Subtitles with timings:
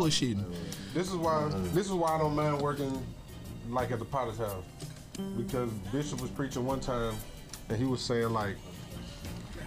[0.00, 0.44] bullshitting.
[0.94, 3.04] This is why this is why I don't mind working
[3.68, 4.64] like at the Potter's house.
[5.36, 7.14] Because Bishop was preaching one time
[7.68, 8.56] and he was saying like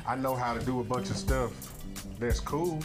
[0.07, 1.51] I know how to do a bunch of stuff
[2.19, 2.79] that's cool,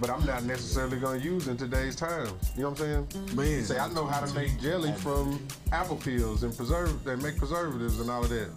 [0.00, 2.32] but I'm not necessarily gonna use in today's times.
[2.56, 3.36] You know what I'm saying?
[3.36, 3.64] Man.
[3.64, 8.00] Say I know how to make jelly from apple peels and preserve and make preservatives
[8.00, 8.48] and all of that.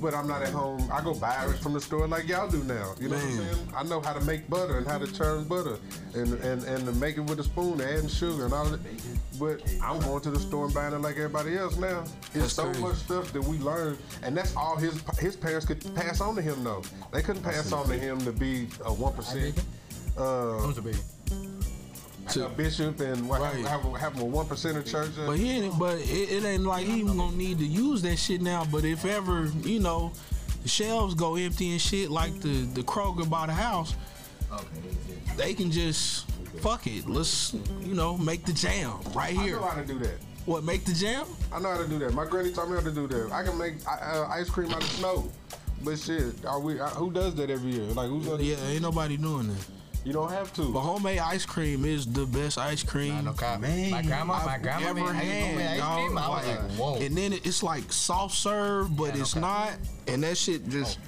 [0.00, 0.88] But I'm not at home.
[0.92, 2.94] I go buy it from the store like y'all do now.
[2.98, 3.36] You know Man.
[3.36, 3.68] what I'm saying?
[3.76, 5.76] I know how to make butter and how to churn butter
[6.14, 8.80] and and, and to make it with a spoon, and adding sugar and all that.
[9.38, 12.00] But I'm going to the store and buying it like everybody else now.
[12.00, 12.80] It's That's so crazy.
[12.82, 16.42] much stuff that we learned, and that's all his his parents could pass on to
[16.42, 16.64] him.
[16.64, 16.82] though.
[17.12, 19.62] they couldn't pass on to him to be a one percent.
[20.16, 20.72] Uh,
[22.36, 23.56] a bishop and what, Right.
[23.66, 25.10] have, have, have a one percenter church.
[25.26, 25.78] But he ain't.
[25.78, 28.64] But it, it ain't like he even gonna need to use that shit now.
[28.70, 30.12] But if ever you know
[30.62, 33.94] the shelves go empty and shit like the the Kroger by the house,
[35.36, 36.28] they can just
[36.60, 37.08] fuck it.
[37.08, 39.56] Let's you know make the jam right here.
[39.58, 40.14] I know how to do that.
[40.46, 41.26] What make the jam?
[41.52, 42.14] I know how to do that.
[42.14, 43.30] My granny taught me how to do that.
[43.32, 45.30] I can make uh, ice cream out of snow.
[45.82, 46.78] But shit, are we?
[46.80, 47.84] Uh, who does that every year?
[47.84, 48.42] Like who's gonna?
[48.42, 49.66] Yeah, ain't nobody doing that.
[50.04, 50.62] You don't have to.
[50.72, 53.24] But homemade ice cream is the best ice cream.
[53.24, 53.60] No cap.
[53.60, 56.18] Man, my grandma, my I've grandma ever made had, homemade ice cream.
[56.18, 56.62] I was dog.
[56.70, 56.94] like, whoa.
[57.04, 59.40] And then it's like soft serve, but Yeah, no it's cap.
[59.42, 59.72] not.
[60.06, 61.06] And that shit just oh.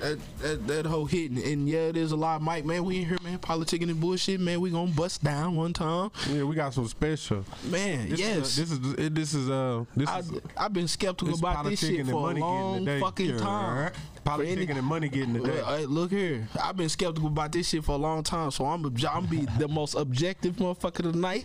[0.00, 1.42] That that that whole hitting.
[1.42, 2.42] And yeah, there's a lot.
[2.42, 4.60] Mike, man, we in here, man, politicking and bullshit, man.
[4.60, 7.44] We gonna bust down one time, yeah, we got some special.
[7.64, 8.08] man.
[8.10, 8.58] This yes.
[8.58, 11.80] Is, uh, this is this is uh this I, is I've been skeptical about this
[11.80, 13.38] shit and for a money getting long fucking Yeah.
[13.38, 13.92] time.
[14.24, 15.62] politicking and money getting today.
[15.64, 18.84] Hey, look here, I've been skeptical about this shit for a long time, so I'm
[19.08, 21.44] I'm be the most objective motherfucker tonight.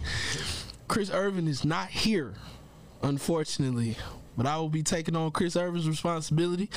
[0.87, 2.35] Chris Irvin is not here,
[3.01, 3.97] unfortunately,
[4.37, 6.69] but I will be taking on Chris Irvin's responsibility.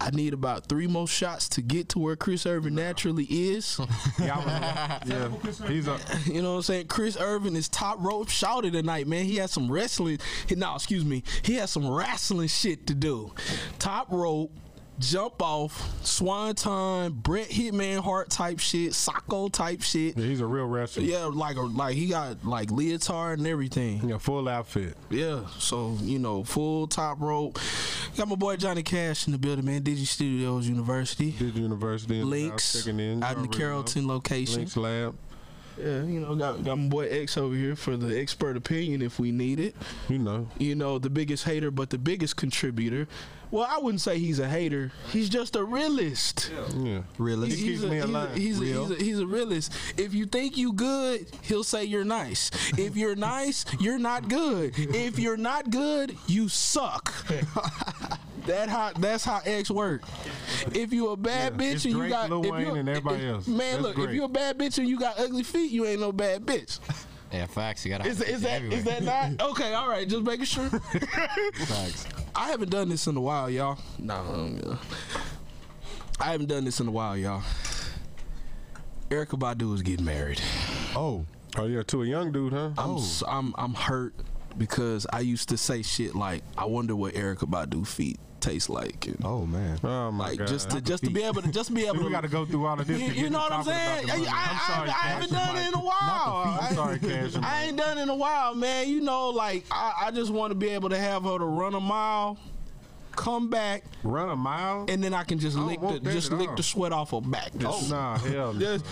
[0.00, 3.78] I need about three more shots to get to where Chris Irvin naturally is.
[4.18, 5.28] yeah, yeah.
[5.68, 6.86] He's a You know what I'm saying?
[6.86, 9.24] Chris Irvin is top rope shouted tonight, man.
[9.26, 10.18] He had some wrestling.
[10.46, 11.22] he- No, excuse me.
[11.42, 13.32] He had some wrestling shit to do.
[13.78, 14.52] Top rope,
[15.00, 20.16] jump off, swanton, Brett Hitman Hart type shit, Socko type shit.
[20.16, 21.02] yeah, he's a real wrestler.
[21.02, 24.08] Yeah, like like he got like leotard and everything.
[24.08, 24.96] Yeah, full outfit.
[25.08, 27.58] Yeah, so you know, full top rope.
[28.16, 29.82] Got my boy Johnny Cash in the building, man.
[29.82, 31.32] Digi Studios University.
[31.32, 33.22] Did University in Links checking in.
[33.22, 34.14] out in the Carrollton know.
[34.14, 34.58] location.
[34.58, 35.16] Links Lab.
[35.78, 39.18] Yeah, you know, got got my boy X over here for the expert opinion if
[39.18, 39.74] we need it.
[40.08, 40.46] You know.
[40.58, 43.08] You know, the biggest hater, but the biggest contributor.
[43.50, 44.92] Well, I wouldn't say he's a hater.
[45.10, 46.52] He's just a realist.
[46.76, 47.02] Yeah.
[47.18, 47.56] Realist.
[47.58, 48.34] He keeps a, me he's, a, alive.
[48.36, 48.86] he's, a, Real.
[48.86, 49.72] he's, a, he's a realist.
[49.96, 52.50] If you think you good, he'll say you're nice.
[52.78, 54.74] If you're nice, you're not good.
[54.76, 57.12] If you're not good, you suck.
[58.46, 60.02] that how that's how X work.
[60.72, 63.24] If you a bad Yeah, bitch and you got Lil if Wayne, you- and everybody
[63.24, 63.46] if- else.
[63.48, 66.00] Man, That's look, if you a bad bitch and you got ugly feet, you ain't
[66.00, 66.78] no bad bitch.
[67.32, 67.84] Yeah, facts.
[67.84, 68.06] You gotta.
[68.08, 69.00] Is, is it that is everywhere.
[69.00, 69.72] that not okay?
[69.74, 70.68] All right, just making sure.
[70.68, 72.06] Facts.
[72.34, 73.78] I haven't done this in a while, y'all.
[73.98, 74.78] No,
[76.20, 77.42] I haven't done this in a while, y'all.
[79.10, 80.40] Erykah Badu is getting married.
[80.94, 81.24] Oh,
[81.56, 82.70] Oh yeah, to a young dude, huh?
[82.78, 82.98] I'm Oh.
[82.98, 84.14] s- I'm I'm hurt
[84.56, 89.06] because I used to say shit like, I wonder what Erykah Badu feet taste like.
[89.06, 89.78] And, oh man.
[89.84, 90.48] Oh my like god.
[90.48, 92.44] just to just to be able to just be able we to got to go
[92.44, 93.00] through all of this.
[93.00, 94.10] You, you know what I'm saying?
[94.10, 94.12] I.
[94.12, 95.46] I, I'm sorry, I, I haven't Cash.
[95.46, 96.58] done it in a while.
[96.60, 97.34] I'm sorry, Cash.
[97.42, 98.88] I ain't done it in a while, man.
[98.88, 101.74] You know, like I, I just want to be able to have her to run
[101.74, 102.38] a mile,
[103.12, 104.86] come back, Run a mile.
[104.88, 106.56] and then I can just I lick the just lick all.
[106.56, 107.50] the sweat off her back.
[107.56, 108.52] Oh, just, Nah, hell.
[108.54, 108.60] no.
[108.78, 108.84] just-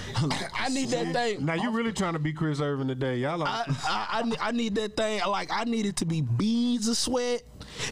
[0.54, 1.44] I need that thing.
[1.46, 3.16] Now you really trying to be Chris Irvin today?
[3.18, 3.64] Y'all I.
[3.68, 5.20] I, I, I need that thing.
[5.26, 7.42] Like I need it to be beads of sweat,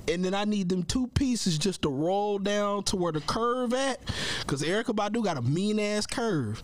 [0.09, 3.73] and then I need them two pieces just to roll down to where the curve
[3.75, 4.01] at.
[4.47, 6.63] Cause Erykah Badu got a mean ass curve,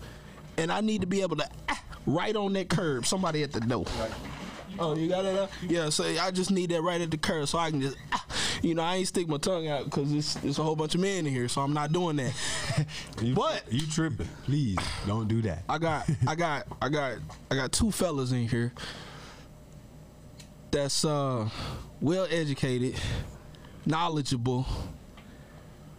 [0.57, 3.07] and I need to be able to ah, right on that curve.
[3.07, 3.87] Somebody at the door.
[4.79, 5.39] Oh, you got it?
[5.39, 5.47] uh?
[5.69, 5.91] Yeah.
[5.91, 7.97] So I just need that right at the curve, so I can just.
[8.13, 8.25] ah,
[8.63, 11.01] you know, I ain't stick my tongue out because it's, it's a whole bunch of
[11.01, 12.33] men in here, so I'm not doing that.
[13.21, 14.29] You, But- you tripping?
[14.45, 15.65] Please don't do that.
[15.69, 17.19] I got, I got, I got,
[17.51, 18.73] I got two fellas in here
[20.73, 21.49] that's uh
[22.01, 22.99] well educated,
[23.87, 24.67] knowledgeable,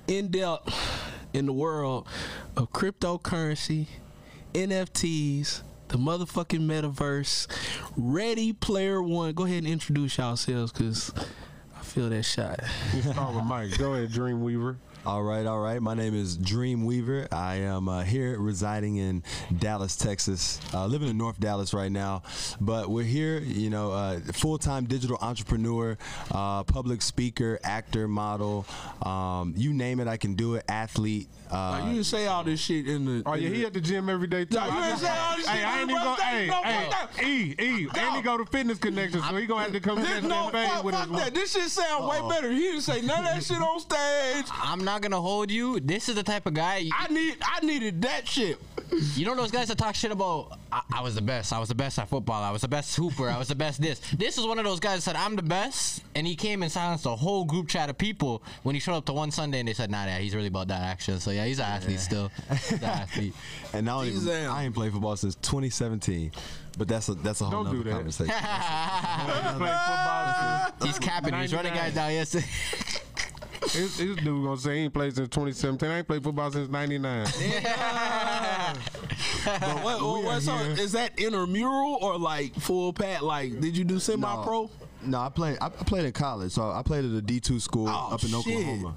[0.07, 0.73] in depth
[1.31, 2.07] in the world
[2.57, 3.87] of cryptocurrency,
[4.53, 7.47] NFTs, the motherfucking metaverse,
[7.95, 9.33] Ready Player One.
[9.33, 11.13] Go ahead and introduce yourselves, cause
[11.77, 12.59] I feel that shot.
[12.95, 13.77] You start with Mike.
[13.77, 14.77] Go ahead, Dreamweaver.
[15.05, 15.81] All right, all right.
[15.81, 17.27] My name is Dream Weaver.
[17.29, 19.21] I am uh, here residing in
[19.59, 20.61] Dallas, Texas.
[20.73, 22.23] Uh, living in North Dallas right now,
[22.61, 23.39] but we're here.
[23.39, 25.97] You know, uh, full-time digital entrepreneur,
[26.31, 28.65] uh, public speaker, actor, model.
[29.01, 30.63] Um, you name it, I can do it.
[30.69, 31.27] Athlete.
[31.51, 33.23] Like, Uh, you didn't say all this shit in the.
[33.25, 34.55] Oh yeah, in he at the gym every day too.
[34.55, 35.53] Nah, you I ain't just- say all this shit.
[35.53, 35.95] Hey, shit, I ain't bro.
[35.97, 36.15] even gonna.
[36.15, 36.63] Fuck Hey, that.
[36.63, 37.23] hey, Fuck that.
[37.27, 40.07] E, E, and he go to Fitness Connection, so he gonna have to come This,
[40.07, 41.19] catch no, that fade fuck, with fuck us.
[41.19, 41.33] that.
[41.35, 42.49] This shit sound way better.
[42.51, 44.45] He didn't say none of that shit on stage.
[44.51, 45.79] I'm not gonna hold you.
[45.79, 46.89] This is the type of guy.
[46.93, 48.59] I need, I needed that shit.
[49.15, 51.51] You know those guys that talk shit about I, I was the best.
[51.51, 52.43] I was the best at football.
[52.43, 53.27] I was the best hooper.
[53.27, 53.99] I was the best this.
[54.11, 56.71] This is one of those guys that said I'm the best, and he came and
[56.71, 59.67] silenced a whole group chat of people when he showed up to one Sunday and
[59.67, 61.19] they said, Nah, yeah, he's really about that action.
[61.19, 62.31] So yeah, he's an athlete still.
[62.49, 63.33] He's an athlete.
[63.73, 64.51] and I, don't even, Damn.
[64.51, 66.31] I ain't played football since 2017.
[66.77, 68.33] But that's a that's a whole Don't nother conversation.
[68.33, 71.33] He played football he's capping.
[71.35, 72.45] He's running guys down yesterday.
[73.67, 75.89] since- This, this dude gonna say he ain't played since 2017.
[75.89, 77.27] I ain't played football since '99.
[79.45, 83.23] What, what, what, so is that intramural or like full pat?
[83.23, 84.69] Like, did you do semi-pro?
[85.03, 85.57] No, I played.
[85.59, 88.23] I I played in college, so I played at a D two school Oh, up
[88.23, 88.37] in shit.
[88.37, 88.95] Oklahoma.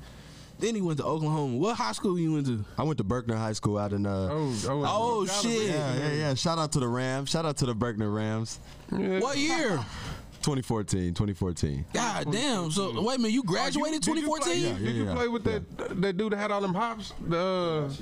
[0.60, 1.56] Then he went to Oklahoma.
[1.56, 2.64] What high school you went to?
[2.78, 4.28] I went to Berkner High School out in uh.
[4.30, 5.69] Oh, oh, Oh shit!
[5.70, 6.34] Yeah, yeah, yeah.
[6.34, 7.28] Shout out to the Rams.
[7.30, 8.60] Shout out to the Berkner Rams.
[8.90, 9.80] What year?
[10.46, 11.84] 2014, 2014.
[11.93, 12.70] God damn!
[12.70, 14.62] So wait a minute, you graduated Did you play- 2014?
[14.62, 17.12] Yeah, Did you yeah, play with that that dude that had all them hops?
[17.26, 17.93] The uh,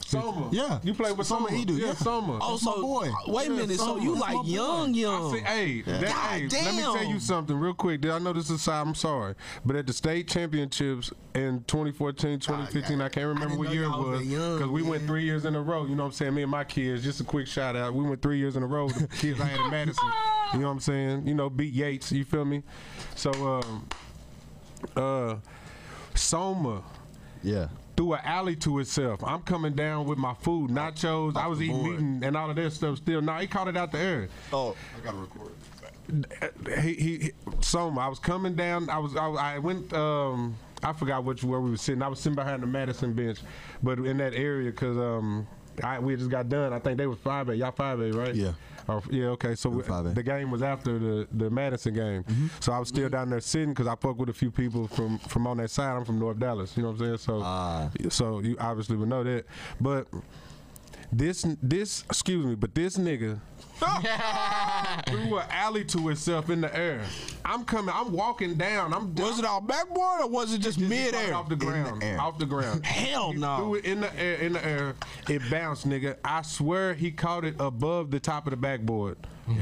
[0.00, 0.48] Soma.
[0.52, 0.78] Yeah.
[0.84, 1.60] You played with Soma Soma.
[1.64, 1.94] Edu, Yeah, yeah.
[1.94, 2.38] Soma.
[2.40, 3.10] Oh, so my boy.
[3.26, 3.78] wait a Yeah, minute.
[3.78, 4.02] So Soma.
[4.02, 4.48] you That's like my boy.
[4.48, 5.32] young, I young?
[5.34, 8.02] see, hey, that, God hey, let me tell you something real quick.
[8.02, 9.34] Did I know this is a side, I'm sorry,
[9.64, 13.82] but at the state championships in 2014, 2015, I can't remember didn't what know year
[13.84, 15.08] it y'all was was that young, because we went man.
[15.08, 15.86] three years in a row.
[15.86, 16.34] You know what I'm saying?
[16.34, 17.02] Me and my kids.
[17.02, 17.92] Just a quick shout out.
[17.94, 18.88] We went three years in a row.
[18.88, 20.04] The kids I had in Madison.
[20.52, 21.26] You know what I'm saying?
[21.26, 22.12] You know, beat Yates.
[22.12, 22.62] You feel me?
[23.14, 23.88] So, um,
[24.96, 25.36] uh,
[26.14, 26.82] Soma
[27.42, 27.68] Yeah.
[27.96, 29.22] through an alley to itself.
[29.24, 31.36] I'm coming down with my food, nachos.
[31.36, 33.20] I was eating meat and, and all of that stuff still.
[33.20, 34.28] No, he caught it out the air.
[34.52, 35.52] Oh, I got to record.
[36.84, 38.88] He, he, he Soma, I was coming down.
[38.88, 39.92] I was I, I went.
[39.92, 42.00] Um, I forgot which where we were sitting.
[42.02, 43.40] I was sitting behind the Madison bench,
[43.82, 45.48] but in that area because um,
[45.82, 46.72] I we just got done.
[46.72, 47.56] I think they was five A.
[47.56, 48.34] Y'all five A, right?
[48.36, 48.52] Yeah.
[48.88, 49.26] Or, yeah.
[49.28, 49.54] Okay.
[49.54, 52.22] So we, the game was after the the Madison game.
[52.24, 52.46] Mm-hmm.
[52.60, 55.18] So I was still down there sitting because I fuck with a few people from
[55.18, 55.96] from on that side.
[55.96, 56.76] I'm from North Dallas.
[56.76, 57.18] You know what I'm saying?
[57.18, 57.90] So Ah.
[58.10, 59.44] so you obviously would know that,
[59.80, 60.06] but.
[61.12, 63.38] This this excuse me, but this nigga
[63.78, 67.02] threw an alley to itself in the air.
[67.44, 67.94] I'm coming.
[67.96, 68.92] I'm walking down.
[68.94, 71.34] I'm Was it all backboard or was it just Just mid air?
[71.34, 72.02] off the ground?
[72.02, 72.20] air.
[72.20, 72.84] Off the ground.
[72.84, 73.56] Hell He no.
[73.58, 74.34] Threw it in the air.
[74.36, 74.94] In the air.
[75.28, 76.16] It bounced, nigga.
[76.24, 79.16] I swear he caught it above the top of the backboard.
[79.48, 79.56] Yeah.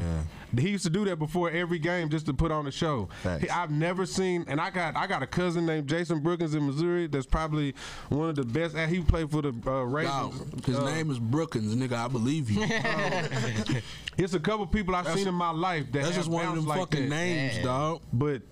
[0.59, 3.09] He used to do that before every game just to put on a show.
[3.41, 6.67] He- I've never seen, and I got I got a cousin named Jason Brookins in
[6.67, 7.06] Missouri.
[7.06, 7.75] That's probably
[8.09, 8.75] one of the best.
[8.77, 10.39] And he played for the uh, Ravens.
[10.41, 11.93] Dog, his Uh, name is Brookins, nigga.
[11.95, 12.62] I believe you.
[14.17, 16.55] It's a couple people I've seen in my life that That's have just one of
[16.55, 17.15] bounced them like fucking that.
[17.17, 17.62] names, Yeah.
[17.65, 18.03] dog.
[18.12, 18.43] But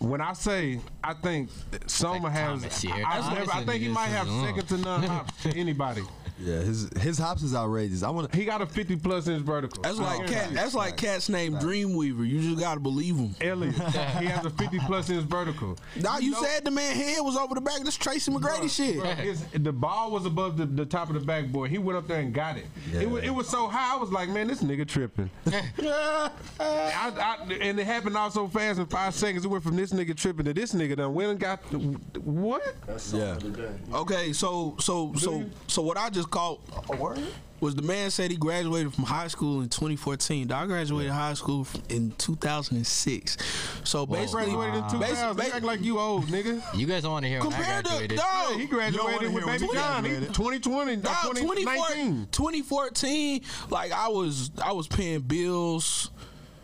[0.00, 1.50] when I say, I think
[1.86, 2.60] Soma like has.
[2.62, 2.92] Thomas here.
[3.06, 6.02] I, never, I think he might have second to none to anybody.
[6.42, 6.58] Yeah.
[6.58, 8.02] His his hops is outrageous.
[8.02, 8.36] I want to.
[8.36, 9.82] He got a 50 plus inch vertical.
[9.82, 10.50] That's like Oh, cat.
[10.52, 12.28] That's like cat's name Dreamweaver.
[12.28, 13.34] You just gotta believe him.
[13.40, 13.74] Elliot.
[14.18, 15.78] he has a 50 plus inch vertical.
[15.96, 17.80] Now you know- said the man head was over the back.
[17.84, 18.98] That's Tracy McGrady shit.
[18.98, 21.70] Bro, the ball was above the, the top of the backboard.
[21.70, 22.66] He went up there and got it.
[22.92, 23.94] It, was, it was so high.
[23.94, 25.30] I was like, man, this nigga tripping.
[25.92, 26.30] I,
[26.60, 29.44] I, and it happened all so fast in five seconds.
[29.44, 31.58] It went from this nigga tripping to this nigga done went and got
[32.22, 32.62] what?
[33.12, 33.38] Yeah.
[33.92, 36.60] Okay, so so so so what I just caught
[37.60, 40.50] was the man said he graduated from high school in 2014.
[40.50, 43.36] I graduated high school in 2006.
[43.84, 45.00] So basically, Graduated in 2000.
[45.36, 46.60] basically, act like you old, nigga.
[46.76, 48.18] You guys don't want to hear when I compared to graduated.
[48.18, 50.04] dog, Yeah, he You don't wanna graduated with Baby he John.
[50.04, 52.28] 2020, dog, uh, 2014, 2019.
[52.32, 56.10] 2014, like I was I was paying bills.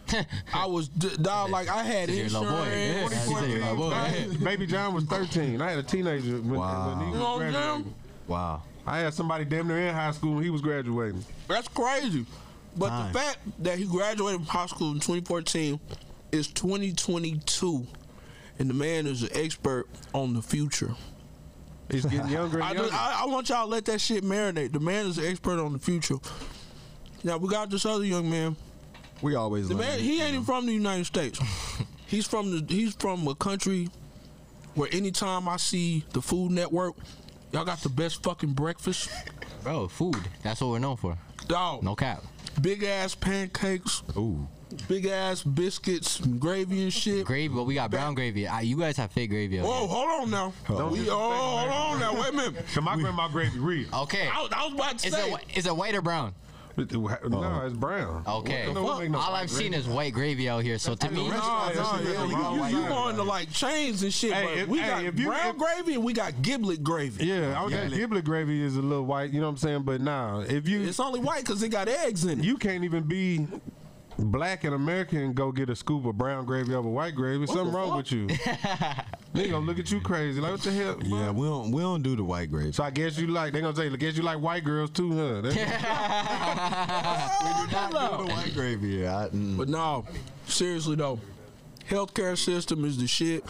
[0.54, 2.48] I was dog like I had Your little boy.
[2.70, 3.10] Yeah, insurance.
[3.10, 4.44] that's boy.
[4.44, 5.60] Baby John was 13.
[5.62, 6.88] I had a teenager when, Wow.
[6.96, 7.94] when he was know what I'm graduating.
[8.26, 8.62] Wow.
[8.88, 11.24] I had somebody damn near in high school when he was graduating.
[11.46, 12.24] That's crazy.
[12.76, 13.12] But Time.
[13.12, 15.78] the fact that he graduated from high school in 2014
[16.32, 17.86] is 2022,
[18.58, 20.94] and the man is an expert on the future.
[21.90, 22.92] He's getting younger I, younger.
[22.92, 24.72] I, I want y'all to let that shit marinate.
[24.72, 26.16] The man is an expert on the future.
[27.24, 28.56] Now we got this other young man.
[29.22, 31.40] We always The man, he ain't even from the United States.
[32.06, 33.88] he's from the he's from a country
[34.74, 36.94] where anytime I see the Food Network,
[37.52, 39.10] y'all got the best fucking breakfast.
[39.62, 40.16] Bro, food.
[40.42, 41.16] That's what we're known for.
[41.46, 42.22] Dog, No cap.
[42.60, 44.46] big ass pancakes, Ooh.
[44.86, 47.24] big ass biscuits, and gravy and shit.
[47.24, 48.46] Gravy, but we got brown gravy.
[48.62, 49.58] You guys have fake gravy.
[49.60, 49.88] over Whoa, here.
[49.88, 50.52] hold on now.
[50.68, 52.20] Don't We, oh, hold on now.
[52.20, 52.64] Wait a minute.
[52.74, 53.88] So my grandma gravy real.
[53.94, 54.28] Okay.
[54.28, 55.28] I was, I was about to Is say.
[55.28, 56.34] it, whi- is it white or brown?
[56.78, 58.22] No, it's brown.
[58.26, 58.66] Okay.
[58.68, 58.98] What the fuck?
[59.00, 59.82] Make no All I've seen gravy.
[59.82, 60.78] is white gravy out here.
[60.78, 63.50] So to me, No, restaurant, no, that's yeah, the you, wrong you, going to like
[63.52, 66.04] chains and shit, Hey, but if- we hey, got if you- brown if- gravy and
[66.04, 67.26] we got giblet gravy.
[67.26, 69.30] Yeah, I that giblet gravy is a little white.
[69.32, 69.82] You know what I'm saying?
[69.82, 72.44] But nah, if you It's only white because it got eggs in it.
[72.44, 73.46] you can't even be
[74.18, 77.46] black and American go get a scoop of brown gravy over white gravy.
[77.46, 77.96] Something wrong fuck?
[77.98, 78.26] with you.
[79.32, 80.40] they gonna look at you crazy.
[80.40, 80.98] Like what the hell?
[81.02, 81.32] Yeah, bro?
[81.32, 82.72] we don't we don't do the white gravy.
[82.72, 85.12] So I guess you like they gonna say, I guess you like white girls too,
[85.12, 85.40] huh?
[85.44, 85.58] we do
[87.72, 88.88] not do the white gravy.
[88.88, 89.56] Yeah, I, mm.
[89.56, 90.04] But no,
[90.46, 91.20] seriously though,
[91.88, 93.44] healthcare system is the shit.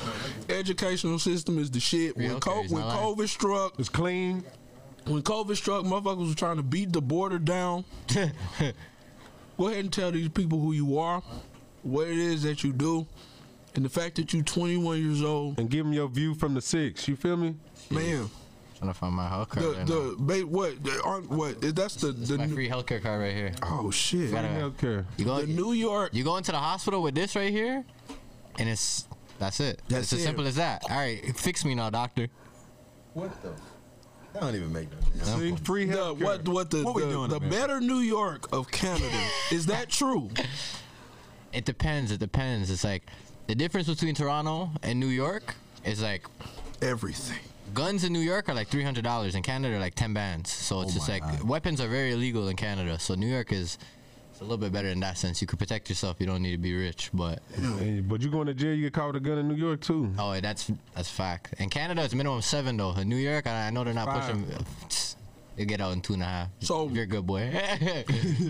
[0.48, 2.16] Educational system is the shit.
[2.16, 3.16] When, Real co- when not lying.
[3.16, 4.44] COVID struck, it's clean.
[5.06, 7.84] when COVID struck, motherfuckers was trying to beat the border down.
[9.58, 11.22] Go ahead and tell these people who you are,
[11.82, 13.06] what it is that you do,
[13.74, 16.60] and the fact that you're 21 years old, And give them your view from the
[16.62, 17.06] six.
[17.08, 17.54] You feel me?
[17.90, 18.30] man.
[18.78, 19.66] trying to find my health card.
[19.66, 19.84] The right now.
[19.84, 23.34] the ba- what the, aren't what that's the the my new- free healthcare card right
[23.34, 23.52] here.
[23.64, 25.04] oh shit Gotta- Healthcare.
[25.16, 25.40] You go.
[25.40, 27.84] the New York You go into the hospital with this right here,
[28.58, 29.08] and it's
[29.40, 29.82] that's it.
[29.88, 30.22] That's it's as it.
[30.22, 30.82] simple as that.
[30.88, 32.28] All right, fix me now, doctor.
[33.14, 33.52] what the?
[34.34, 35.40] That don't even make no sense.
[35.58, 36.22] See, free the healthcare.
[36.22, 39.20] what what the What we the, doing the up better New York of Canada
[39.50, 40.30] is that true?
[41.52, 42.10] It depends.
[42.12, 42.70] It depends.
[42.70, 43.04] It's like
[43.46, 45.54] the difference between Toronto and New York
[45.84, 46.26] is like
[46.82, 47.38] Everything.
[47.74, 49.34] guns in New York are like three hundred dollars.
[49.34, 50.50] In Canada, are like ten bands.
[50.52, 51.48] So it's Oh just my like God.
[51.48, 52.98] weapons are very illegal in Canada.
[52.98, 53.78] So New York is
[54.38, 55.40] it's a little bit better in that sense.
[55.40, 56.18] You can protect yourself.
[56.20, 57.10] You don't need to be rich.
[57.12, 57.40] But
[57.80, 59.80] Hey, but you going to jail, you get caught with a gun in New York
[59.80, 60.12] too.
[60.16, 61.54] oh, that's that's fact.
[61.58, 62.92] In Canada, it's minimum seven though.
[62.92, 64.22] In New York, I, I know they're not Five.
[64.30, 64.46] pushing.
[65.56, 66.48] You get out in two and a half.
[66.60, 67.50] So- you're a good boy.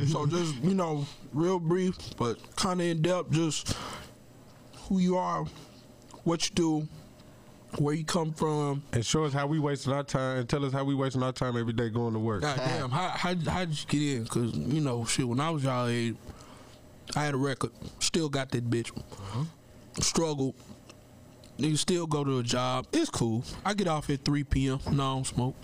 [0.09, 3.30] so just you know, real brief but kind of in depth.
[3.30, 3.75] Just
[4.90, 5.47] who you are,
[6.25, 6.88] what you do,
[7.77, 8.83] where you come from.
[8.93, 11.33] And show us how we wasting our time and tell us how we wasting our
[11.33, 12.43] time every day going to work.
[12.43, 14.27] God damn, how how how did you get in?
[14.27, 15.29] Cause you know, shit.
[15.29, 16.17] When I was y'all age,
[17.15, 17.71] I had a record.
[18.01, 18.91] Still got that bitch.
[18.97, 19.45] Uh-huh.
[20.01, 20.55] Struggled.
[21.59, 22.87] Niggas still go to a job.
[22.93, 23.45] It's cool.
[23.65, 24.79] I get off at 3 p.m.
[24.93, 25.57] No, I don't smoke.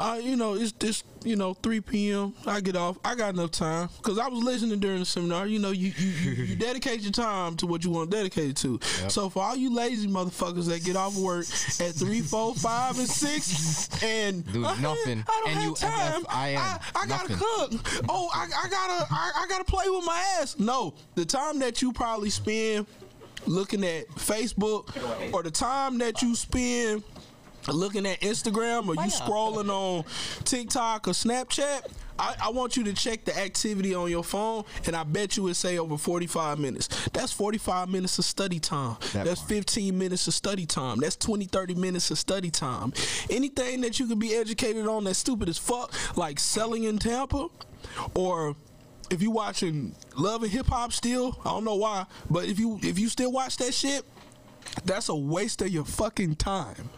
[0.00, 2.32] Uh, you know, it's this, you know, 3 p.m.
[2.46, 2.98] I get off.
[3.04, 5.46] I got enough time because I was listening during the seminar.
[5.46, 8.56] You know, you you, you, dedicate your time to what you want to dedicate it
[8.56, 8.80] to.
[9.08, 11.44] So for all you lazy motherfuckers that get off work
[11.86, 15.22] at three, four, five, and six, and Do nothing.
[15.28, 16.24] I don't And have you time.
[16.30, 18.04] I, I gotta cook.
[18.08, 20.58] Oh, I, I gotta I, I gotta play with my ass.
[20.58, 22.86] No, the time that you probably spend
[23.46, 27.02] looking at Facebook or the time that you spend
[27.68, 30.04] looking at Instagram or you scrolling on
[30.44, 34.94] TikTok or Snapchat, I, I want you to check the activity on your phone, and
[34.94, 36.88] I bet you it say over 45 minutes.
[37.12, 38.96] That's 45 minutes of study time.
[39.12, 39.48] That That's part.
[39.48, 40.98] 15 minutes of study time.
[40.98, 42.92] That's 20, 30 minutes of study time.
[43.30, 47.48] Anything that you can be educated on that's stupid as fuck, like selling in Tampa,
[48.14, 48.54] or
[49.10, 52.78] if you watching Love and Hip Hop still, I don't know why, but if you
[52.82, 54.04] if you still watch that shit,
[54.84, 56.90] that's a waste of your fucking time.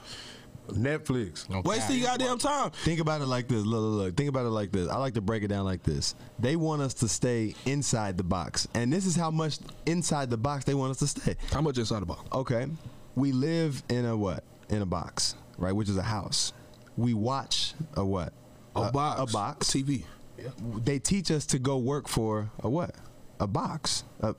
[0.74, 1.48] Netflix.
[1.48, 1.96] No Waste of cap.
[1.96, 2.70] your goddamn time.
[2.70, 3.64] Think about it like this.
[3.64, 4.16] Look, look, look.
[4.16, 4.88] Think about it like this.
[4.88, 6.14] I like to break it down like this.
[6.38, 10.36] They want us to stay inside the box, and this is how much inside the
[10.36, 11.36] box they want us to stay.
[11.50, 12.22] How much inside the box?
[12.32, 12.66] Okay,
[13.14, 14.44] we live in a what?
[14.68, 15.72] In a box, right?
[15.72, 16.52] Which is a house.
[16.96, 18.32] We watch a what?
[18.74, 19.20] A, box.
[19.20, 19.70] A box.
[19.70, 20.04] TV.
[20.38, 20.48] Yeah.
[20.84, 22.94] They teach us to go work for a what?
[23.38, 24.04] A box.
[24.20, 24.34] A-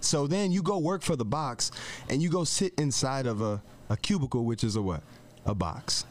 [0.00, 1.70] so then you go work for the box,
[2.10, 5.02] and you go sit inside of a, a cubicle, which is a what?
[5.46, 6.04] A box.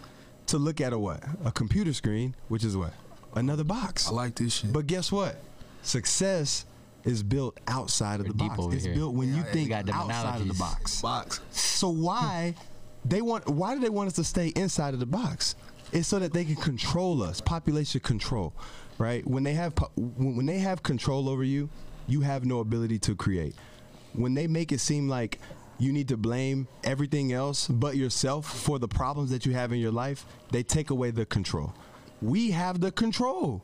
[0.47, 1.23] To look at a what?
[1.43, 2.93] A computer screen, which is what?
[3.35, 4.07] Another box.
[4.07, 4.71] I like this shit.
[4.71, 5.37] But guess what?
[5.81, 6.65] Success
[7.03, 8.75] is built outside of We're the box.
[8.75, 8.95] it's here.
[8.95, 11.01] built when you think got them outside of the box.
[11.01, 11.41] box.
[11.51, 12.55] So why
[13.03, 13.47] they want?
[13.47, 15.55] Why do they want us to stay inside of the box?
[15.91, 17.41] It's so that they can control us.
[17.41, 18.53] Population control,
[18.97, 19.25] right?
[19.27, 21.69] When they have po- when when they have control over you,
[22.07, 23.55] you have no ability to create.
[24.13, 25.39] When they make it seem like
[25.77, 29.79] you need to blame everything else but yourself for the problems that you have in
[29.79, 31.73] your life, they take away the control.
[32.21, 33.63] We have the control.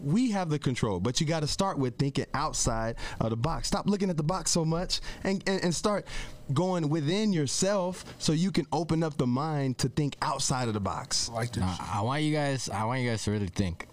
[0.00, 3.66] We have the control, but you got to start with thinking outside of the box.
[3.66, 6.06] Stop looking at the box so much and, and, and start
[6.54, 10.80] going within yourself so you can open up the mind to think outside of the
[10.80, 11.28] box.
[11.30, 11.64] I like this.
[11.92, 12.68] I want you guys.
[12.68, 13.88] I want you guys to really think.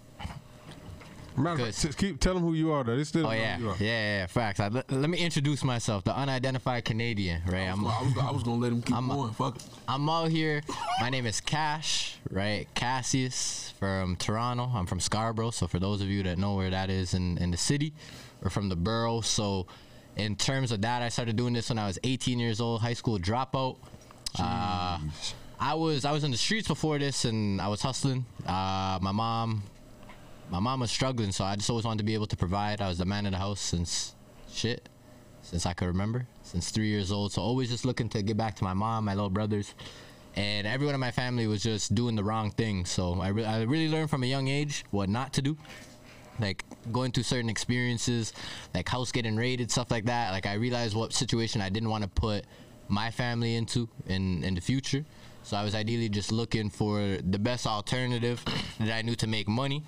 [1.36, 2.82] Matter of fact, keep tell them who you are.
[2.84, 3.76] Though they still Oh don't know yeah, who you yeah, are.
[3.84, 4.60] yeah, yeah, facts.
[4.60, 7.68] I, let, let me introduce myself, the unidentified Canadian, right?
[7.68, 9.32] I'm, I was, I was gonna let him keep I'm- going.
[9.32, 9.64] Fuck it.
[9.88, 10.62] I'm out here.
[11.00, 12.66] My name is Cash, right?
[12.74, 14.70] Cassius from Toronto.
[14.74, 15.50] I'm from Scarborough.
[15.50, 17.92] So for those of you that know where that is in, in the city,
[18.42, 19.66] or from the borough, so
[20.16, 22.94] in terms of that, I started doing this when I was 18 years old, high
[22.94, 23.76] school dropout.
[24.38, 24.98] Uh,
[25.58, 28.26] I was I was in the streets before this, and I was hustling.
[28.46, 29.62] Uh, my mom,
[30.50, 32.80] my mom was struggling, so I just always wanted to be able to provide.
[32.80, 34.14] I was the man of the house since
[34.52, 34.88] shit,
[35.42, 37.32] since I could remember, since three years old.
[37.32, 39.74] So always just looking to get back to my mom, my little brothers,
[40.34, 42.84] and everyone in my family was just doing the wrong thing.
[42.84, 45.56] So I, re- I really learned from a young age what not to do
[46.38, 48.32] like going through certain experiences,
[48.74, 50.32] like house getting raided, stuff like that.
[50.32, 52.44] Like I realized what situation I didn't want to put
[52.88, 55.04] my family into in in the future.
[55.42, 58.44] So I was ideally just looking for the best alternative
[58.80, 59.84] that I knew to make money,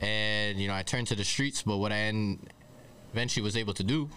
[0.00, 1.62] and you know I turned to the streets.
[1.62, 2.12] But what I
[3.12, 4.08] eventually was able to do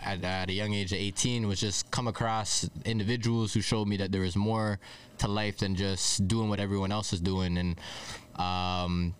[0.00, 3.96] at, at a young age of 18 was just come across individuals who showed me
[3.98, 4.78] that there is more
[5.18, 7.80] to life than just doing what everyone else is doing and
[8.40, 9.14] um,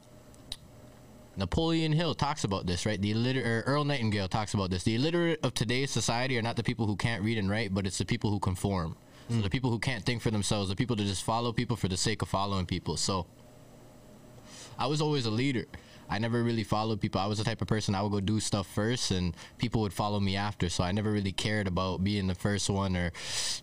[1.37, 3.01] Napoleon Hill talks about this, right?
[3.01, 4.83] The illiterate, or Earl Nightingale talks about this.
[4.83, 7.87] The illiterate of today's society are not the people who can't read and write, but
[7.87, 8.97] it's the people who conform.
[9.31, 11.89] So the people who can't think for themselves, the people that just follow people for
[11.89, 12.99] the sake of following people.
[12.99, 13.27] So
[14.79, 15.65] I was always a leader.
[16.13, 17.23] I never really followed people.
[17.23, 19.95] I was the type of person I would go do stuff first, and people would
[19.95, 20.69] follow me after.
[20.69, 23.13] So I never really cared about being the first one or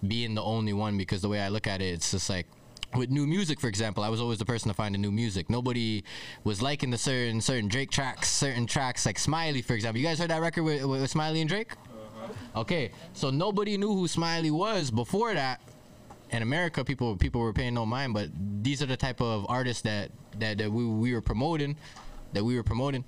[0.05, 2.47] being the only one because the way I look at it, it's just like
[2.95, 5.47] with new music, for example, I was always the person to find the new music.
[5.47, 6.03] Nobody
[6.43, 10.01] was liking the certain certain Drake tracks, certain tracks like Smiley, for example.
[10.01, 11.73] You guys heard that record with, with Smiley and Drake?
[11.73, 12.61] Uh-huh.
[12.61, 15.61] Okay, so nobody knew who Smiley was before that.
[16.31, 18.29] In America, people people were paying no mind, but
[18.63, 21.75] these are the type of artists that that, that we, we were promoting,
[22.33, 23.03] that we were promoting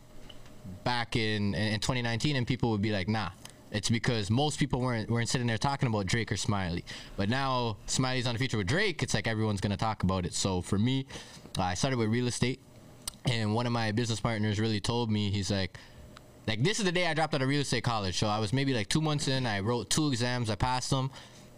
[0.83, 3.29] back in, in 2019, and people would be like, nah.
[3.71, 6.83] It's because most people weren't weren't sitting there talking about Drake or Smiley,
[7.15, 9.01] but now Smiley's on the feature with Drake.
[9.01, 10.33] It's like everyone's gonna talk about it.
[10.33, 11.05] So for me,
[11.57, 12.59] I started with real estate,
[13.23, 15.77] and one of my business partners really told me he's like,
[16.47, 18.17] like this is the day I dropped out of real estate college.
[18.17, 19.45] So I was maybe like two months in.
[19.45, 20.49] I wrote two exams.
[20.49, 21.09] I passed them,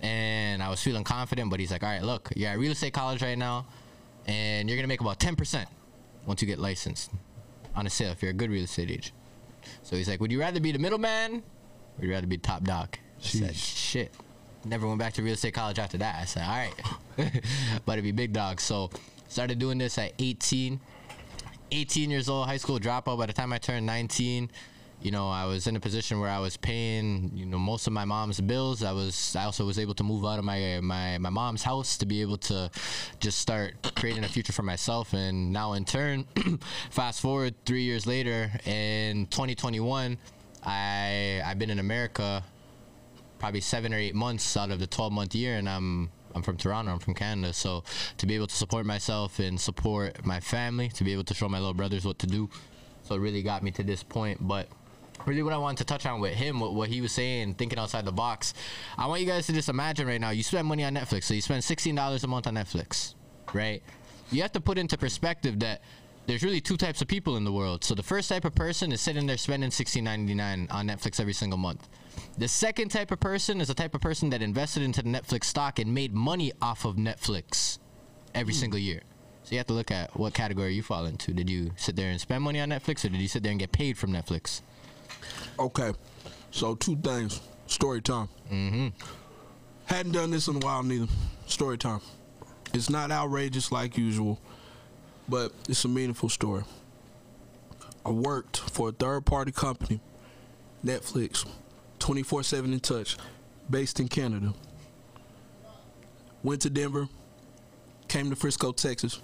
[0.04, 1.50] and I was feeling confident.
[1.50, 3.66] But he's like, all right, look, you're at real estate college right now,
[4.28, 5.68] and you're gonna make about ten percent
[6.28, 7.10] once you get licensed
[7.76, 9.12] on a sale if you're a good real estate agent.
[9.82, 11.42] So he's like, would you rather be the middleman or
[11.98, 13.00] would you rather be top doc?
[13.20, 14.14] I said, shit.
[14.66, 16.22] Never went back to real estate college after that.
[16.22, 17.42] I said, all right,
[17.86, 18.62] but it'd be big dog.
[18.62, 18.90] So
[19.28, 20.80] started doing this at 18.
[21.72, 23.18] 18 years old, high school dropout.
[23.18, 24.50] By the time I turned 19,
[25.04, 27.94] you know, I was in a position where I was paying, you know, most of
[27.94, 28.84] my mom's bills.
[28.84, 31.98] I was, I also was able to move out of my my my mom's house
[31.98, 32.72] to be able to
[33.20, 35.14] just start creating a future for myself.
[35.14, 36.26] And now, in turn,
[36.90, 40.18] fast forward three years later, in 2021,
[40.66, 42.42] I I've been in America
[43.40, 46.56] probably seven or eight months out of the 12 month year and I'm I'm from
[46.56, 47.52] Toronto, I'm from Canada.
[47.52, 47.84] So
[48.20, 51.50] to be able to support myself and support my family, to be able to show
[51.50, 52.50] my little brothers what to do.
[53.04, 54.48] So it really got me to this point.
[54.48, 54.70] But
[55.26, 57.80] really what I wanted to touch on with him, what, what he was saying, thinking
[57.80, 58.54] outside the box.
[58.98, 61.24] I want you guys to just imagine right now, you spend money on Netflix.
[61.24, 63.16] So you spend $16 a month on Netflix,
[63.54, 63.82] right?
[64.32, 65.82] You have to put into perspective that
[66.26, 67.84] there's really two types of people in the world.
[67.84, 71.58] So the first type of person is sitting there spending $16.99 on Netflix every single
[71.58, 71.88] month.
[72.38, 75.46] The second type of person is the type of person that invested into the Netflix
[75.46, 77.80] stock and made money off of Netflix
[78.34, 78.60] every hmm.
[78.60, 79.02] single year.
[79.44, 81.34] So you have to look at what category you fall into.
[81.34, 83.60] Did you sit there and spend money on Netflix or did you sit there and
[83.60, 84.62] get paid from Netflix?
[85.60, 85.92] Okay,
[86.52, 87.42] so two things.
[87.68, 88.28] Story time.
[88.52, 88.88] Mm-hmm.
[89.86, 91.08] Hadn't done this in a while neither.
[91.48, 92.02] Story time.
[92.74, 94.40] It's not outrageous like usual,
[95.30, 96.64] but it's a meaningful story.
[98.06, 100.02] I worked for a third party company,
[100.84, 101.48] Netflix,
[102.00, 103.18] 24 7 in touch,
[103.70, 104.54] based in Canada.
[106.44, 107.08] Went to Denver,
[108.08, 109.22] came to Frisco, Texas.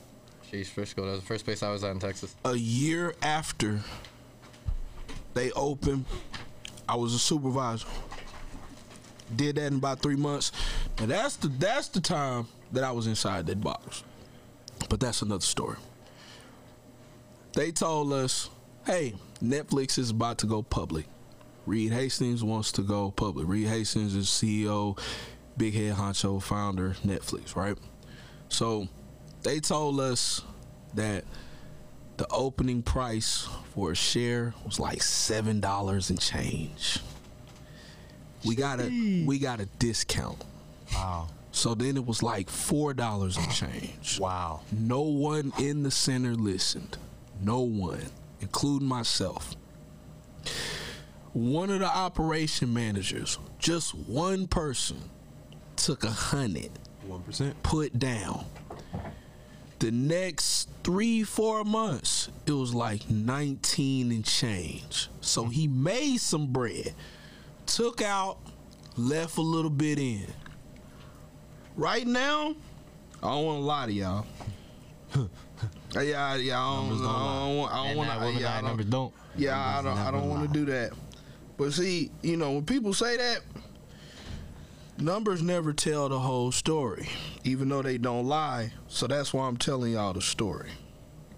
[0.51, 1.03] Jeez, Frisco.
[1.05, 2.35] That was the first place I was at in Texas.
[2.45, 3.81] a year after
[5.33, 6.05] they opened,
[6.87, 7.87] I was a supervisor.
[9.35, 10.51] Did that in about three months.
[10.97, 14.03] And that's the that's the time that I was inside that box.
[14.89, 15.77] But that's another story.
[17.53, 18.49] They told us,
[18.85, 21.05] hey, Netflix is about to go public.
[21.65, 23.47] Reed Hastings wants to go public.
[23.47, 24.97] Reed Hastings is CEO,
[25.57, 27.77] big head honcho, founder, Netflix, right?
[28.49, 28.87] So
[29.43, 30.41] they told us
[30.95, 31.23] that
[32.19, 36.99] the opening price for a share was like seven dollars and change.
[38.45, 40.43] We got a we got a discount.
[40.93, 41.29] Wow.
[41.53, 44.19] So then it was like four dollars and change.
[44.19, 44.61] Wow.
[44.71, 46.97] No one in the center listened.
[47.41, 48.03] No one,
[48.41, 49.55] including myself.
[51.31, 54.97] One of the operation managers, just one person,
[55.77, 56.71] took a hundred
[57.07, 57.63] One percent.
[57.63, 58.43] put down.
[59.79, 65.07] The next three, four months, it was like 19 and change.
[65.21, 66.95] So he made some bread.
[67.67, 68.39] took out,
[68.97, 70.25] left a little bit in.
[71.75, 72.55] Right now,
[73.21, 74.25] I don't want to lie to y'all.
[75.93, 78.41] Yeah, yeah, I don't, I don't, want- I don't want to.
[78.41, 79.13] Yeah, I don't- don't.
[79.35, 79.97] yeah, I don't.
[79.97, 80.93] I don't want to do that.
[81.57, 83.41] But see, you know, when people say that,
[84.97, 87.09] numbers never tell the whole story,
[87.43, 88.71] even though they don't lie.
[88.87, 90.69] So that's why I'm telling y'all the story,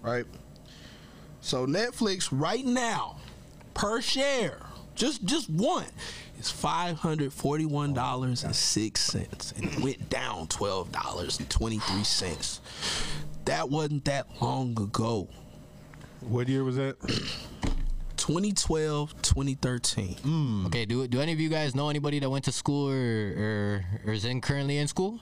[0.02, 0.26] right?
[1.40, 3.16] So Netflix right now,
[3.74, 4.58] per share,
[4.94, 5.86] just just one,
[6.38, 11.48] is five hundred forty-one dollars and six cents, and it went down twelve dollars and
[11.50, 12.60] twenty-three cents.
[13.44, 15.28] That wasn't that long ago.
[16.20, 16.96] What year was that?
[18.16, 20.14] 2012, 2013.
[20.14, 20.66] Mm.
[20.66, 23.84] Okay, do do any of you guys know anybody that went to school or, or,
[24.06, 25.18] or is in currently in school?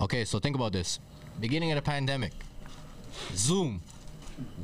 [0.00, 1.00] Okay, so think about this.
[1.40, 2.32] Beginning of the pandemic,
[3.34, 3.82] Zoom.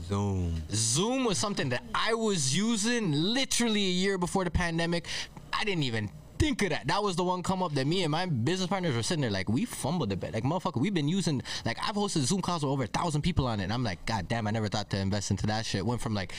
[0.09, 0.63] Zoom.
[0.71, 5.07] Zoom was something that I was using literally a year before the pandemic.
[5.53, 6.87] I didn't even think of that.
[6.87, 9.31] That was the one come up that me and my business partners were sitting there
[9.31, 10.33] like, we fumbled a bit.
[10.33, 13.47] Like, motherfucker, we've been using, like, I've hosted Zoom calls with over a thousand people
[13.47, 13.65] on it.
[13.65, 15.85] And I'm like, God damn, I never thought to invest into that shit.
[15.85, 16.33] Went from like,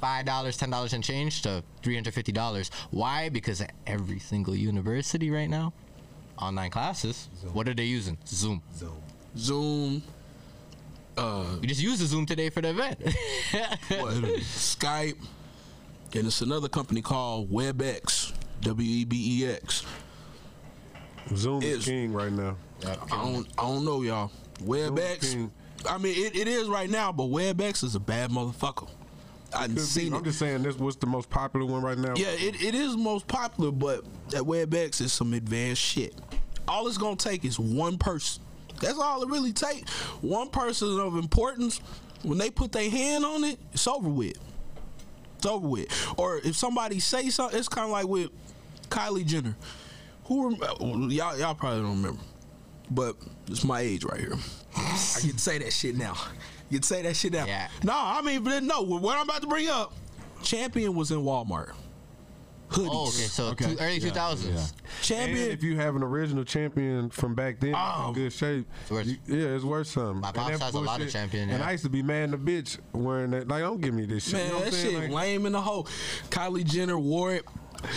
[0.00, 2.70] Five dollars, ten dollars and change to three hundred fifty dollars.
[2.90, 3.30] Why?
[3.30, 5.72] Because at every single university right now,
[6.36, 7.30] online classes.
[7.54, 8.18] What are they using?
[8.26, 8.60] Zoom.
[8.76, 8.96] Zoom.
[9.38, 10.02] Zoom,
[11.16, 12.98] Uh, we just used the Zoom today for the event.
[13.02, 15.16] what, Skype,
[16.14, 19.84] and it's another company called WebEx, W E B E X.
[21.34, 22.56] Zoom Is- is king right now.
[22.84, 24.30] I don't, I don't know, y'all.
[24.62, 25.50] WebEx.
[25.88, 28.88] I mean, it, it is right now, but WebEx is a bad motherfucker.
[29.54, 29.80] I done Could be.
[29.82, 32.14] seen I'm just saying this was the most popular one right now.
[32.16, 36.14] Yeah, it, it is most popular, but that WebEx is some advanced shit.
[36.66, 38.42] All it's gonna take is one person.
[38.84, 39.90] That's all it really takes.
[40.22, 41.80] One person of importance.
[42.22, 44.38] When they put their hand on it, it's over with.
[45.36, 46.14] It's over with.
[46.16, 48.30] Or if somebody say something, it's kind of like with
[48.88, 49.54] Kylie Jenner.
[50.24, 52.22] Who rem- y'all y'all probably don't remember,
[52.90, 53.16] but
[53.48, 54.36] it's my age right here.
[54.74, 56.16] I can say that shit now.
[56.70, 57.44] You can say that shit now.
[57.44, 57.68] Yeah.
[57.82, 58.80] No, I mean, no.
[58.82, 59.92] What I'm about to bring up,
[60.42, 61.74] Champion was in Walmart.
[62.74, 62.88] Hoodies.
[62.90, 63.64] oh, okay, so Okay.
[63.74, 64.54] Two, early Yeah, two thousands.
[64.54, 64.60] yeah.
[64.60, 65.50] And Champion.
[65.50, 68.08] if you have an original champion from back then, Oh.
[68.08, 70.20] in good shape, worth- you- yeah, it's worth something.
[70.20, 71.62] My And pops has a lot of bullshit- champion, And.
[71.62, 73.48] I used to be mad in the bitch wearing that.
[73.48, 74.34] Like, don't give me this shit.
[74.34, 74.94] Man, you know that I'm shit?
[74.94, 75.86] Like, lame in the hole.
[76.30, 77.44] Kylie Jenner wore it,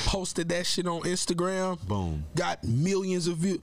[0.06, 1.80] posted that shit on Instagram.
[1.88, 2.26] Boom.
[2.36, 3.60] Got millions of views.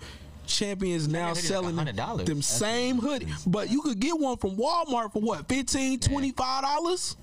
[0.47, 3.29] Champions now hoodie's like selling them, them That's same hoodie.
[3.47, 7.17] But you could get one from Walmart for what, 15 $25?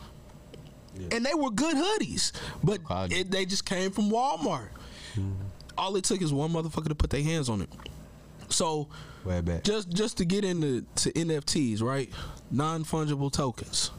[1.12, 2.32] And they were good hoodies.
[2.64, 2.80] But
[3.12, 4.70] it, they just came from Walmart.
[5.78, 7.70] All it took is one motherfucker to put their hands on it.
[8.50, 8.88] So
[9.64, 12.10] just just to get into to NFTs, right?
[12.50, 13.92] Non fungible tokens.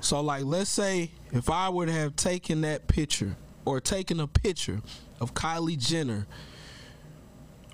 [0.00, 4.26] So like let's say if I were to have taken that picture or taken a
[4.26, 4.80] picture
[5.20, 6.26] of Kylie Jenner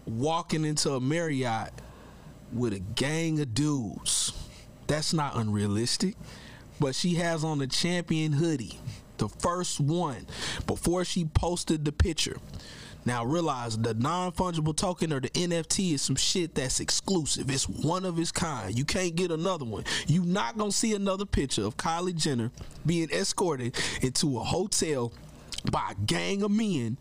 [0.07, 1.70] walking into a Marriott
[2.53, 4.33] with a gang of dudes.
[4.87, 6.16] That's not unrealistic.
[6.80, 8.78] But she has on the champion hoodie,
[9.18, 10.26] the first one,
[10.66, 12.38] before she posted the picture.
[13.06, 17.50] Now realize the non-fungible token or the NFT is some shit that's exclusive.
[17.50, 18.76] It's one of its kind.
[18.76, 19.84] You can't get another one.
[20.06, 22.50] You not gonna see another picture of Kylie Jenner
[22.87, 25.12] being escorted into a hotel
[25.70, 26.98] by a gang of men.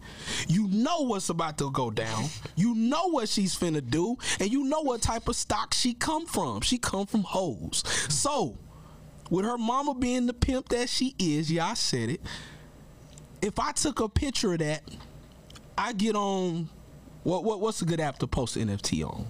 [0.47, 2.25] You know what's about to go down.
[2.55, 6.25] You know what she's finna do, and you know what type of stock she come
[6.25, 6.61] from.
[6.61, 7.83] She come from hoes.
[8.09, 8.57] So,
[9.33, 12.21] with her mama being the pimp that she is, yeah, I said it.
[13.41, 14.83] If I took a picture of that,
[15.75, 16.69] I get on
[17.23, 19.25] what what what's a good app to post an NFT on?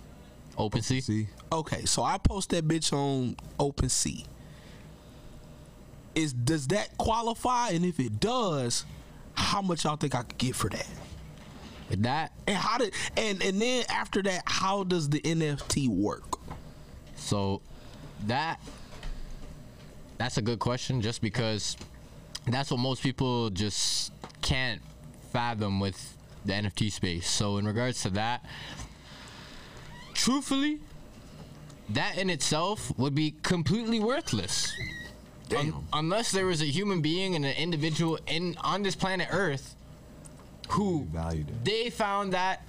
[0.58, 1.02] OpenSea.
[1.02, 4.26] See, Okay, so I post that bitch on OpenSea.
[6.16, 7.70] Is does that qualify?
[7.70, 8.84] And if it does,
[9.36, 10.88] how much y'all think I could get for that?
[11.89, 16.39] With that, And how did and and then after that, how does the NFT work?
[17.16, 17.62] So
[18.28, 18.60] that
[20.17, 21.78] that's a good question just because
[22.47, 24.82] that's what most people just can't
[25.32, 27.28] fathom with the NFT space.
[27.28, 28.45] So in regards to that,
[30.13, 30.80] truthfully,
[31.89, 34.73] that in itself would be completely worthless.
[35.56, 39.76] Un- unless there was a human being and an individual in on this planet Earth
[40.69, 41.65] who valued it.
[41.65, 42.65] they found that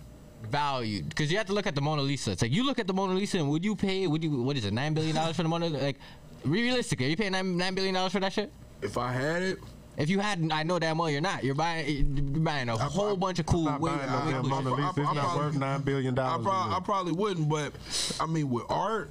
[0.50, 2.32] valued because you have to look at the Mona Lisa.
[2.32, 4.06] It's like you look at the Mona Lisa and would you pay?
[4.06, 4.42] Would you?
[4.42, 4.74] What is it?
[4.74, 5.68] Nine billion dollars for the Mona?
[5.68, 5.98] Like
[6.44, 8.52] realistically, are you paying nine nine billion dollars for that shit?
[8.82, 9.58] If I had it,
[9.96, 11.44] If you had, I know damn well you're not.
[11.44, 13.68] You're buying, you're buying a whole bunch of cool.
[13.68, 14.70] I'm not buying no damn Mona.
[14.70, 14.82] Lisa.
[14.82, 16.44] I- It's not probably- worth nine billion I, dollars.
[16.44, 17.48] prob- I probably wouldn't.
[17.48, 17.72] But
[18.20, 19.10] I mean, with art,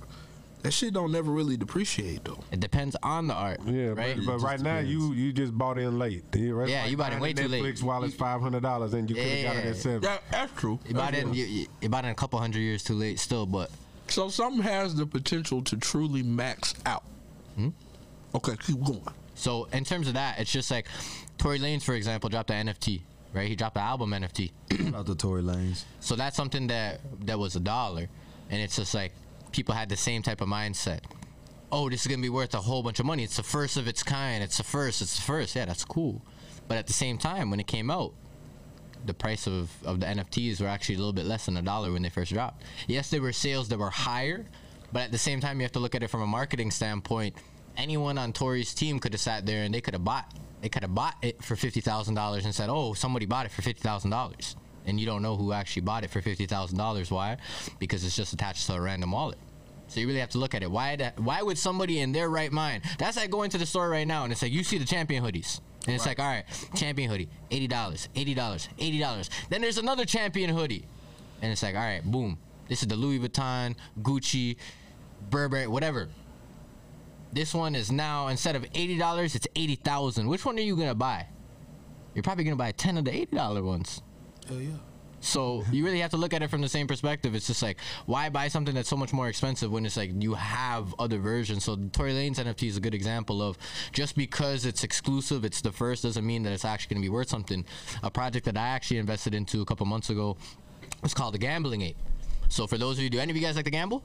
[0.63, 2.39] That shit don't never really depreciate though.
[2.51, 3.59] It depends on the art.
[3.65, 4.15] Yeah, right.
[4.15, 6.23] but, but right now you you just bought in late.
[6.35, 7.63] You- that's Yeah, like you bought in buying way too late.
[7.63, 9.69] Netflix while it's five hundred dollars and you could have got it Yeah.
[9.71, 10.01] at seven.
[10.01, 10.79] That, that's true.
[10.87, 11.27] you bought That's it.
[11.27, 11.33] true.
[11.33, 13.45] You, you, you bought it a couple hundred years too late, still.
[13.45, 13.71] But
[14.07, 17.03] So something has the potential to truly max out.
[17.55, 17.69] Hmm?
[18.35, 19.03] Okay, keep going.
[19.35, 20.87] so in terms of that, it's just like
[21.37, 23.01] Tory Lanez, for example, dropped the NFT.
[23.33, 24.51] Right, he dropped the album NFT.
[24.89, 25.85] About the to Tory Lanez.
[25.99, 28.07] So that's something that that was a dollar,
[28.49, 29.11] and it's just like
[29.51, 30.99] people had the same type of mindset.
[31.71, 33.23] Oh, this is gonna be worth a whole bunch of money.
[33.23, 34.43] It's the first of its kind.
[34.43, 35.01] It's the first.
[35.01, 35.55] It's the first.
[35.55, 36.21] Yeah, that's cool.
[36.67, 38.13] But at the same time, when it came out,
[39.05, 41.91] the price of, of the NFTs were actually a little bit less than a dollar
[41.91, 42.63] when they first dropped.
[42.87, 44.45] Yes, there were sales that were higher,
[44.93, 47.35] but at the same time, you have to look at it from a marketing standpoint.
[47.75, 50.31] Anyone on Tory's team could have sat there and they could have bought.
[50.61, 53.51] They could have bought it for fifty thousand dollars and said, "Oh, somebody bought it
[53.51, 56.77] for fifty thousand dollars," and you don't know who actually bought it for fifty thousand
[56.77, 57.11] dollars.
[57.11, 57.37] Why?
[57.79, 59.39] Because it's just attached to a random wallet.
[59.87, 60.71] So you really have to look at it.
[60.71, 61.11] Why?
[61.17, 62.83] Why would somebody in their right mind?
[62.97, 65.23] That's like going to the store right now and it's like you see the champion
[65.23, 65.59] hoodies.
[65.85, 69.29] And it's like, all right, champion hoodie, eighty dollars, eighty dollars, eighty dollars.
[69.49, 70.85] Then there's another champion hoodie,
[71.41, 72.37] and it's like, all right, boom,
[72.69, 74.55] this is the Louis Vuitton, Gucci,
[75.29, 76.09] Burberry, whatever.
[77.31, 80.27] This one is now instead of eighty dollars, it's eighty thousand.
[80.27, 81.27] Which one are you gonna buy?
[82.13, 84.01] You're probably gonna buy ten of the eighty dollar ones.
[84.47, 84.77] Hell yeah.
[85.23, 87.33] So you really have to look at it from the same perspective.
[87.33, 90.33] It's just like, why buy something that's so much more expensive when it's like you
[90.33, 91.63] have other versions?
[91.63, 93.57] So Tory Lanez NFT is a good example of
[93.93, 97.09] just because it's exclusive, it's the first, doesn't mean that it's actually going to be
[97.09, 97.63] worth something.
[98.03, 100.35] A project that I actually invested into a couple months ago
[101.01, 101.97] was called the Gambling Ape.
[102.49, 104.03] So for those of you, do any of you guys like to gamble?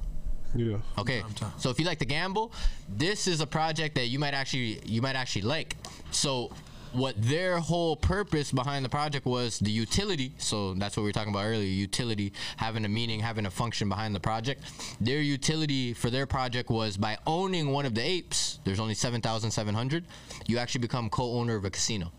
[0.55, 0.79] Yeah.
[0.99, 1.23] Okay.
[1.59, 2.53] So if you like to gamble,
[2.89, 5.77] this is a project that you might actually you might actually like.
[6.11, 6.51] So
[6.93, 10.33] what their whole purpose behind the project was the utility.
[10.39, 11.69] So that's what we were talking about earlier.
[11.69, 14.63] Utility having a meaning, having a function behind the project.
[15.01, 18.59] Their utility for their project was by owning one of the apes.
[18.65, 20.07] There's only seven thousand seven hundred.
[20.47, 22.11] You actually become co-owner of a casino.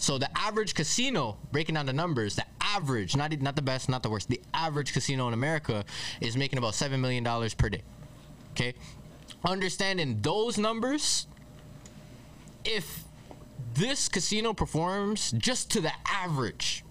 [0.00, 4.02] So the average casino, breaking down the numbers, the average, not not the best, not
[4.02, 5.84] the worst, the average casino in America
[6.22, 7.82] is making about seven million dollars per day.
[8.52, 8.72] Okay,
[9.44, 11.26] understanding those numbers,
[12.64, 13.04] if
[13.74, 16.82] this casino performs just to the average,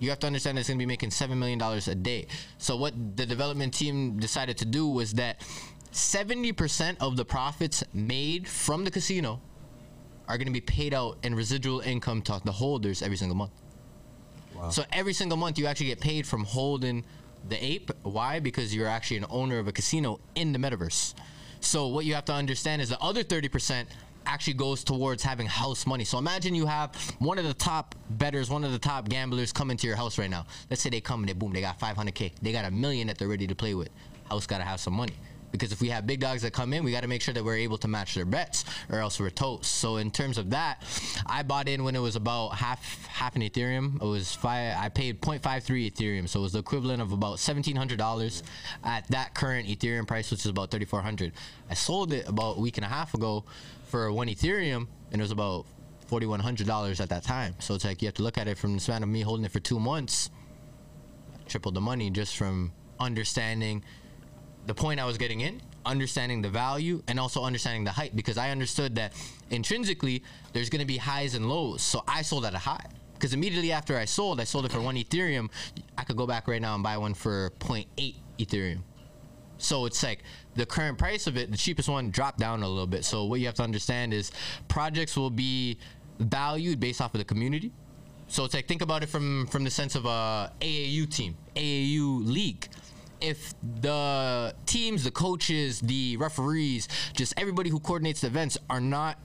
[0.00, 2.26] you have to understand it's going to be making seven million dollars a day.
[2.58, 5.40] So what the development team decided to do was that
[5.92, 9.40] seventy percent of the profits made from the casino
[10.28, 13.52] are going to be paid out in residual income to the holders every single month.
[14.70, 17.04] So every single month you actually get paid from holding
[17.48, 17.90] the ape.
[18.02, 18.40] Why?
[18.40, 21.14] Because you're actually an owner of a casino in the metaverse.
[21.60, 23.86] So what you have to understand is the other 30%
[24.24, 26.04] actually goes towards having house money.
[26.04, 29.70] So imagine you have one of the top betters, one of the top gamblers come
[29.70, 30.46] into your house right now.
[30.68, 32.32] Let's say they come and they boom, they got 500k.
[32.42, 33.90] They got a million that they're ready to play with.
[34.28, 35.14] House got to have some money.
[35.52, 37.44] Because if we have big dogs that come in, we got to make sure that
[37.44, 39.76] we're able to match their bets, or else we're toast.
[39.76, 40.82] So in terms of that,
[41.26, 43.96] I bought in when it was about half half an Ethereum.
[44.02, 44.76] It was five.
[44.78, 48.42] I paid 0.53 Ethereum, so it was the equivalent of about seventeen hundred dollars
[48.84, 51.32] at that current Ethereum price, which is about thirty four hundred.
[51.70, 53.44] I sold it about a week and a half ago
[53.84, 55.66] for one Ethereum, and it was about
[56.06, 57.54] forty one hundred dollars at that time.
[57.60, 59.44] So it's like you have to look at it from the span of me holding
[59.44, 60.30] it for two months,
[61.46, 63.84] triple the money just from understanding
[64.66, 68.36] the point I was getting in, understanding the value, and also understanding the hype because
[68.36, 69.12] I understood that
[69.50, 71.82] intrinsically there's going to be highs and lows.
[71.82, 74.80] So I sold at a high because immediately after I sold, I sold it for
[74.80, 75.50] one Ethereum.
[75.96, 78.80] I could go back right now and buy one for 0.8 Ethereum.
[79.58, 80.22] So it's like
[80.54, 83.04] the current price of it, the cheapest one dropped down a little bit.
[83.04, 84.32] So what you have to understand is
[84.68, 85.78] projects will be
[86.18, 87.72] valued based off of the community.
[88.28, 92.26] So it's like think about it from from the sense of a AAU team, AAU
[92.26, 92.68] league.
[93.20, 99.18] If the teams, the coaches, the referees, just everybody who coordinates the events are not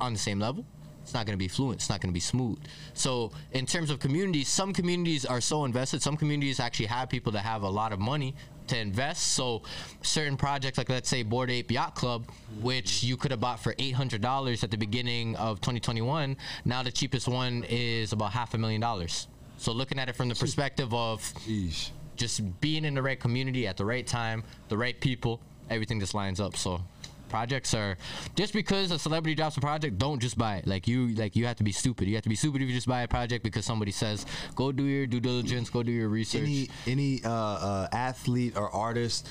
[0.00, 0.64] on the same level,
[1.08, 1.80] it's not going to be fluent.
[1.80, 2.58] It's not going to be smooth.
[2.92, 6.02] So, in terms of communities, some communities are so invested.
[6.02, 8.34] Some communities actually have people that have a lot of money
[8.66, 9.28] to invest.
[9.28, 9.62] So,
[10.02, 12.26] certain projects, like let's say Bored Ape Yacht Club,
[12.60, 16.82] which you could have bought for eight hundred dollars at the beginning of 2021, now
[16.82, 19.28] the cheapest one is about half a million dollars.
[19.56, 21.88] So, looking at it from the perspective of Yeesh.
[22.18, 26.14] Just being in the right community at the right time, the right people, everything just
[26.14, 26.56] lines up.
[26.56, 26.80] So
[27.28, 27.96] projects are
[28.34, 30.66] just because a celebrity drops a project, don't just buy it.
[30.66, 32.08] Like you like you have to be stupid.
[32.08, 34.72] You have to be stupid if you just buy a project because somebody says, go
[34.72, 36.42] do your due diligence, go do your research.
[36.42, 39.28] any any uh, uh, athlete or artist,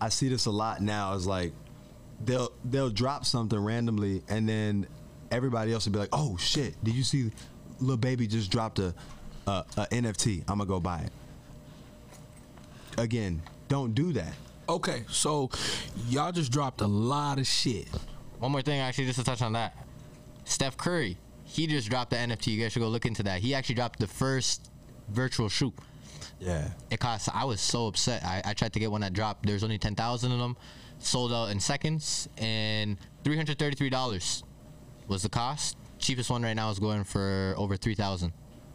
[0.00, 1.14] I see this a lot now.
[1.14, 1.52] Is like
[2.24, 4.86] they'll they'll drop something randomly, and then
[5.30, 6.82] everybody else will be like, "Oh shit!
[6.82, 7.30] Did you see,
[7.80, 8.94] little baby just dropped a,
[9.46, 10.40] a, a NFT?
[10.40, 11.12] I'm gonna go buy it."
[12.98, 14.34] Again, don't do that.
[14.68, 15.50] Okay, so
[16.08, 17.88] y'all just dropped a lot of shit.
[18.38, 19.76] One more thing, actually, just to touch on that.
[20.44, 22.48] Steph Curry, he just dropped the NFT.
[22.48, 23.40] You guys should go look into that.
[23.40, 24.70] He actually dropped the first
[25.08, 25.72] virtual shoe.
[26.40, 26.68] Yeah.
[26.90, 27.28] It cost.
[27.32, 28.24] I was so upset.
[28.24, 29.46] I, I tried to get one that dropped.
[29.46, 30.56] There's only ten thousand of them,
[30.98, 34.44] sold out in seconds, and three hundred thirty-three dollars
[35.08, 35.76] was the cost.
[35.98, 38.32] Cheapest one right now is going for over three thousand.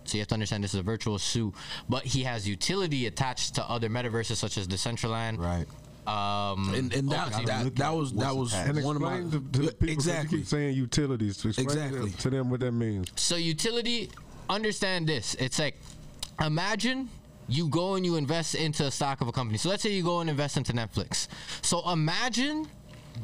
[0.10, 1.54] So you have to understand this is a virtual suit,
[1.88, 5.38] but he has utility attached to other metaverses such as Decentraland.
[5.38, 5.66] Right.
[6.08, 7.46] Um, And and that OpenSea.
[7.46, 10.08] that, that was that was And one of my explain to, to the people 'cause
[10.08, 10.38] exactly.
[10.40, 11.38] keep saying utilities.
[11.38, 12.10] To Exactly.
[12.12, 13.10] to them what that means.
[13.16, 14.10] So utility,
[14.50, 15.36] understand this.
[15.36, 15.76] It's like,
[16.42, 17.10] imagine
[17.48, 19.58] you go and you invest into a stock of a company.
[19.60, 21.28] So let's say you go and invest into Netflix.
[21.62, 22.68] So imagine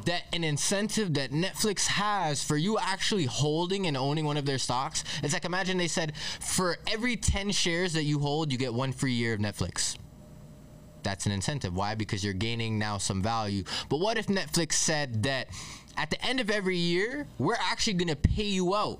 [0.05, 4.57] that an incentive that Netflix has for you actually holding and owning one of their
[4.57, 5.03] stocks.
[5.23, 8.91] It's like imagine they said for every 10 shares that you hold, you get one
[8.91, 9.97] free year of Netflix.
[11.03, 11.75] That's an incentive.
[11.75, 11.95] Why?
[11.95, 13.63] Because you're gaining now some value.
[13.89, 15.47] But what if Netflix said that
[15.97, 18.99] at the end of every year, we're actually going to pay you out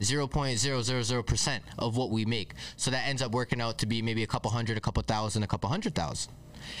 [0.00, 2.52] 0.000% of what we make.
[2.76, 5.44] So that ends up working out to be maybe a couple hundred, a couple thousand,
[5.44, 6.32] a couple hundred thousand.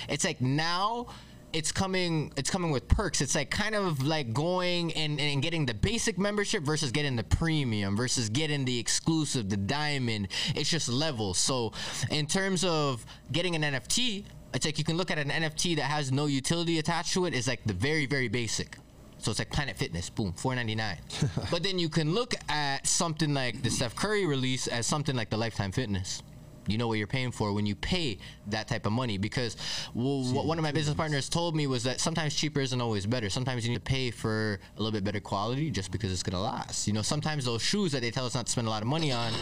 [0.08, 1.06] It's like now
[1.54, 3.20] it's coming it's coming with perks.
[3.20, 7.24] It's like kind of like going and, and getting the basic membership versus getting the
[7.24, 10.28] premium versus getting the exclusive, the diamond.
[10.56, 11.38] It's just levels.
[11.38, 11.72] So
[12.10, 15.84] in terms of getting an NFT, it's like you can look at an NFT that
[15.84, 18.76] has no utility attached to it is like the very, very basic.
[19.18, 20.98] So it's like Planet Fitness, boom, four ninety nine.
[21.50, 25.30] but then you can look at something like the Steph Curry release as something like
[25.30, 26.22] the Lifetime Fitness.
[26.66, 29.56] You know what you're paying for when you pay that type of money because
[29.94, 33.06] well, what one of my business partners told me was that sometimes cheaper isn't always
[33.06, 33.28] better.
[33.30, 36.42] Sometimes you need to pay for a little bit better quality just because it's gonna
[36.42, 36.86] last.
[36.86, 38.88] You know, sometimes those shoes that they tell us not to spend a lot of
[38.88, 39.32] money on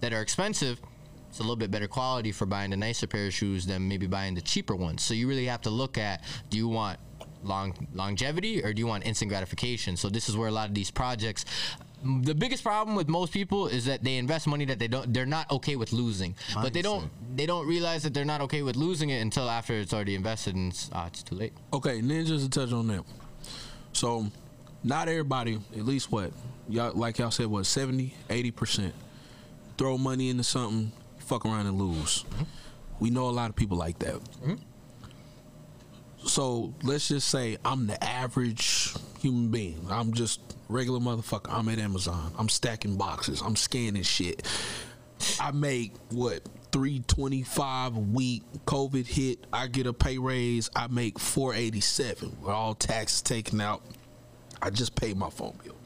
[0.00, 0.80] that are expensive,
[1.28, 4.06] it's a little bit better quality for buying the nicer pair of shoes than maybe
[4.06, 5.02] buying the cheaper ones.
[5.02, 6.98] So you really have to look at do you want
[7.42, 9.96] long longevity or do you want instant gratification?
[9.96, 11.44] So this is where a lot of these projects
[12.22, 15.26] the biggest problem with most people is that they invest money that they don't they're
[15.26, 16.34] not okay with losing.
[16.54, 19.74] But they don't they don't realize that they're not okay with losing it until after
[19.74, 21.52] it's already invested and it's, uh, it's too late.
[21.72, 23.04] Okay, and then just to touch on that.
[23.92, 24.26] So,
[24.84, 26.32] not everybody, at least what
[26.68, 28.94] y'all like y'all said, what 70, 80 percent
[29.78, 32.24] throw money into something, fuck around and lose.
[32.98, 34.20] We know a lot of people like that.
[36.24, 39.86] So let's just say I'm the average human being.
[39.90, 41.52] I'm just regular motherfucker.
[41.52, 42.32] I'm at Amazon.
[42.38, 43.40] I'm stacking boxes.
[43.40, 44.46] I'm scanning shit.
[45.40, 48.42] I make what three twenty five a week.
[48.66, 49.46] COVID hit.
[49.52, 50.70] I get a pay raise.
[50.74, 53.82] I make four eighty seven with all taxes taken out.
[54.60, 55.76] I just paid my phone bill.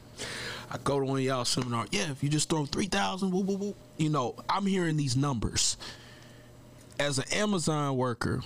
[0.69, 1.85] I go to one of y'all seminar.
[1.91, 3.75] Yeah, if you just throw three thousand, woo woo woo.
[3.97, 5.77] You know, I'm hearing these numbers.
[6.99, 8.41] As an Amazon worker,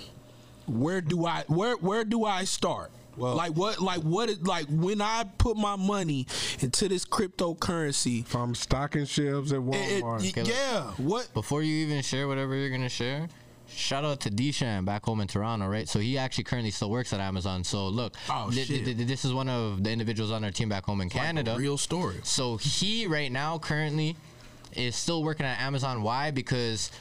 [0.68, 2.92] where do I where where do I start?
[3.18, 6.28] Well- like what like what is like when I put my money
[6.60, 8.26] into this cryptocurrency?
[8.26, 10.30] From stocking shelves at it- it- Walmart.
[10.30, 10.52] Okay, look.
[10.52, 13.30] yeah, what Before you even share whatever you're gonna share,
[13.68, 15.88] shout out to Deshan back home in Toronto, right?
[15.88, 17.64] So he actually currently still works at Amazon.
[17.64, 18.84] So look, Oh, th- shit.
[18.86, 21.56] th- th- this is one of the individuals on our team back home in Canada.
[21.58, 22.20] real story.
[22.24, 24.16] So he right now currently
[24.74, 26.02] is still working at Amazon.
[26.02, 26.32] Why?
[26.32, 26.92] Because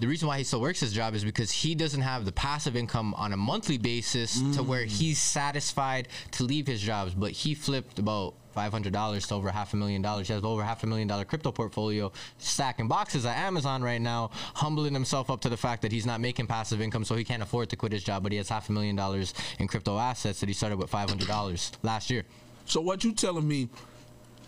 [0.00, 2.74] the reason why he still works his job is because he doesn't have the passive
[2.74, 4.88] income on a monthly basis to where mm.
[4.88, 7.14] he's satisfied to leave his jobs.
[7.14, 10.26] But he flipped about five hundred dollars to over half a million dollars.
[10.26, 14.30] He has over half a million dollar crypto portfolio, stacking boxes at Amazon right now,
[14.54, 17.42] humbling himself up to the fact that he's not making passive income, so he can't
[17.42, 18.22] afford to quit his job.
[18.22, 21.10] But he has half a million dollars in crypto assets that he started with five
[21.10, 22.24] hundred dollars last year.
[22.64, 23.68] So what you telling me?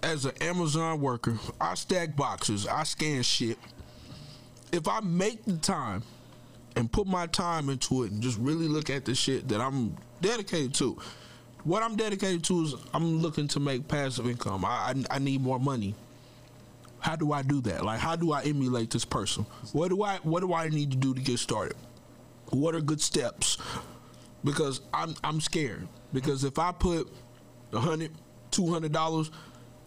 [0.05, 3.57] As an Amazon worker, I stack boxes, I scan shit.
[4.73, 6.03] If I make the time
[6.77, 9.95] and put my time into it and just really look at the shit that I'm
[10.23, 10.99] dedicated to,
[11.65, 14.65] what I'm dedicated to is I'm looking to make passive income.
[14.65, 15.95] I I, I need more money.
[17.01, 17.85] How do I do that?
[17.85, 19.45] Like, how do I emulate this person?
[19.73, 21.77] What do I What do I need to do to get started?
[22.51, 23.59] What are good steps?
[24.45, 25.87] Because I'm I'm scared.
[26.13, 27.09] Because if I put
[27.73, 28.13] a hundred,
[28.51, 29.31] two hundred dollars,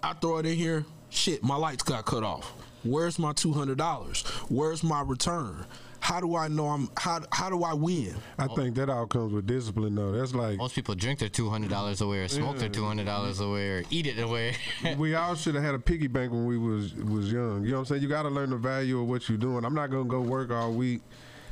[0.03, 0.85] I throw it in here.
[1.09, 2.51] Shit, my lights got cut off.
[2.85, 4.21] Where's my two hundred dollars?
[4.49, 5.65] Where's my return?
[5.99, 8.15] How do I know I'm how how do I win?
[8.37, 10.11] I think that all comes with discipline, though.
[10.11, 13.05] That's like Most people drink their two hundred dollars away, or smoke their two hundred
[13.05, 14.55] dollars away, or eat it away.
[14.97, 17.63] we all should have had a piggy bank when we was was young.
[17.63, 18.03] You know what I'm saying?
[18.03, 19.65] You got to learn the value of what you're doing.
[19.65, 21.01] I'm not gonna go work all week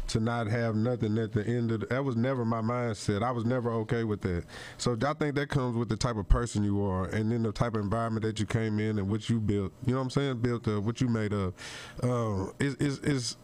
[0.07, 3.23] to not have nothing at the end of the, that was never my mindset.
[3.23, 4.43] I was never okay with that.
[4.77, 7.51] So I think that comes with the type of person you are and then the
[7.51, 9.71] type of environment that you came in and what you built.
[9.86, 10.38] You know what I'm saying?
[10.39, 11.53] Built of what you made of.
[12.01, 13.38] Um, is is is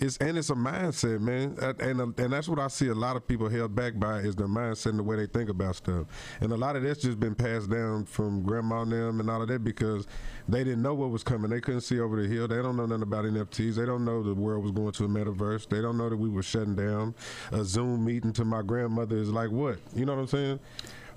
[0.00, 3.16] it's and it's a mindset, man, and and, and that's what I see a lot
[3.16, 6.06] of people held back by is their mindset and the way they think about stuff,
[6.40, 9.42] and a lot of that's just been passed down from grandma and them and all
[9.42, 10.06] of that because
[10.48, 11.50] they didn't know what was coming.
[11.50, 12.48] They couldn't see over the hill.
[12.48, 13.74] They don't know nothing about NFTs.
[13.74, 15.68] They don't know the world was going to a metaverse.
[15.68, 17.14] They don't know that we were shutting down.
[17.52, 19.78] A Zoom meeting to my grandmother is like what?
[19.94, 20.60] You know what I'm saying?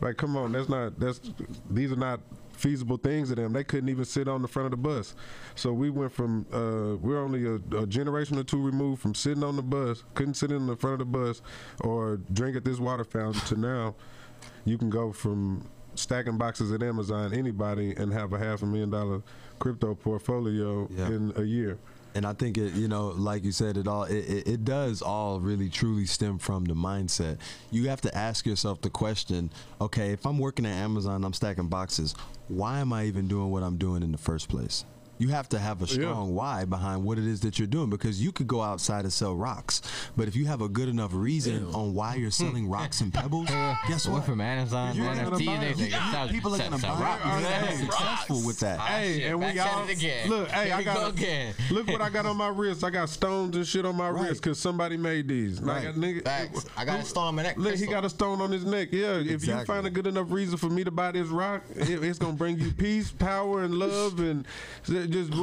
[0.01, 1.21] Like, come on, that's not that's
[1.69, 2.19] these are not
[2.53, 3.53] feasible things to them.
[3.53, 5.15] They couldn't even sit on the front of the bus.
[5.55, 9.43] So we went from uh, we're only a, a, generation or two removed from sitting
[9.43, 11.41] on the bus, couldn't sit in the front of the bus
[11.81, 13.95] or drink at this water fountain to now
[14.65, 18.89] you can go from stacking boxes at Amazon anybody and have a half a million
[18.89, 19.21] dollar
[19.59, 21.07] crypto portfolio yeah.
[21.07, 21.77] in a year.
[22.15, 25.01] And I think it, you know, like you said, it all it, it, it, does
[25.01, 27.39] all really truly stem from the mindset.
[27.71, 29.49] You have to ask yourself the question:
[29.81, 32.13] Okay, if I'm working at Amazon, I'm stacking boxes.
[32.47, 34.85] Why am I even doing what I'm doing in the first place?
[35.17, 36.33] You have to have a strong yeah.
[36.33, 39.35] why behind what it is that you're doing because you could go outside and sell
[39.35, 39.81] rocks,
[40.17, 41.71] but if you have a good enough reason Ew.
[41.73, 43.47] on why you're selling rocks and pebbles,
[43.87, 44.23] guess what?
[44.23, 46.27] from Amazon, you're NFT, they yeah.
[46.29, 47.19] people are gonna buy.
[47.69, 48.79] You're successful with that.
[48.79, 49.85] Oh, hey, and we all
[50.27, 50.49] look.
[50.49, 51.15] Hey, I got
[51.71, 52.83] look what I got on my wrist.
[52.83, 54.29] I got stones and shit on my right.
[54.29, 55.61] wrist because somebody made these.
[55.61, 55.85] Right.
[55.85, 56.65] Like, nigga, Facts.
[56.77, 57.57] I got a stone on my neck.
[57.57, 58.89] Look, he got a stone on his neck.
[58.91, 62.19] Yeah, if you find a good enough reason for me to buy this rock, it's
[62.19, 64.45] gonna bring you peace, power, and love, and
[65.09, 65.33] just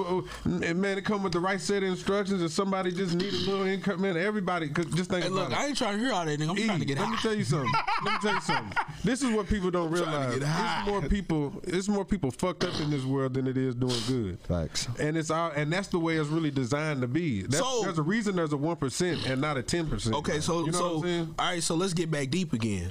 [0.44, 3.36] and man, it come with the right set of instructions, and somebody just need a
[3.36, 4.00] little income.
[4.00, 5.24] Man, everybody could just think.
[5.24, 5.56] Hey, look, it.
[5.56, 6.38] I ain't trying to hear all that.
[6.38, 6.50] Nigga.
[6.50, 7.12] I'm e, trying to get let high.
[7.12, 7.72] me tell you something.
[8.04, 8.76] let me tell you something.
[9.04, 10.36] This is what people don't realize.
[10.36, 11.60] It's more people.
[11.64, 14.38] It's more people fucked up in this world than it is doing good.
[14.40, 14.88] Facts.
[14.98, 17.42] And it's all, and that's the way it's really designed to be.
[17.42, 20.14] That's, so, there's a reason there's a one percent and not a ten percent.
[20.16, 22.90] Okay, so you know so all right, so let's get back deep again.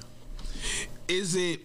[1.08, 1.62] Is it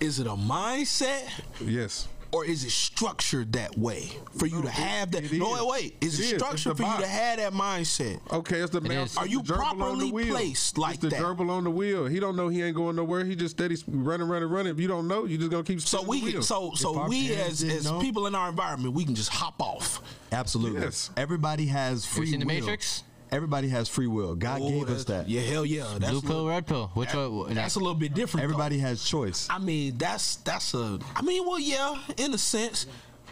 [0.00, 1.28] is it a mindset?
[1.60, 5.32] Yes or is it structured that way for you no, to have that?
[5.32, 5.96] No, wait, wait.
[6.00, 6.98] Is it, it structured for box.
[6.98, 8.20] you to have that mindset?
[8.32, 9.08] Okay, it's the man.
[9.16, 11.20] Are you properly placed like it's the that?
[11.20, 12.06] gerbil on the wheel.
[12.06, 13.24] He don't know he ain't going nowhere.
[13.24, 14.72] He just steady running, running, running.
[14.72, 15.80] If you don't know, you just gonna keep.
[15.80, 18.00] So we, can, so so we as as know?
[18.00, 20.00] people in our environment, we can just hop off.
[20.32, 20.82] Absolutely.
[20.82, 21.10] Yes.
[21.16, 22.26] Everybody has free.
[22.26, 22.46] You seen will.
[22.46, 23.04] the Matrix?
[23.32, 24.34] Everybody has free will.
[24.34, 25.28] God oh, gave us that.
[25.28, 25.86] Yeah, hell yeah.
[25.98, 26.90] That's Blue pill, red pill.
[26.94, 27.54] Which that, one?
[27.54, 28.44] That's a little bit different.
[28.44, 28.88] Everybody though.
[28.88, 29.46] has choice.
[29.50, 30.98] I mean, that's that's a.
[31.14, 32.86] I mean, well, yeah, in a sense.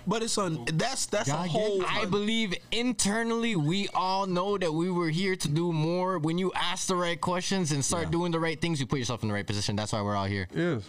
[0.06, 0.64] But it's on.
[0.72, 1.84] That's that's God a whole.
[1.84, 6.18] I believe internally we all know that we were here to do more.
[6.18, 8.10] When you ask the right questions and start yeah.
[8.10, 9.76] doing the right things, you put yourself in the right position.
[9.76, 10.48] That's why we're all here.
[10.54, 10.84] Yes,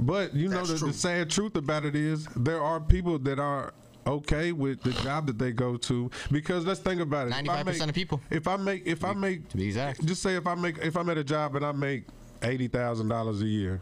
[0.00, 3.74] but you know the, the sad truth about it is there are people that are
[4.06, 7.30] okay with the job that they go to because let's think about it.
[7.30, 8.20] Ninety-five percent of people.
[8.30, 10.96] If I make, if I make, to be exact, just say if I make, if
[10.96, 12.04] I'm at a job and I make
[12.42, 13.80] eighty thousand dollars a year,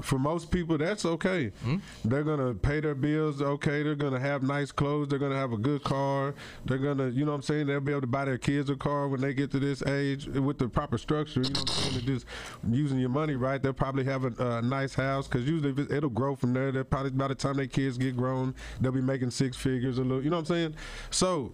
[0.00, 1.52] for most people, that's okay.
[1.64, 2.08] Mm-hmm.
[2.08, 3.40] They're gonna pay their bills.
[3.40, 5.08] Okay, they're gonna have nice clothes.
[5.08, 6.34] They're gonna have a good car.
[6.64, 8.76] They're gonna, you know, what I'm saying, they'll be able to buy their kids a
[8.76, 11.42] car when they get to this age with the proper structure.
[11.42, 12.26] You know, what I'm saying, just
[12.68, 13.62] using your money right.
[13.62, 16.72] They'll probably have a, a nice house because usually it'll grow from there.
[16.72, 20.02] They'll probably by the time their kids get grown, they'll be making six figures a
[20.02, 20.22] little.
[20.22, 20.74] You know what I'm saying?
[21.10, 21.52] So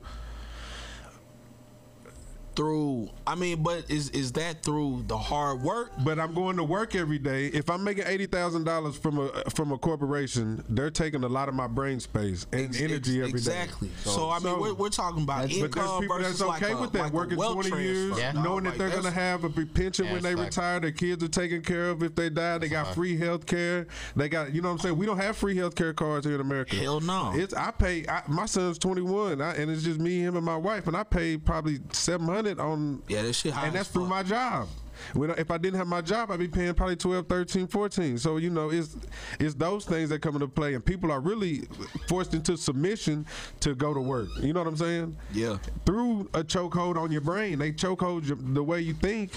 [2.60, 5.92] through I mean, but is is that through the hard work?
[6.04, 7.46] But I'm going to work every day.
[7.46, 11.48] If I'm making eighty thousand dollars from a from a corporation, they're taking a lot
[11.48, 13.88] of my brain space and Ex- energy every exactly.
[13.88, 13.94] day.
[14.02, 16.50] So, so, I mean, so, we're, we're, talking about income but there's people versus that's
[16.50, 18.32] okay like with a, that, like working twenty years, yeah.
[18.32, 20.80] knowing no, that like they're gonna have a pension yeah, when they retire.
[20.80, 22.58] Their kids are taken care of if they die.
[22.58, 22.94] They got uh-huh.
[22.94, 23.86] free health care.
[24.16, 24.98] They got you know what I'm saying.
[24.98, 26.74] We don't have free health care cards here in America.
[26.76, 27.32] Hell no.
[27.34, 28.04] It's I pay.
[28.08, 31.04] I, my son's 21, I, and it's just me, him, and my wife, and I
[31.04, 34.68] pay probably 700 on um, yeah, that shit high and that's through my job.
[35.14, 38.18] When if I didn't have my job, I'd be paying probably 12, 13, 14.
[38.18, 38.96] So you know, it's
[39.38, 41.62] it's those things that come into play, and people are really
[42.06, 43.26] forced into submission
[43.60, 44.28] to go to work.
[44.40, 45.16] You know what I'm saying?
[45.32, 45.58] Yeah.
[45.86, 49.32] Through a chokehold on your brain, they chokehold the way you think.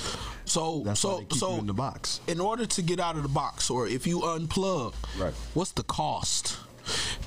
[0.46, 2.20] So That's so so in the box.
[2.28, 5.34] In order to get out of the box, or if you unplug, right?
[5.54, 6.58] What's the cost?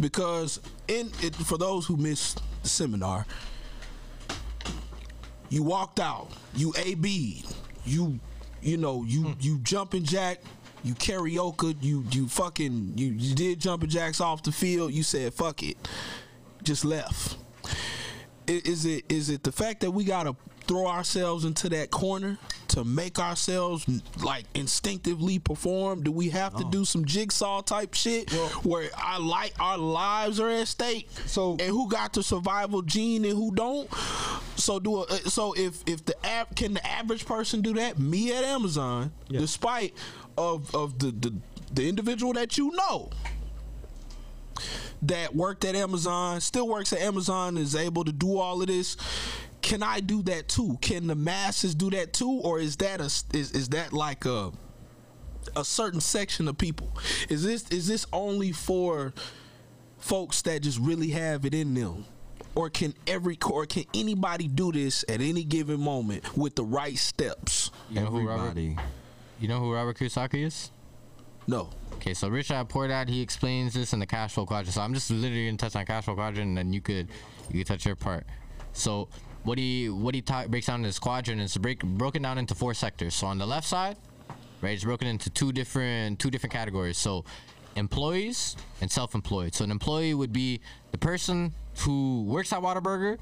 [0.00, 3.26] Because in it, for those who missed the seminar,
[5.48, 7.44] you walked out, you AB,
[7.84, 8.18] you
[8.62, 9.32] you know, you hmm.
[9.40, 10.40] you jumping jack,
[10.82, 15.34] you karaoke, you you fucking you, you did jumping jacks off the field, you said
[15.34, 15.76] fuck it.
[16.62, 17.36] Just left.
[18.46, 20.36] Is it is it the fact that we gotta
[20.66, 22.38] throw ourselves into that corner
[22.68, 23.86] to make ourselves
[24.22, 26.02] like instinctively perform?
[26.02, 26.60] Do we have no.
[26.60, 31.08] to do some jigsaw type shit well, where our like our lives are at stake?
[31.26, 33.88] So and who got the survival gene and who don't?
[34.56, 37.98] So do a, uh, so if if the app can the average person do that?
[37.98, 39.40] Me at Amazon, yeah.
[39.40, 39.94] despite
[40.36, 41.34] of of the, the
[41.72, 43.10] the individual that you know
[45.02, 48.96] that worked at Amazon, still works at Amazon, is able to do all of this
[49.66, 50.78] can I do that too?
[50.80, 54.52] Can the masses do that too, or is that a is is that like a
[55.56, 56.96] a certain section of people?
[57.28, 59.12] Is this is this only for
[59.98, 62.04] folks that just really have it in them?
[62.54, 66.96] Or can every or can anybody do this at any given moment with the right
[66.96, 67.72] steps?
[67.90, 68.50] You know who Robert?
[68.50, 68.76] Everybody.
[69.40, 70.70] You know who Robert Kiyosaki is?
[71.48, 71.70] No.
[71.96, 74.74] Okay, so Rich Dad Poor Dad, he explains this in the cash flow quadrant.
[74.74, 77.08] So I'm just literally gonna touch on cash flow quadrant, and then you could
[77.50, 78.26] you could touch your part.
[78.72, 79.08] So
[79.42, 82.74] what he what he breaks down in this quadrant is break broken down into four
[82.74, 83.14] sectors.
[83.14, 83.96] So on the left side,
[84.60, 86.98] right, it's broken into two different two different categories.
[86.98, 87.24] So
[87.76, 89.54] employees and self-employed.
[89.54, 90.60] So an employee would be
[90.92, 93.18] the person who works at Whataburger,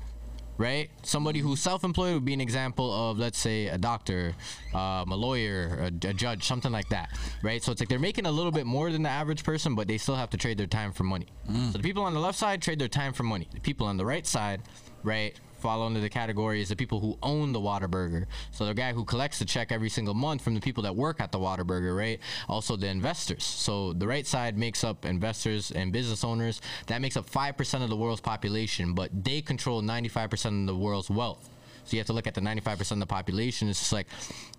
[0.58, 0.90] right?
[1.02, 4.34] Somebody who's self-employed would be an example of, let's say, a doctor,
[4.72, 7.10] um, a lawyer, a, a judge, something like that,
[7.42, 7.62] right?
[7.62, 9.98] So it's like they're making a little bit more than the average person, but they
[9.98, 11.26] still have to trade their time for money.
[11.72, 13.48] So the people on the left side trade their time for money.
[13.52, 14.62] The people on the right side,
[15.02, 15.38] right?
[15.64, 18.26] Fall under the category is the people who own the Whataburger.
[18.50, 21.22] So the guy who collects the check every single month from the people that work
[21.22, 22.20] at the Whataburger, right?
[22.50, 23.44] Also the investors.
[23.44, 26.60] So the right side makes up investors and business owners.
[26.88, 31.08] That makes up 5% of the world's population, but they control 95% of the world's
[31.08, 31.48] wealth.
[31.84, 33.70] So you have to look at the 95% of the population.
[33.70, 34.08] It's just like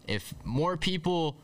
[0.07, 1.35] if more people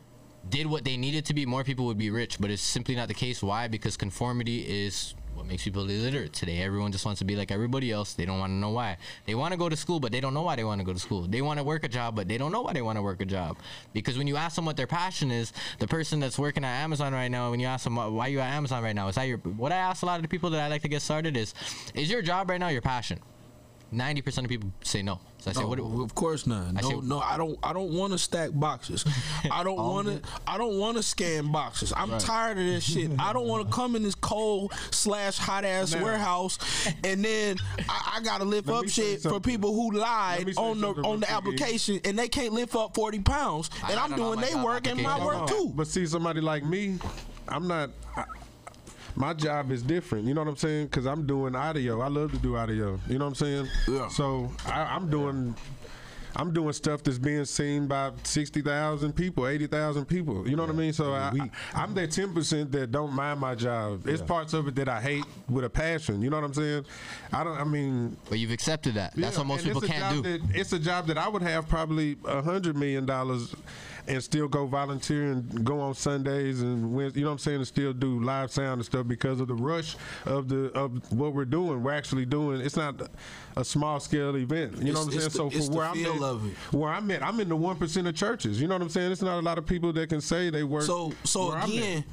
[0.48, 2.40] did what they needed to be, more people would be rich.
[2.40, 3.44] But it's simply not the case.
[3.44, 3.68] Why?
[3.68, 6.58] Because conformity is what makes people illiterate today.
[6.62, 8.12] Everyone just wants to be like everybody else.
[8.14, 8.98] They don't want to know why.
[9.26, 10.92] They want to go to school, but they don't know why they want to go
[10.92, 11.22] to school.
[11.22, 13.20] They want to work a job, but they don't know why they want to work
[13.20, 13.56] a job.
[13.92, 17.12] Because when you ask them what their passion is, the person that's working at Amazon
[17.12, 19.38] right now, when you ask them "Why- you at Amazon right now, is that your?
[19.38, 21.54] What I ask a lot of the people that I like to get started is,
[21.94, 23.18] is your job right now your passion?
[23.90, 25.20] Ninety percent of people say no.
[25.42, 25.78] So I say, No, what?
[26.04, 26.68] of course not.
[26.68, 27.58] I No, say- no, I don't.
[27.64, 29.04] I don't want to stack boxes.
[29.50, 30.20] I don't want to.
[30.46, 31.92] I don't want to scan boxes.
[31.96, 33.10] I'm tired of this shit.
[33.18, 36.58] I don't want to come in this cold slash hot ass Now- warehouse,
[37.02, 37.56] and then
[37.88, 40.00] I, I gotta lift Let up shit for people who Let
[40.46, 43.68] lied on the on the real quick, application, and they can't lift up forty pounds,
[43.90, 45.72] and I'm lied doing my they work and my work too.
[45.74, 46.98] But see, somebody like me,
[47.48, 47.90] I'm not.
[48.16, 48.24] I,
[49.14, 50.26] my job is different.
[50.26, 50.86] You know what I'm saying?
[50.86, 52.00] Because I'm doing audio.
[52.00, 52.98] I love to do audio.
[53.08, 53.68] You know what I'm saying?
[53.88, 54.08] Yeah.
[54.08, 55.54] So I, I'm doing.
[56.34, 60.48] I'm doing stuff that's being seen by sixty thousand people, eighty thousand people.
[60.48, 60.94] You know what I mean?
[60.94, 61.30] So I,
[61.74, 64.08] I, am that ten percent that don't mind my job.
[64.08, 66.22] It's parts of it that I hate with a passion.
[66.22, 66.86] You know what I'm saying?
[67.34, 67.58] I don't.
[67.58, 69.14] I mean, But you've accepted that.
[69.14, 70.38] That's yeah, what most and people it's a can't job do.
[70.38, 73.54] That, it's a job that I would have probably a hundred million dollars
[74.08, 77.56] and still go volunteer and go on Sundays and Wednesdays, you know what I'm saying,
[77.58, 79.96] and still do live sound and stuff because of the rush
[80.26, 81.82] of the of what we're doing.
[81.82, 82.60] We're actually doing.
[82.60, 83.00] It's not
[83.56, 84.78] a small scale event.
[84.78, 85.26] You know It's- what I'm saying?
[85.26, 88.14] it's so for where I'm at, where I'm at, I'm in the one percent of
[88.16, 88.60] churches.
[88.60, 89.12] You know what I'm saying?
[89.12, 90.82] It's not a lot of people that can say they work.
[90.82, 91.68] So so where I'm at.
[91.76, 92.04] again,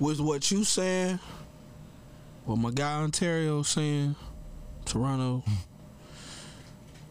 [0.00, 1.18] was what you saying,
[2.46, 4.16] what my guy Ontario saying,
[4.84, 5.44] Toronto,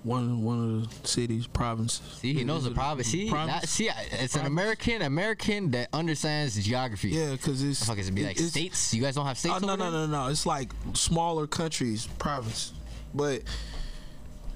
[0.08, 2.02] one one of the cities, provinces.
[2.20, 3.08] See, he knows the province.
[3.10, 3.62] See, Province?
[3.62, 7.10] that, see, I- it's an American American that understands geography.
[7.10, 8.94] Yeah, because it's Fuck, it be like it's- states.
[8.94, 9.56] You guys don't have states.
[9.62, 10.08] Oh, no, no, there?
[10.08, 10.28] no, no.
[10.30, 12.72] It's like smaller countries, province,
[13.14, 13.42] but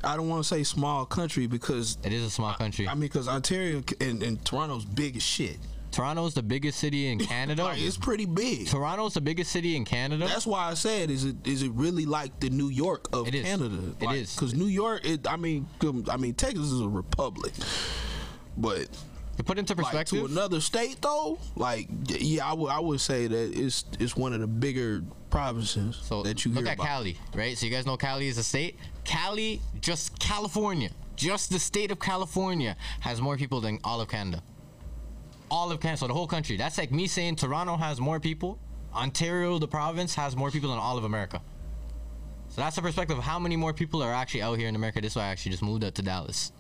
[0.03, 2.87] I don't want to say small country because It is a small country.
[2.87, 5.57] I mean because Ontario and, and Toronto's big as shit.
[5.91, 7.63] Toronto's the biggest city in Canada.
[7.65, 8.67] Like it's pretty big.
[8.67, 10.25] Toronto's the biggest city in Canada.
[10.27, 13.43] That's why I said, is it is it really like the New York of It.
[13.43, 13.79] Canada?
[13.99, 14.35] It Like, is.
[14.35, 15.01] because New York.
[15.05, 15.67] It, I mean,
[16.09, 17.53] I mean, Texas is a republic,
[18.57, 18.87] but
[19.37, 23.01] to put into like to perspective, another state though, like yeah, I would I would
[23.01, 26.85] say that it's it's one of the bigger provinces so that you look at about.
[26.87, 27.57] Cali, right?
[27.57, 28.77] So you guys know Cali is a state.
[29.03, 34.43] Cali, just California, just the state of California has more people than all of Canada.
[35.51, 36.55] All of Canada, so the whole country.
[36.55, 38.57] That's like me saying Toronto has more people.
[38.95, 41.41] Ontario, the province, has more people than all of America.
[42.47, 45.01] So that's the perspective of how many more people are actually out here in America.
[45.01, 46.53] This is why I actually just moved up to Dallas.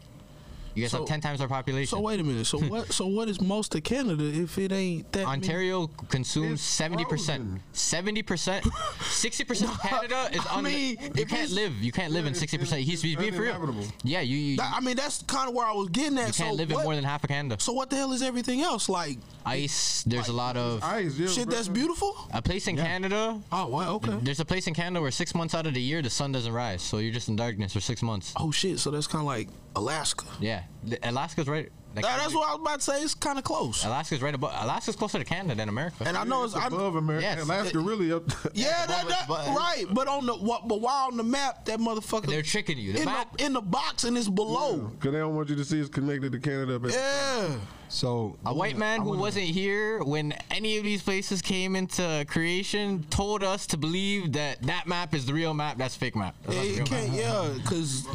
[0.73, 1.87] You guys So- have ten times our population.
[1.97, 2.45] So wait a minute.
[2.45, 2.91] So what?
[2.91, 5.19] So what is most of Canada if it ain't that?
[5.25, 8.65] many- Ontario consumes seventy percent, seventy percent,
[9.01, 10.63] sixty percent of Canada is I on.
[10.63, 11.73] mean, you can't live.
[11.81, 12.81] You can't live in sixty percent.
[12.81, 13.75] He's it's being for real.
[14.03, 16.27] Yeah, you you, That- I mean, that's kind of where I was getting at.
[16.27, 17.57] you can't so live what, in more than half of Canada.
[17.59, 19.17] So what the hell is everything else like?
[19.45, 20.03] Ice.
[20.05, 22.15] There's a lot of Ice, yeah, Shit that's beautiful.
[22.31, 23.39] a place in Canada.
[23.51, 24.17] Oh, wow, okay.
[24.21, 26.53] There's a place in Canada where six months out of the year the sun doesn't
[26.53, 28.33] rise, so you're just in darkness for six months.
[28.37, 28.77] Oh shit.
[28.79, 30.25] So that's kind of like Alaska.
[30.39, 31.71] Yeah, The- Alaska's right.
[31.95, 33.01] like- That- that's what I was about to say.
[33.03, 33.83] It's kind of close.
[33.85, 34.51] Alaska's right above.
[34.55, 36.03] Alaska's closer to Canada than America.
[36.05, 37.23] And I know it's I, above America.
[37.23, 37.43] Yes.
[37.43, 38.23] Alaska really up.
[38.53, 39.85] yeah, that, that, but- right.
[39.91, 40.67] But on the what?
[40.67, 42.93] But while on the map, that motherfucker They're tricking you.
[42.93, 43.37] The in map.
[43.37, 44.77] the in the box and it's below.
[44.77, 46.79] Because they don't want you to see it's connected to Canada.
[46.79, 47.49] But Yeah.
[47.89, 53.03] So A white man who wasn't here when any of these places came into creation
[53.09, 55.77] told us to believe that that map is the real map.
[55.77, 56.33] That's fake map.
[56.45, 57.09] That's Yeah, not the you real can't.
[57.11, 57.19] map.
[57.19, 58.07] Yeah, because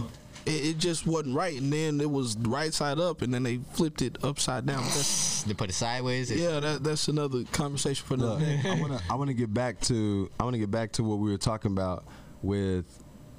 [0.47, 3.59] It, it just wasn't right, and then it was right side up, and then they
[3.73, 4.85] flipped it upside down.
[5.47, 6.31] They put it sideways.
[6.31, 8.65] Yeah, that, that's another conversation for another Look.
[8.65, 11.05] I want to I want to get back to I want to get back to
[11.05, 12.05] what we were talking about
[12.43, 12.85] with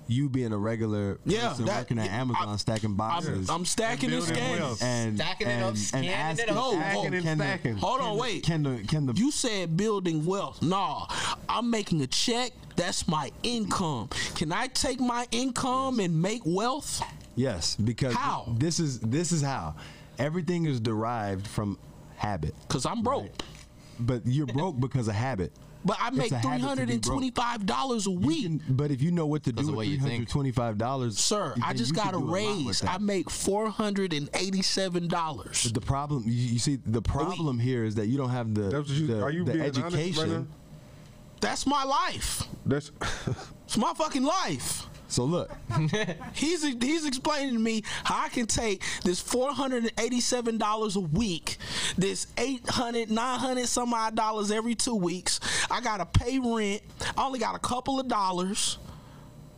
[0.08, 3.50] you being a regular Yeah, person that- working at yeah, Amazon I- stacking boxes.
[3.50, 4.62] I'm, I'm stacking and building scanning.
[4.62, 4.84] wealth.
[4.84, 6.56] and Stacking it and, up, and scanning it asking, up.
[6.56, 8.44] No, asking Stacking and can the- Hold on, can the- wait.
[8.44, 10.62] Can the can the You said building wealth.
[10.62, 11.08] Nah,
[11.50, 12.52] I'm making a check.
[12.76, 14.10] That's my income.
[14.36, 17.02] Can I take my income and make wealth?
[17.36, 18.46] yes because How?
[18.58, 19.76] this is this is how
[20.18, 21.78] everything is derived from
[22.16, 22.56] habit.
[22.68, 23.32] Cause I'm broke.
[24.00, 25.52] But you're broke because of habit.
[25.88, 27.14] But I make a three habit to hundred be and broke.
[27.16, 28.44] twenty-five dollars a week.
[28.44, 30.14] can- but if you know what to Because do of with what you three think.
[30.20, 32.84] hundred twenty-five dollars, Sir, I just got a raise.
[32.84, 35.64] I make four hundred and eighty-seven dollars.
[35.72, 39.08] The problem, you, you see, the problem here is that you don't have the, you-
[39.08, 40.48] the, are you the being honest right education.
[41.40, 42.44] That's my life.
[42.66, 42.92] That's
[43.66, 44.88] It's my fucking life.
[45.08, 45.52] So look,
[46.34, 50.96] He's he's explaining to me how I can take this four hundred and eighty-seven dollars
[50.96, 51.58] a week,
[51.98, 55.40] this 800 900 some odd dollars every two weeks.
[55.72, 56.82] I gotta pay rent.
[57.18, 58.78] I only got a couple of dollars.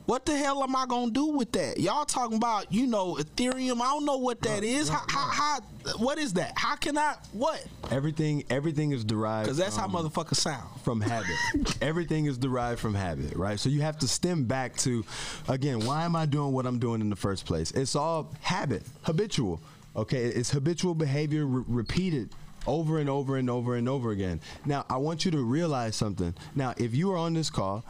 [0.09, 1.79] What the hell am I gonna do with that?
[1.79, 3.79] Y'all talking about you know Ethereum?
[3.79, 4.89] I don't know what that is.
[4.89, 5.59] How, how, how
[5.99, 6.53] what is that?
[6.55, 7.63] How can I what?
[7.91, 10.67] everything everything is derived Because that's how motherfuckers sound.
[10.81, 11.35] from habit.
[11.83, 13.59] everything is derived from habit, right?
[13.59, 15.05] So you have to stem back to,
[15.47, 17.69] again, why am I doing what I'm doing in the first place?
[17.69, 19.61] It's all habit, habitual.
[19.95, 22.31] Okay, it's habitual behavior re- repeated
[22.65, 24.41] over and over and over and over again.
[24.65, 26.33] Now, I want you to realize something.
[26.55, 27.85] Now, if you are on this call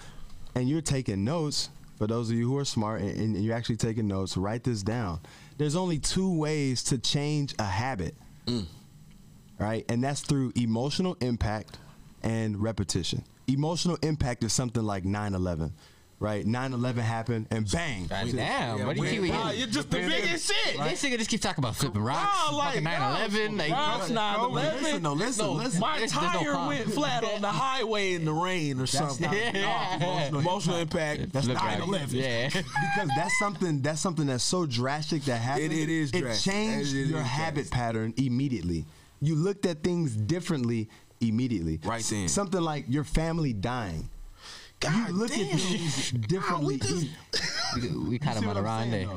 [0.54, 3.76] and you're taking notes, for those of you who are smart and, and you're actually
[3.76, 5.20] taking notes, write this down.
[5.58, 8.16] There's only two ways to change a habit,
[8.48, 8.66] mm.
[9.60, 9.86] right?
[9.90, 11.78] And that's through emotional impact
[12.24, 13.26] and repetition.
[13.48, 15.74] Emotional impact is something like 9 11,
[16.20, 16.46] right?
[16.46, 18.08] 9 11 happened and bang.
[18.08, 20.78] God we- damn, what do you keep Nah, you're just the biggest shit.
[20.78, 23.58] This nigga just keep talking about flipping rocks, Nah, like, fucking 9/11.
[23.58, 24.82] Like, rocks, 9/11.
[24.82, 25.80] Listen, no, listen, listen.
[25.80, 26.68] My There's- there's no tire car.
[26.68, 29.32] went flat on the highway in the rain or something.
[29.32, 29.96] Yeah.
[29.96, 31.32] Emotional, emotional impact.
[31.32, 31.88] That's Flip 9 rock.
[31.88, 32.16] 11.
[32.18, 32.48] Yeah.
[32.50, 35.72] because that's something that's something that's so drastic that happened.
[35.74, 36.52] It- it is It drastic.
[36.54, 37.32] changed It is your drastic.
[37.46, 38.86] habit pattern immediately.
[39.22, 40.90] You looked at things differently
[41.22, 41.80] immediately.
[41.84, 42.28] Right then.
[42.30, 44.10] Something like your family dying.
[44.80, 45.42] God you look damn.
[45.50, 46.78] at things differently.
[46.78, 47.08] God, we just-
[47.76, 49.14] we, we caught See him what on the I'm wrong saying, day.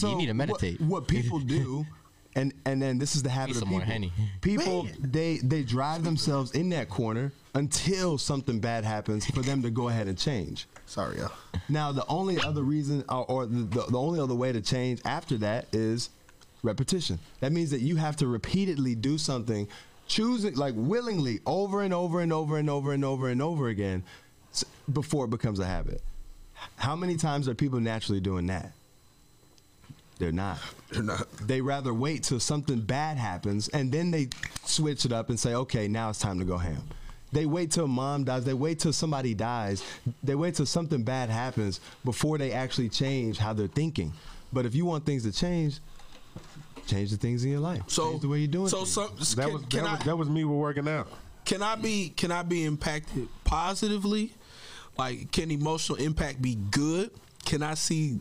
[0.00, 0.08] though?
[0.10, 0.80] you need to meditate.
[0.80, 1.86] What, people do,
[2.34, 3.78] and and then this is the habit Need of people.
[3.78, 4.12] more Henny.
[4.42, 4.94] People Man.
[5.00, 9.88] they they drive themselves in that corner until something bad happens for them to go
[9.88, 10.66] ahead and change.
[10.86, 11.30] Sorry, y'all.
[11.68, 15.00] Now the only other reason, or, or the, the the only other way to change
[15.04, 16.10] after that is
[16.62, 17.18] repetition.
[17.40, 19.66] That means that you have to repeatedly do something,
[20.08, 24.02] choosing like willingly over and over and over and over and over and over again
[24.02, 24.25] s-
[24.92, 26.02] before it becomes a habit.
[26.76, 28.72] How many times are people naturally doing that?
[30.18, 30.58] They're not.
[30.90, 31.30] They're not.
[31.46, 34.28] They rather wait till something bad happens and then they
[34.64, 36.82] switch it up and say, okay, now it's time to go ham.
[37.32, 38.44] They wait till mom dies.
[38.44, 39.84] They wait till somebody dies.
[40.22, 44.12] They wait till something bad happens before they actually change how they're thinking.
[44.52, 45.80] But if you want things to change,
[46.86, 47.82] change the things in your life.
[47.88, 49.34] So change the way you're doing it So things.
[49.34, 51.08] that can, was can that, I was that was me with working out.
[51.44, 54.32] can I be can I be impacted positively?
[54.98, 57.10] Like, can emotional impact be good?
[57.44, 58.18] Can I see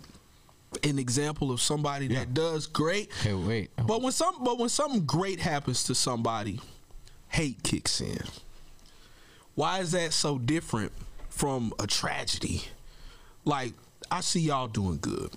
[0.84, 2.20] an example of somebody Yeah.
[2.20, 3.12] that does great?
[3.24, 3.72] Hey, wait.
[3.86, 6.60] But when some but when something great happens to somebody,
[7.30, 8.22] hate kicks in.
[9.56, 10.92] Why is that so different
[11.30, 12.64] from a tragedy?
[13.46, 13.74] Like
[14.12, 15.32] I see y'all doing good.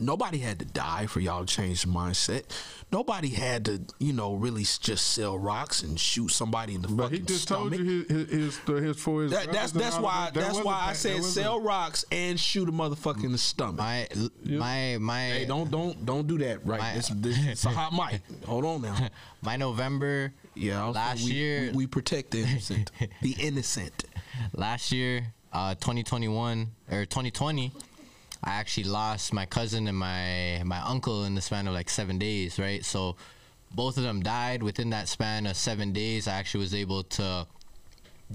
[0.00, 2.44] Nobody had to die for y'all to change the mindset.
[2.90, 7.04] Nobody had to, you know, really just sell rocks and shoot somebody in the But
[7.04, 7.74] fucking he just stomach.
[7.78, 9.30] told you his his, his, his for his.
[9.32, 10.34] That, that's that's why that.
[10.34, 13.32] That that's why I that- that said wasn't- sell rocks and shoot a motherfucker in
[13.32, 13.76] the stomach.
[13.76, 14.08] My
[14.44, 16.80] my my hey, don't don't don't do that right.
[16.80, 18.22] My- This, this, it's a hot mic.
[18.46, 19.08] Hold on now.
[19.42, 22.90] my November Yeah, I was last we, year we, we protect the innocent.
[23.22, 24.04] the innocent.
[24.54, 27.72] last year, uh, 2021 or 2020,
[28.42, 32.18] I actually lost my cousin and my my uncle in the span of like seven
[32.18, 32.84] days, right?
[32.84, 33.16] So
[33.74, 36.26] both of them died within that span of seven days.
[36.26, 37.46] I actually was able to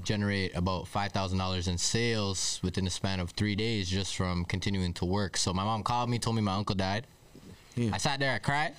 [0.03, 4.45] generate about five thousand dollars in sales within the span of three days just from
[4.45, 5.38] continuing to work.
[5.38, 7.08] So my mom called me, told me my uncle died.
[7.76, 7.91] Yeah.
[7.93, 8.76] I sat there, I cried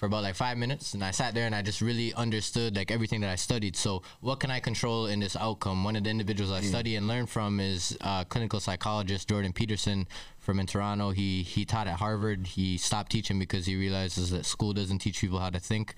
[0.00, 2.90] for about like five minutes, and I sat there and I just really understood like
[2.90, 3.76] everything that I studied.
[3.76, 5.84] So what can I control in this outcome?
[5.84, 10.08] One of the individuals I study and learn from is uh, clinical psychologist Jordan Peterson
[10.38, 11.10] from in Toronto.
[11.10, 12.46] He he taught at Harvard.
[12.46, 15.94] He stopped teaching because he realizes that school doesn't teach people how to think,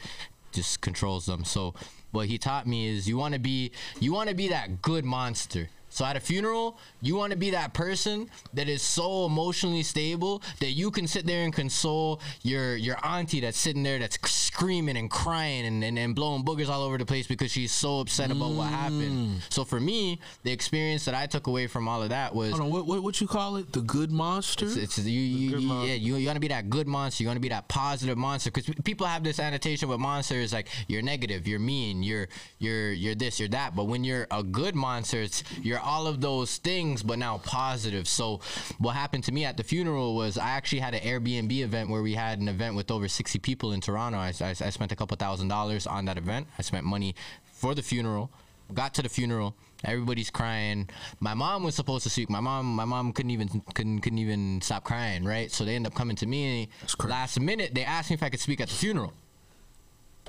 [0.50, 1.44] just controls them.
[1.44, 1.72] So
[2.11, 5.05] what he taught me is you want to be you want to be that good
[5.05, 9.82] monster So at a funeral, you want to be that person that is so emotionally
[9.82, 14.18] stable that you can sit there and console your your auntie that's sitting there that's
[14.30, 18.01] screaming and crying and, and, and blowing boogers all over the place because she's so
[18.01, 19.36] upset about what happened.
[19.36, 19.53] Mm.
[19.53, 22.62] So for me, the experience that I took away from all of that was Hold
[22.62, 23.70] on, what, what what you call it?
[23.72, 24.64] The good monster.
[24.64, 25.88] it's, it's you, you, good you monster.
[25.88, 27.22] yeah, you, you want to be that good monster.
[27.22, 30.68] You want to be that positive monster because people have this annotation with monsters like
[30.88, 32.28] you're negative, you're mean, you're
[32.59, 33.76] you're you're this, you're that.
[33.76, 38.09] But when you're a good monster, it's you're all of those things, but now positive.
[38.09, 38.41] So
[38.78, 42.03] what happened to me at the funeral was I actually had an Airbnb event where
[42.03, 44.18] we had an event with over 60 people in Toronto.
[44.18, 46.47] I, I, I spent a couple thousand dollars on that event.
[46.59, 47.14] I spent money
[47.53, 48.30] for the funeral.
[48.74, 49.55] Got to the funeral.
[49.85, 50.89] Everybody's crying.
[51.20, 52.30] My mom was supposed to speak.
[52.30, 55.24] My mom, my mom couldn't even couldn't couldn't even stop crying.
[55.24, 55.51] Right.
[55.51, 56.68] So they end up coming to me.
[57.05, 59.12] Last minute, they asked me if I could speak at the funeral.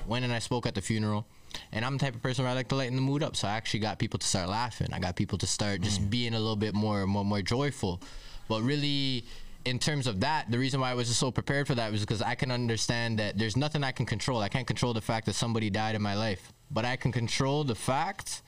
[0.06, 1.26] Went and I spoke at the funeral.
[1.72, 3.36] And I'm the type of person where I like to lighten the mood up.
[3.36, 4.88] So I actually got people to start laughing.
[4.92, 6.10] I got people to start just mm.
[6.10, 8.00] being a little bit more more more joyful.
[8.48, 9.24] But really
[9.64, 12.00] in terms of that, the reason why I was just so prepared for that was
[12.00, 14.40] because I can understand that there's nothing I can control.
[14.40, 16.52] I can't control the fact that somebody died in my life.
[16.70, 18.42] But I can control the fact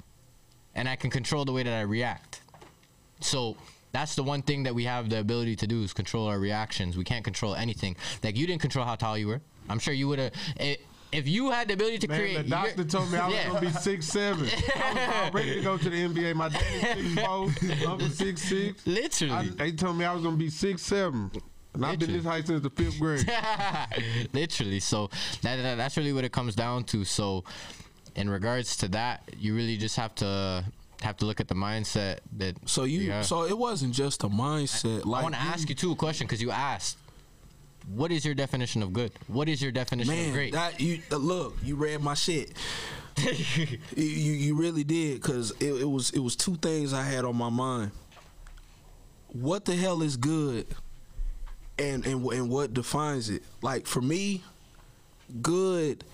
[0.75, 2.43] and I can control the way that I react.
[3.21, 3.57] So
[3.93, 6.99] that's the one thing that we have the ability to do is control our reactions.
[6.99, 7.97] We can't control anything.
[8.23, 9.41] Like you didn't control how tall you were.
[9.71, 10.33] I'm sure you would have.
[11.17, 13.35] If you had the ability to Man, create, the doctor your- told me I was
[13.37, 13.47] Yeah.
[13.49, 14.49] gonna be six seven.
[14.77, 16.35] I was ready to go to the NBA.
[16.35, 18.87] My daddy's six four, uncle six six.
[18.87, 19.49] Literally.
[19.51, 21.31] they told me I was gonna be six seven,
[21.75, 23.27] and I've been this height since the fifth grade.
[24.33, 25.09] literally so
[25.43, 27.45] that, that that's really what it comes down to so
[28.15, 30.65] in regards to that you really just have to
[31.03, 33.21] have to look at the mindset that so you yeah.
[33.23, 35.01] so it wasn't just a mindset.
[35.05, 36.99] i Like want to ask you too a question because you asked
[37.95, 41.01] what is your definition of good what is your definition man, of great that you
[41.13, 42.53] uh, look, you read my shit.
[43.17, 47.25] you, you you really did because it, it was it was two things I had
[47.25, 47.93] on my mind.
[49.33, 50.67] What the hell is good,
[51.79, 53.43] and and and what defines it?
[53.63, 54.43] Like for me,
[55.41, 56.05] good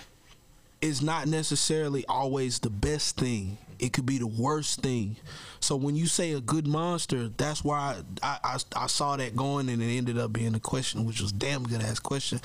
[0.80, 3.58] is not necessarily always the best thing.
[3.82, 5.16] It could be the worst thing.
[5.58, 9.68] So when you say a good monster, that's why I, I, I saw that going
[9.68, 12.40] and it ended up being a question, which was damn good ass question.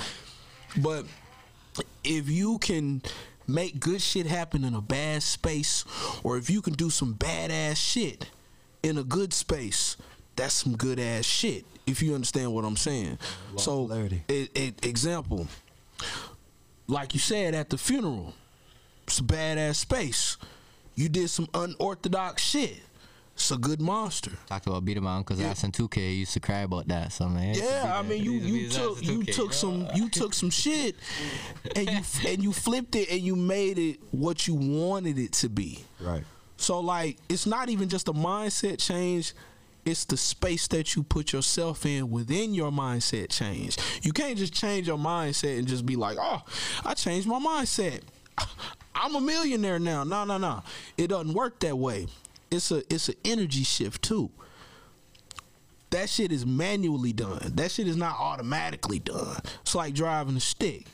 [0.77, 1.05] But
[2.03, 3.03] if you can
[3.47, 5.85] make good shit happen in a bad space,
[6.23, 8.31] or if you can do some badass shit
[8.81, 9.95] in a good space,
[10.35, 11.65] that's some good ass shit.
[11.85, 13.19] If you understand what I'm saying.
[13.57, 13.89] So,
[14.27, 15.47] it, it, example,
[16.87, 18.33] like you said at the funeral,
[19.03, 20.37] it's a badass space.
[20.97, 22.75] You did some unorthodox shit.
[23.35, 24.31] It's a good monster.
[24.47, 27.29] talked about beating my uncle's ass in 2k he used to cry about that so
[27.29, 30.95] man Yeah, I mean you you took you took some you took some shit
[31.75, 35.49] and you and you flipped it and you made it what you wanted it to
[35.49, 35.85] be.
[35.99, 36.23] Right.
[36.57, 39.35] So like it's not even just a mindset change.
[39.85, 43.77] It's the space that you put yourself in within your mindset change.
[44.01, 46.41] You can't just change your mindset and just be like, "Oh,
[46.83, 48.01] I changed my mindset.
[48.95, 50.63] I'm a millionaire now." No, no, no.
[50.97, 52.07] It doesn't work that way.
[52.49, 54.31] It's a it's an energy shift too.
[55.89, 57.53] That shit is manually done.
[57.55, 59.37] That shit is not automatically done.
[59.61, 60.85] It's like driving a stick.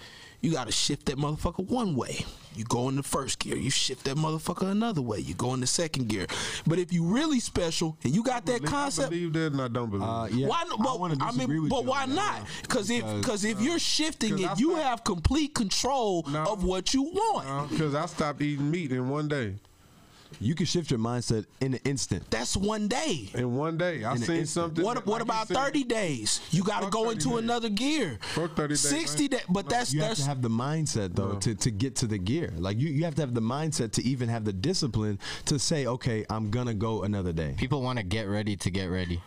[0.41, 2.25] You got to shift that motherfucker one way.
[2.55, 3.55] You go in the first gear.
[3.55, 5.19] You shift that motherfucker another way.
[5.19, 6.27] You go in the second gear.
[6.67, 9.67] But if you really special and you got that I concept, believe that, and I
[9.67, 10.03] don't believe.
[10.07, 10.47] Uh, yeah.
[10.47, 10.63] why?
[10.77, 12.41] But, I I mean, but why not?
[12.41, 16.43] uh, Because if because if you're shifting it, I you have complete control No.
[16.45, 17.69] of what you want.
[17.69, 19.55] Because I stopped eating meat in one day.
[20.39, 22.29] You can shift your mindset in an instant.
[22.29, 23.29] That's one day.
[23.33, 24.83] In one day, I In an seen something.
[24.83, 26.41] What what like about said, thirty days?
[26.51, 27.37] You got to go into days.
[27.39, 28.19] another gear.
[28.33, 31.55] Fuck 30 days, Sixty days, but that's You have to have the mindset though to,
[31.55, 32.53] to get to the gear.
[32.57, 35.85] Like you, you have to have the mindset to even have the discipline to say,
[35.85, 37.55] okay, I'm gonna go another day.
[37.57, 39.21] people want to get ready to get ready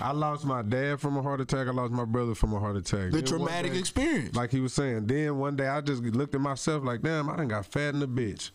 [0.00, 1.68] I lost my dad from a heart attack.
[1.68, 3.12] I lost my brother from a heart attack.
[3.12, 4.34] the Then traumatic day- experience.
[4.34, 5.06] Like he was saying.
[5.06, 8.00] Then one day I just looked at myself like, damn, I done got fat in
[8.00, 8.50] the bitch.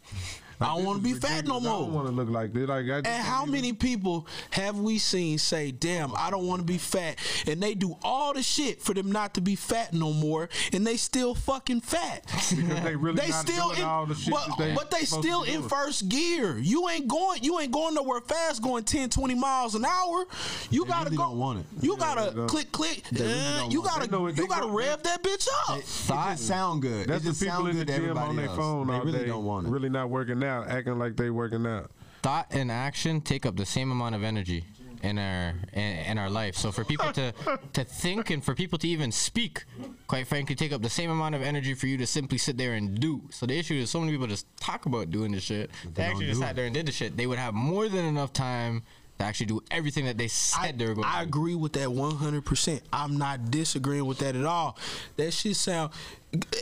[0.61, 1.71] I don't want to be fat no more.
[1.73, 2.03] I don't more.
[2.03, 2.67] want to look like this.
[2.67, 6.65] Like, I And how many people have we seen say, "Damn, I don't want to
[6.65, 10.11] be fat," and they do all the shit for them not to be fat no
[10.13, 12.23] more, and they still fucking fat.
[12.59, 15.05] Because they really they not still doing in, all the shit but, they but they
[15.05, 16.57] still in first gear.
[16.57, 17.41] You ain't going.
[17.43, 18.61] You ain't going nowhere fast.
[18.61, 20.25] Going 10, 20 miles an hour.
[20.69, 21.23] You They gotta really go.
[21.23, 21.65] don't want it.
[21.81, 22.47] You they gotta don't.
[22.47, 23.03] click, click.
[23.11, 24.11] really uh, don't you want it.
[24.11, 25.77] gotta, They you gotta go- rev that bitch up.
[25.77, 27.07] It just sound good.
[27.07, 28.57] That's it the people sound in the good to gym on everybody their else.
[28.57, 29.69] phone They all really day, don't want it.
[29.69, 31.91] really not working out, acting like they working out.
[32.21, 34.65] thought and action take up the same amount of energy
[35.01, 36.55] in our in, in our life.
[36.55, 37.33] So for people to
[37.73, 39.65] to think and for people to even speak,
[40.07, 42.73] quite frankly, take up the same amount of energy for you to simply sit there
[42.73, 43.21] and do.
[43.31, 45.71] So the issue is so many people just talk about doing this shit.
[45.83, 47.15] They, they actually just sat there and did the shit.
[47.15, 48.83] They would have more than enough time
[49.19, 51.73] to actually do everything that they said I, they were going I to agree with
[51.73, 52.81] that 100%.
[52.91, 54.77] I'm not disagreeing with that at all.
[55.17, 55.91] That shit sound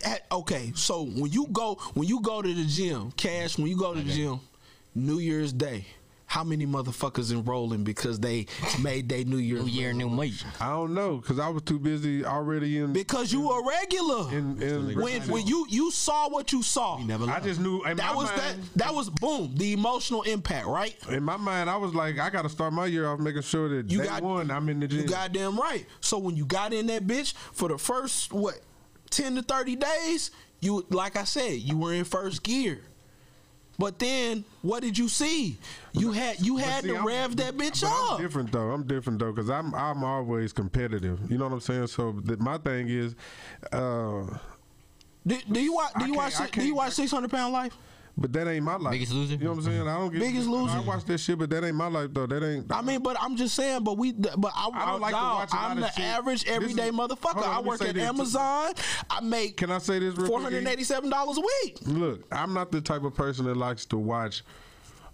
[0.04, 0.72] eh, okay.
[0.76, 4.02] So when you go when you go to the gym, Cash, when you go to
[4.02, 4.40] the gym,
[4.96, 5.86] New Year's Day,
[6.28, 8.46] how many motherfuckers enrolling because they
[8.82, 10.34] made their New Year's New year, new me.
[10.60, 12.92] I don't know because I was too busy already in.
[12.94, 14.30] because you a regular.
[14.38, 17.96] in, in when when you you saw what you saw, Never I just knew in
[17.98, 20.96] that my was that mind, that was boom the emotional impact, right?
[21.10, 23.70] In my mind, I was like, I got to start my year off making sure
[23.70, 25.00] that You day got one I'm in the gym.
[25.00, 25.86] You goddamn right.
[26.02, 28.60] So when you got in that bitch for the first what
[29.10, 32.82] ten to thirty days, you like I said, you were in first gear.
[33.80, 35.58] But then what did you see?
[35.94, 38.14] You had you had see, to I'm- rev that bitch up.
[38.14, 38.72] I'm different though.
[38.72, 41.20] I'm different though because I'm I'm always competitive.
[41.30, 41.88] You know what I'm saying?
[41.88, 43.16] So th- my thing is,
[43.72, 44.24] uh,
[45.26, 45.94] Do, do you watch?
[46.00, 46.52] Do you watch?
[46.52, 47.78] Do you watch Six Hundred Pound Life?
[48.18, 48.92] But that ain't my life.
[48.94, 49.34] Biggest Loser?
[49.36, 49.88] You know what I'm saying?
[49.88, 50.76] I don't get Biggest Loser?
[50.78, 52.26] I watch that shit, but that ain't my life though.
[52.26, 52.72] That ain't.
[52.74, 53.84] I mean, but I'm just saying.
[53.84, 55.92] But we, but I, I don't like to dawg, watch a lot I'm of the
[55.92, 56.04] shit.
[56.06, 57.38] average This everyday is- motherfucker.
[57.38, 58.10] on, I work at this too.
[58.10, 58.74] Amazon.
[59.10, 60.54] I make Can I say this real four quick?
[60.54, 61.78] hundred eighty-seven dollars a week.
[61.86, 64.44] Look, I'm not the type of person that likes to watch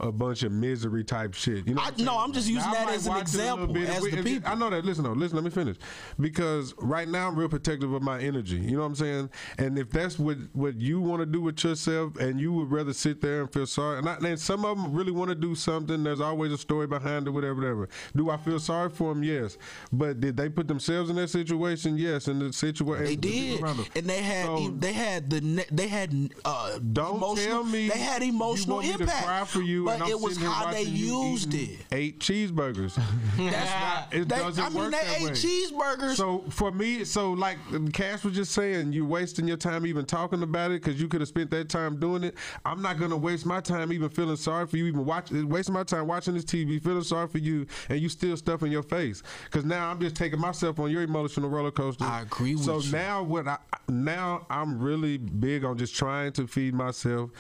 [0.08, 1.68] a bunch of misery type shit.
[1.68, 1.82] You know?
[1.82, 2.18] I- I'm no.
[2.20, 3.96] I'm just using I that as an watch it a little example.
[3.96, 4.50] As we- the people.
[4.52, 4.86] I know that.
[4.86, 5.36] Listen, no, listen.
[5.36, 5.78] Let me finish.
[6.20, 8.58] Because right now I'm real protective of my energy.
[8.58, 9.30] You know what I'm saying?
[9.58, 12.94] And if that's what what you want to do with yourself, and you would rather
[12.94, 15.56] sit there and feel sorry, and, I, and some of them really want to do
[15.56, 16.04] something.
[16.04, 17.90] There's always a story behind it, whatever, whatever.
[18.16, 19.24] Do I feel sorry for them?
[19.24, 19.58] Yes.
[19.92, 21.98] But did they put themselves in that situation?
[21.98, 22.28] Yes.
[22.28, 26.80] And the situation They did, and they had So- they had the they had uh,
[26.80, 29.20] Don't emotional, tell me they had emotional you want me impact.
[29.22, 31.80] to cry for you, but I'm it was how they used it.
[31.92, 32.96] Eight cheeseburgers.
[33.38, 35.32] That's not- it they, doesn't I mean, work they that ate way.
[35.32, 36.16] cheeseburgers.
[36.16, 37.58] So for me, so like
[37.94, 41.22] Cash was just saying, you're wasting your time even talking about it because you could
[41.22, 42.36] have spent that time doing it.
[42.66, 45.84] I'm not gonna waste my time even feeling sorry for you, even watching, wasting my
[45.84, 49.24] time watching this TV, feeling sorry for you, and you still stuffing your face.
[49.46, 52.04] Because now I'm just taking myself on your emotional roller coaster.
[52.06, 52.92] I agree with so you.
[52.92, 53.48] now what?
[53.48, 53.58] I
[53.90, 57.32] now I'm really big on just trying to feed myself.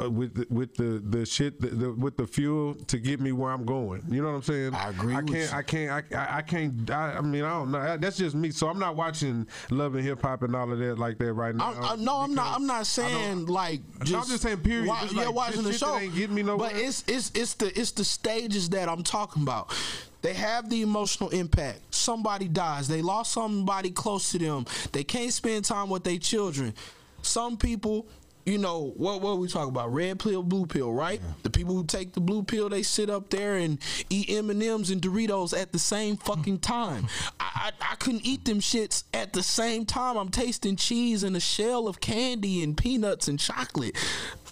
[0.00, 3.32] Uh, with the, with the the shit the, the, with the fuel to get me
[3.32, 4.74] where I'm going, you know what I'm saying?
[4.74, 5.50] I agree I with can't.
[5.50, 5.56] you.
[5.58, 6.12] I can't.
[6.14, 6.90] I, I, can't.
[6.90, 7.96] I, I mean, I don't know.
[7.96, 8.50] That's just me.
[8.52, 11.54] So I'm not watching Love and Hip Hop and all of that like that right
[11.54, 11.74] now.
[11.80, 12.54] I, no, I'm not.
[12.54, 13.80] I'm not saying like.
[14.00, 14.86] Just, No, I'm just saying, period.
[14.86, 15.98] Wa- Just yeah, like, watching the show.
[15.98, 16.70] ain't getting me nowhere.
[16.70, 19.74] But it's it's it's the it's the stages that I'm talking about.
[20.22, 21.92] They have the emotional impact.
[21.92, 22.86] Somebody dies.
[22.86, 24.64] They lost somebody close to them.
[24.92, 26.74] They can't spend time with their children.
[27.22, 28.06] Some people.
[28.44, 29.20] You know what?
[29.20, 29.92] What we talk about?
[29.92, 31.20] Red pill, blue pill, right?
[31.42, 33.78] The people who take the blue pill, they sit up there and
[34.10, 37.06] eat M and M's and Doritos at the same fucking time.
[37.38, 40.16] I, I I couldn't eat them shits at the same time.
[40.16, 43.96] I'm tasting cheese and a shell of candy and peanuts and chocolate.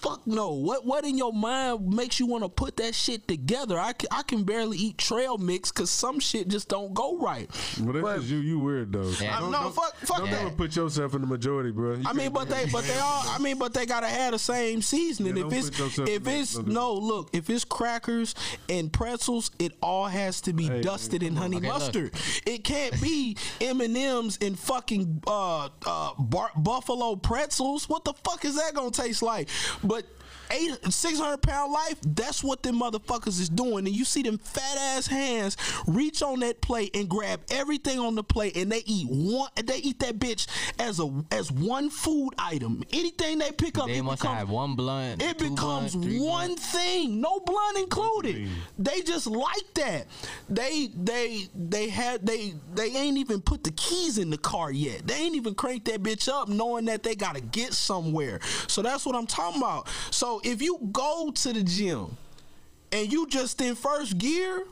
[0.02, 0.52] Fuck no.
[0.52, 3.78] What what in your mind makes you want to put that shit together?
[3.78, 7.48] I can, I can barely eat trail mix because some shit just don't go right.
[7.80, 8.38] well, that's But- just you.
[8.38, 9.10] You weird though.
[9.20, 9.38] Yeah.
[9.40, 10.40] Don't- No, don't- fuck- fuck Don't that.
[10.42, 11.94] ever put yourself in the majority, bro.
[11.94, 13.22] You I mean, but they, but they all.
[13.28, 15.36] I mean, but they gotta have the same seasoning.
[15.36, 16.34] Yeah, if it's, if in that.
[16.40, 18.34] it's Don't no, look, if it's crackers
[18.68, 21.78] and pretzels, it all has to be Hey, dusted in honey Okay, look.
[21.78, 22.14] mustard.
[22.46, 27.88] It can't be M and M's and fucking uh, uh, bar- buffalo pretzels.
[27.88, 29.48] What the fuck is that gonna taste like?
[30.50, 30.56] But.
[30.58, 33.86] Eight, 600 pound life, that's what them motherfuckers is doing.
[33.86, 38.14] And you see them fat ass hands reach on that plate and grab everything on
[38.14, 40.46] the plate and they eat one, they eat that bitch
[40.78, 42.82] as a, as one food item.
[42.92, 45.22] Anything they pick up, They it must becomes, have one blunt.
[45.22, 46.72] it two becomes blunts, three one blunts.
[46.72, 48.48] thing, no blunt included.
[48.78, 50.06] They just like that.
[50.48, 55.06] They they they had they they ain't even put the keys in the car yet.
[55.06, 58.40] They ain't even cranked that bitch up, knowing that they gotta get somewhere.
[58.66, 59.88] So that's what I'm talking about.
[60.10, 62.16] So if you go to the gym
[62.92, 64.64] and you just in first gear,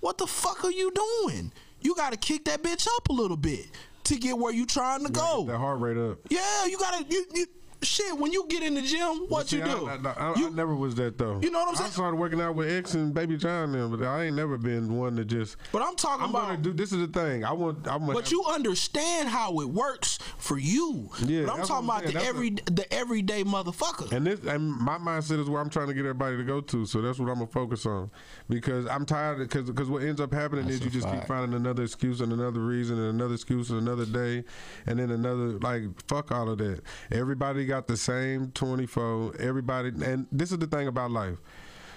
[0.00, 1.52] what the fuck are you doing?
[1.80, 3.66] You gotta kick that bitch up a little bit
[4.04, 5.44] to get where you trying to go.
[5.46, 6.18] That heart rate up.
[6.28, 7.46] Yeah, you gotta you, you
[7.82, 8.16] shit.
[8.18, 9.88] When you get in the gym, what See, you do?
[9.88, 11.40] I, I, I you, never was that though.
[11.42, 11.88] You know what I'm saying?
[11.88, 14.96] I started working out with X and Baby John now, but I ain't never been
[14.96, 15.56] one to just.
[15.72, 16.46] but I'm talking I'm about.
[16.48, 16.72] gonna do.
[16.72, 17.44] This is the thing.
[17.44, 17.86] I want.
[17.88, 18.12] I'm gonna.
[18.14, 21.10] but you understand how it works for you.
[21.24, 22.12] Yeah, but I'm talking I'm about saying.
[22.12, 24.12] the That's every the everyday motherfucker.
[24.12, 26.86] And this and my mindset is where I'm trying to get everybody to go to.
[26.86, 28.10] So that's what I'm gonna focus on,
[28.48, 29.38] because I'm tired.
[29.38, 32.20] Because because what ends up happening That's is you a just keep finding another excuse
[32.20, 34.44] and another reason and another excuse and another day,
[34.86, 36.80] and then another like fuck all of that.
[37.10, 39.36] Everybody got the same 24.
[39.38, 41.38] Everybody, and this is the thing about life.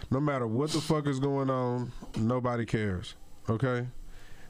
[0.09, 3.15] No matter what the fuck is going on, nobody cares.
[3.49, 3.85] Okay.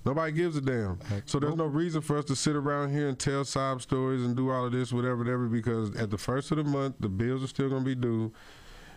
[0.06, 1.00] Nobody gives a damn.
[1.26, 4.36] So there's no reason for us to sit around here and tell sob stories and
[4.36, 7.44] do all of this, whatever, whatever, because at the first of the month, the bills
[7.44, 8.32] are still gonna be due.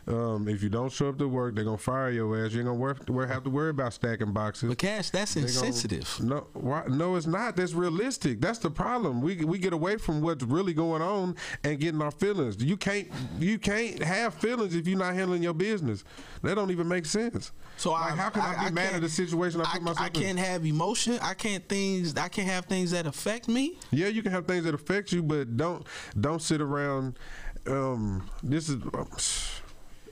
[0.09, 2.53] Um, if you don't show up to work, they're gonna fire your ass.
[2.53, 4.71] You ain't gonna work, have to worry about stacking boxes.
[4.71, 6.21] But cash, that's They gonna- insensitive.
[6.21, 7.57] No, why, no, it's not.
[7.57, 8.41] That's realistic.
[8.41, 9.21] That's the problem.
[9.21, 12.63] We we get away from what's really going on and getting our feelings.
[12.63, 16.05] You can't you can't have feelings if you're not handling your business.
[16.43, 17.53] That don't even make sense.
[17.77, 20.07] So like, I, how can I, be mad at the situation I put I, myself
[20.07, 21.19] I can't have emotion.
[21.21, 22.17] I can't things.
[22.17, 23.79] I can't have things that affect me.
[23.91, 25.87] Yeah, you can have things that affect you, but don't
[26.19, 27.19] don't sit around.
[27.67, 28.79] Um, this is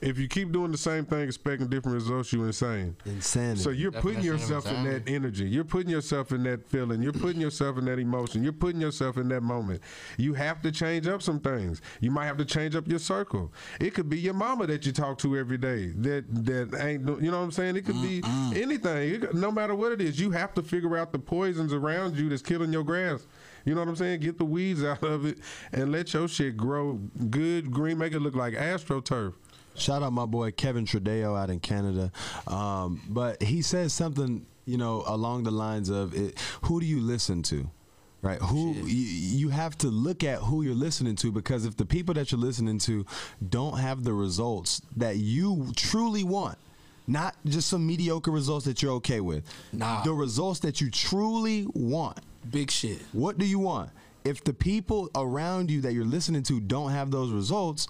[0.01, 2.95] if you keep doing the same thing expecting different results, you insane.
[3.05, 3.59] Insanity.
[3.61, 5.47] So you're putting yourself in that energy.
[5.49, 7.01] You're putting yourself in that feeling.
[7.01, 8.43] You're putting yourself in that emotion.
[8.43, 9.81] You're putting yourself in that moment.
[10.17, 11.81] You have to change up some things.
[12.01, 13.51] You might have to change up your circle.
[13.79, 15.87] It could be your mama that you talk to every day.
[15.95, 17.75] That that ain't you know what I'm saying.
[17.75, 18.21] It could be
[18.55, 19.13] anything.
[19.13, 22.17] It could- no matter what it is, you have to figure out the poisons around
[22.17, 23.25] you that's killing your grass.
[23.65, 24.21] You know what I'm saying?
[24.21, 25.39] Get the weeds out of it
[25.73, 26.93] and let your shit grow
[27.29, 29.33] good, green, make it look like astroturf.
[29.77, 32.11] Shout out my boy Kevin Trudeau out in Canada.
[32.47, 36.99] Um, but he says something, you know, along the lines of it, who do you
[36.99, 37.69] listen to?
[38.23, 38.41] Right?
[38.41, 42.15] Who you, you have to look at who you're listening to because if the people
[42.15, 43.05] that you're listening to
[43.47, 46.57] don't have the results that you truly want,
[47.07, 49.43] not just some mediocre results that you're okay with.
[49.71, 50.03] Nah.
[50.03, 52.19] The results that you truly want.
[52.51, 52.99] Big shit.
[53.13, 53.91] What do you want?
[54.25, 57.87] If the people around you that you're listening to don't have those results,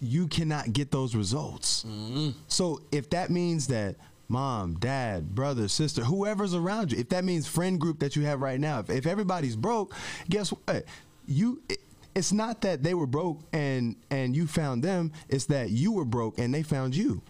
[0.00, 1.84] you cannot get those results.
[1.84, 2.30] Mm-hmm.
[2.48, 3.96] So if that means that
[4.28, 8.40] mom, dad, brother, sister, whoever's around you, if that means friend group that you have
[8.40, 9.94] right now, if, if everybody's broke,
[10.28, 10.84] guess what?
[11.26, 11.80] You it-
[12.14, 16.06] it's not that they were broke and and you found them, it's that you were
[16.06, 17.20] broke and they found you.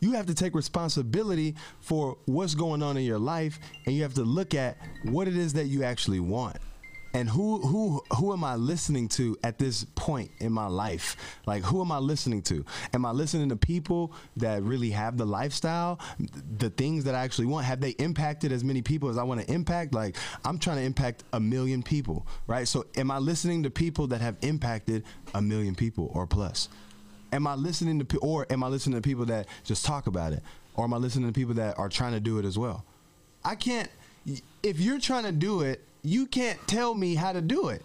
[0.00, 4.12] You have to take responsibility for what's going on in your life and you have
[4.14, 6.58] to look at what it is that you actually want
[7.16, 11.16] and who who who am I listening to at this point in my life?
[11.46, 12.62] Like who am I listening to?
[12.92, 15.98] Am I listening to people that really have the lifestyle,
[16.58, 17.64] the things that I actually want?
[17.64, 19.94] Have they impacted as many people as I want to impact?
[19.94, 22.68] Like I'm trying to impact a million people, right?
[22.68, 25.02] So am I listening to people that have impacted
[25.34, 26.68] a million people or plus?
[27.32, 30.42] Am I listening to or am I listening to people that just talk about it?
[30.74, 32.84] Or am I listening to people that are trying to do it as well?
[33.42, 33.88] I can't.
[34.62, 37.82] If you're trying to do it, you can't tell me how to do it.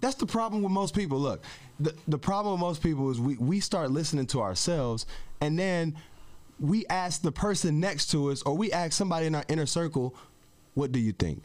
[0.00, 1.18] That's the problem with most people.
[1.18, 1.44] Look,
[1.78, 5.04] the, the problem with most people is we, we start listening to ourselves
[5.42, 5.96] and then
[6.58, 10.14] we ask the person next to us or we ask somebody in our inner circle,
[10.72, 11.42] what do you think?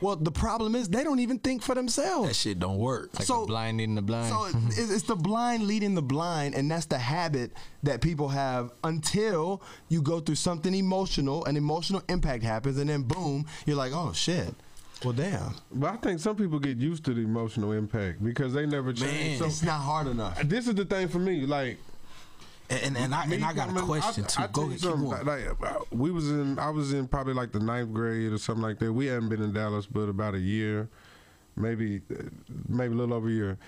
[0.00, 2.28] Well, the problem is they don't even think for themselves.
[2.28, 3.10] That shit don't work.
[3.18, 4.28] Like So- the blind leading the blind.
[4.28, 7.50] So it's, it's the blind leading the blind, and that's the habit
[7.82, 13.02] that people have until you go through something emotional, an emotional impact happens, and then
[13.02, 14.54] boom, you're like, oh shit.
[15.04, 15.54] Well, damn.
[15.72, 19.12] But I think some people get used to the emotional impact because they never change.
[19.12, 19.38] Man.
[19.38, 20.40] So It's not hard enough.
[20.42, 21.46] this is the thing for me.
[21.46, 21.78] Like
[22.68, 24.42] And and, and I and I got a question I- too.
[24.42, 24.68] I Go tell you
[25.12, 25.26] ahead, keep going.
[25.60, 28.62] Like uh, we was in, I was in probably like the ninth grade or something
[28.62, 28.92] like that.
[28.92, 30.88] We hadn't been in Dallas but about a year,
[31.56, 32.24] maybe, uh,
[32.68, 33.58] maybe a little over a year.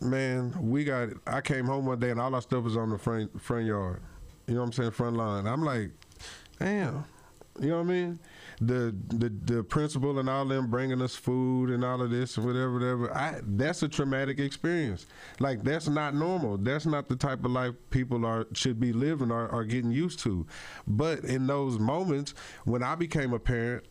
[0.00, 1.10] Man, we got.
[1.26, 4.00] I came home one day and all our stuff was on the front front yard.
[4.46, 4.90] You know what I'm saying?
[4.92, 5.46] Front line.
[5.46, 5.90] I'm like,
[6.58, 7.04] damn.
[7.60, 8.18] You know what I mean?
[8.66, 12.46] The the the principal and all them bringing us food and all of this and
[12.46, 13.16] whatever whatever.
[13.16, 15.06] I that's a traumatic experience.
[15.40, 16.58] Like that's not normal.
[16.58, 20.20] That's not the type of life people are should be living or are getting used
[20.20, 20.46] to.
[20.86, 22.34] But in those moments
[22.64, 23.84] when I became a parent,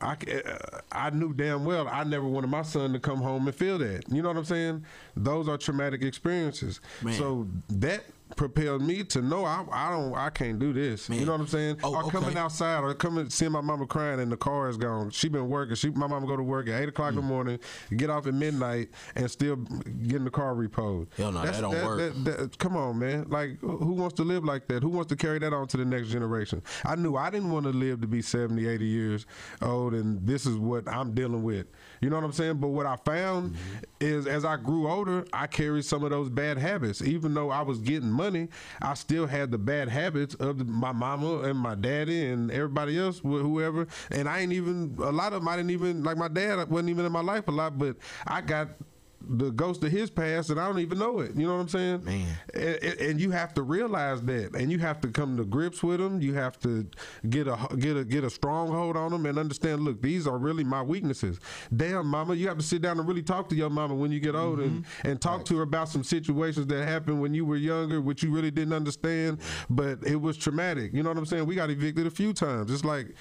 [0.00, 3.56] I, uh, I knew damn well I never wanted my son to come home and
[3.56, 4.04] feel that.
[4.10, 4.84] You know what I'm saying?
[5.16, 6.80] Those are traumatic experiences.
[7.02, 7.14] Man.
[7.14, 8.04] So that
[8.34, 11.08] propelled me to know I, I don't I can't do this.
[11.08, 11.20] Man.
[11.20, 11.76] You know what I'm saying?
[11.84, 15.10] Oh, or coming outside or coming seeing my mama crying and the car is gone.
[15.10, 15.76] She been working.
[15.76, 17.10] She my mama go to work at eight o'clock Mm.
[17.10, 17.58] in the morning,
[17.96, 21.06] get off at midnight, and still get in the car repoed.
[21.16, 21.98] Hell no, that don't work.
[21.98, 23.26] that- that- come on, man.
[23.28, 24.82] Like who wants to live like that?
[24.82, 26.62] Who wants to carry that on to the next generation?
[26.84, 29.26] I knew I didn't want to live to be 70, 80 years
[29.62, 31.66] old, and this is what I'm dealing with.
[32.00, 32.58] You know what I'm saying?
[32.58, 33.84] But what I found Mm-hmm.
[34.00, 37.02] is as I grew older, I carried some of those bad habits.
[37.02, 38.48] Even though I was getting money,
[38.80, 43.18] I still had the bad habits of my mama and my daddy and everybody else,
[43.20, 43.86] whoever.
[44.10, 45.48] And I ain't even a lot of them.
[45.48, 48.40] I didn't even like my dad wasn't even in my life a lot, but I
[48.40, 48.68] got
[49.20, 51.34] the ghost of his past and I don't even know it.
[51.34, 52.04] You know what I'm saying?
[52.04, 52.26] Man.
[52.54, 55.98] And, and- you have to realize that, and you have to come to grips with
[55.98, 56.20] them.
[56.20, 56.86] You have to
[57.30, 59.82] get a get a get a stronghold on them and understand.
[59.82, 61.40] Look, these are really my weaknesses.
[61.74, 64.20] Damn, mama, you have to sit down and really talk to your mama when you
[64.20, 65.08] get older and, mm-hmm.
[65.08, 68.30] and talk to her about some situations that happened when you were younger, which you
[68.30, 69.38] really didn't understand,
[69.70, 70.92] but it was traumatic.
[70.92, 71.46] You know what I'm saying?
[71.46, 72.70] We got evicted a few times.
[72.70, 73.14] It's like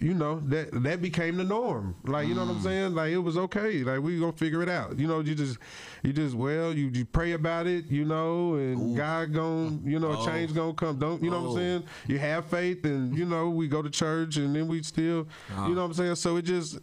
[0.00, 1.94] you know that that became the norm.
[2.04, 2.64] Like you know what I'm mm.
[2.64, 2.94] saying?
[2.94, 3.84] Like it was okay.
[3.84, 4.98] Like we gonna figure it out.
[4.98, 5.58] You know, you just
[6.02, 7.86] you just well you, you pray about it.
[7.90, 10.26] You know, and God gonna you know oh.
[10.26, 10.98] change gonna come.
[10.98, 11.56] Don't you know what I'm oh.
[11.56, 11.84] saying?
[12.06, 15.26] You have faith, and you know we go to church, and then we still you
[15.50, 15.68] uh-huh.
[15.68, 16.14] know what I'm saying.
[16.16, 16.78] So it just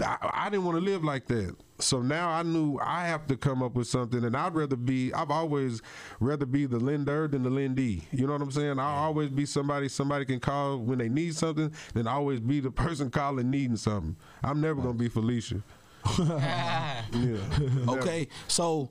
[0.00, 1.56] I, I didn't want to live like that.
[1.84, 5.12] So now I knew I have to come up with something, and I'd rather be.
[5.12, 5.82] I've always
[6.18, 8.02] rather be the lender than the lendee.
[8.10, 8.78] You know what I'm saying?
[8.78, 12.70] I'll always be somebody somebody can call when they need something, than always be the
[12.70, 14.16] person calling needing something.
[14.42, 15.62] I'm never gonna be Felicia.
[16.18, 17.02] yeah.
[17.88, 18.88] Okay, so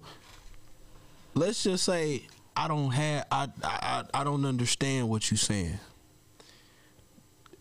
[1.33, 3.69] let's just say I don't have I I
[4.13, 5.79] I I don't understand what you're saying.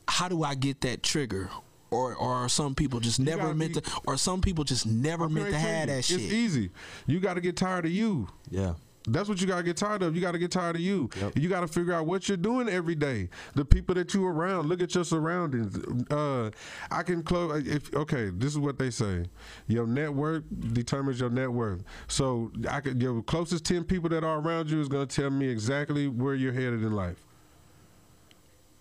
[0.07, 1.49] How do I get that trigger?
[1.93, 5.29] Or, or are some people just never meant be- to or some people just never
[5.29, 6.21] meant to have that shit.
[6.21, 6.71] It's easy.
[7.07, 8.29] You got to get tired of you.
[8.51, 8.75] Yeah.
[9.09, 10.15] That's what you gotta get tired of.
[10.15, 11.11] You gotta get tired of you.
[11.21, 11.39] Yep.
[11.39, 13.29] You gotta figure out what you're doing every day.
[13.55, 14.69] The people that you around.
[14.69, 15.77] Look at your surroundings.
[16.11, 16.51] Uh,
[16.91, 17.67] I can close.
[17.67, 19.25] If okay, this is what they say.
[19.67, 21.83] Your network determines your net worth.
[22.07, 25.49] So I could your closest ten people that are around you is gonna tell me
[25.49, 27.21] exactly where you're headed in life.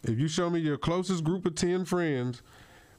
[0.04, 2.42] If you show me your closest group of ten friends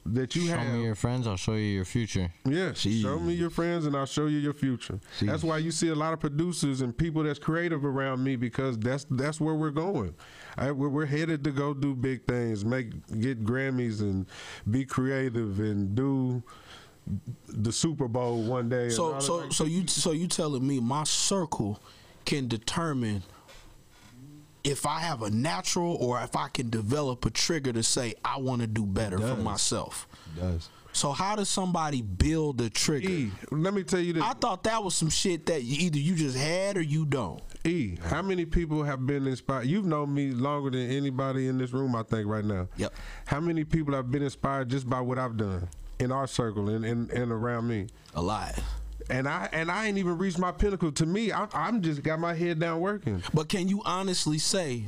[0.05, 2.31] that you Show have, me your friends, I'll show you your future.
[2.45, 4.99] yeah, show me your friends and I'll show you your future.
[5.21, 8.77] That's why you see a lot of producers and people that's creative around me because
[8.77, 10.13] that's that's where we're going.
[10.57, 14.25] I, we're, we're headed to go do big things, make get Grammys and
[14.69, 16.43] be creative and do
[17.47, 18.89] the Super Bowl one day.
[18.89, 21.81] So so so you so you telling me my circle
[22.25, 23.23] can determine
[24.63, 28.37] if I have a natural or if I can develop a trigger to say I
[28.39, 30.07] want to do better for myself.
[30.35, 30.69] It does.
[30.93, 33.09] So how does somebody build a trigger?
[33.09, 34.23] E, let me tell you this.
[34.23, 37.41] I thought that was some shit that either you just had or you don't.
[37.65, 39.65] E, how many people have been inspired?
[39.65, 42.67] You've known me longer than anybody in this room, I think, right now.
[42.77, 42.93] Yep.
[43.25, 46.85] How many people have been inspired just by what I've done in our circle and,
[46.85, 47.87] and, and around me?
[48.13, 48.53] A lot.
[49.09, 50.91] And I and I ain't even reached my pinnacle.
[50.93, 53.21] To me, I, I'm just got my head down working.
[53.33, 54.85] But can you honestly say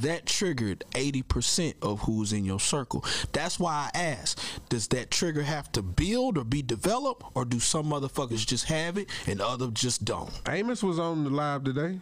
[0.00, 3.04] that triggered 80% of who's in your circle?
[3.32, 7.60] That's why I asked, does that trigger have to build or be developed or do
[7.60, 10.30] some motherfuckers just have it and other just don't?
[10.48, 11.98] Amos was on the live today.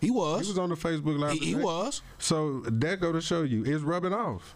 [0.00, 0.46] He was.
[0.46, 0.48] He was.
[0.48, 1.32] was on the Facebook live.
[1.32, 2.02] He, he was.
[2.18, 4.54] So that go to show you, it's rubbing off.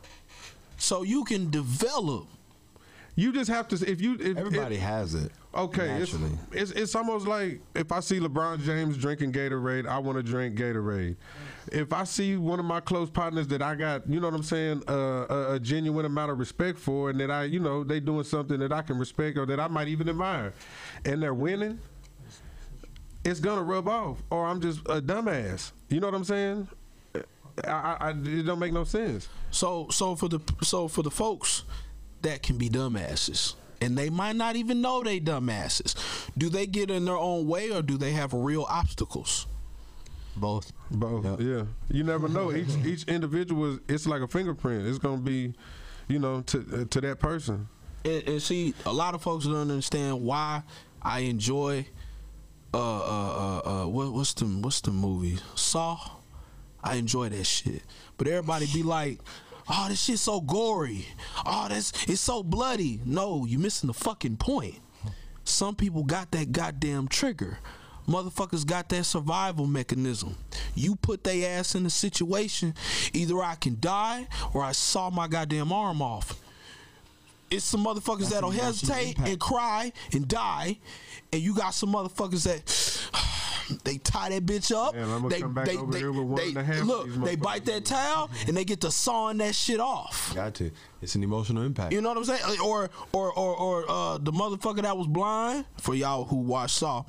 [0.76, 2.28] So you can develop.
[3.19, 3.91] You just have to.
[3.91, 5.33] If you, if, Everybody if- has it.
[5.53, 6.39] Okay, it's, naturally.
[6.53, 10.57] it's it's almost like if I see LeBron James drinking Gatorade, I want to drink
[10.57, 11.16] Gatorade.
[11.73, 14.45] If I see one of my close partners that I got, you know what I'm
[14.45, 17.99] saying, uh, a, a genuine amount of respect for, and that I, you know, they
[17.99, 20.53] doing something that I can respect or that I might even admire,
[21.05, 21.81] and they're winning,
[23.25, 24.23] it's gonna rub off.
[24.31, 25.73] Or I'm just a dumbass.
[25.89, 26.69] You know what I'm saying?
[27.66, 29.29] I, I, I it don't make no sense.
[29.51, 31.64] So so for the so for the folks
[32.23, 35.95] that can be dumbasses and they might not even know they dumbasses,
[36.37, 39.47] do they get in their own way or do they have real obstacles?
[40.37, 40.73] Both.
[40.91, 41.41] Both, Yep.
[41.41, 41.64] yeah.
[41.91, 42.53] You never know.
[42.53, 44.87] Each each individual is it's like a fingerprint.
[44.87, 45.53] It's gonna be,
[46.07, 47.69] you know, to uh, to that person.
[48.05, 50.62] And, and see, a lot of folks don't understand why
[51.03, 51.87] I enjoy.
[52.73, 55.99] Uh, uh, uh, uh what, what's the what's the movie Saw?
[56.85, 57.83] I enjoy that shit,
[58.16, 59.19] but everybody be like,
[59.69, 61.07] "Oh, this shit's so gory.
[61.45, 64.77] Oh, this it's so bloody." No, you're missing the fucking point.
[65.45, 67.59] Some people got that goddamn trigger.
[68.07, 70.37] Motherfuckers got that survival mechanism.
[70.75, 72.75] You put they ass in a situation,
[73.12, 76.39] either I can die or I saw my goddamn arm off
[77.51, 80.79] it's some motherfuckers that'll hesitate and cry and die,
[81.33, 82.69] and you got some motherfuckers that
[83.85, 84.95] they tie that bitch up.
[84.95, 86.85] Man, I'ma they come back they, over they, here with one they- and a half
[86.85, 90.33] look, they bite that towel and they get to sawing that shit off.
[90.35, 90.71] Got to.
[91.03, 91.93] It's an emotional impact.
[91.93, 92.61] You know what I'm saying?
[92.61, 97.05] Or or or or uh, the motherfucker that was blind for y'all who watched Saw.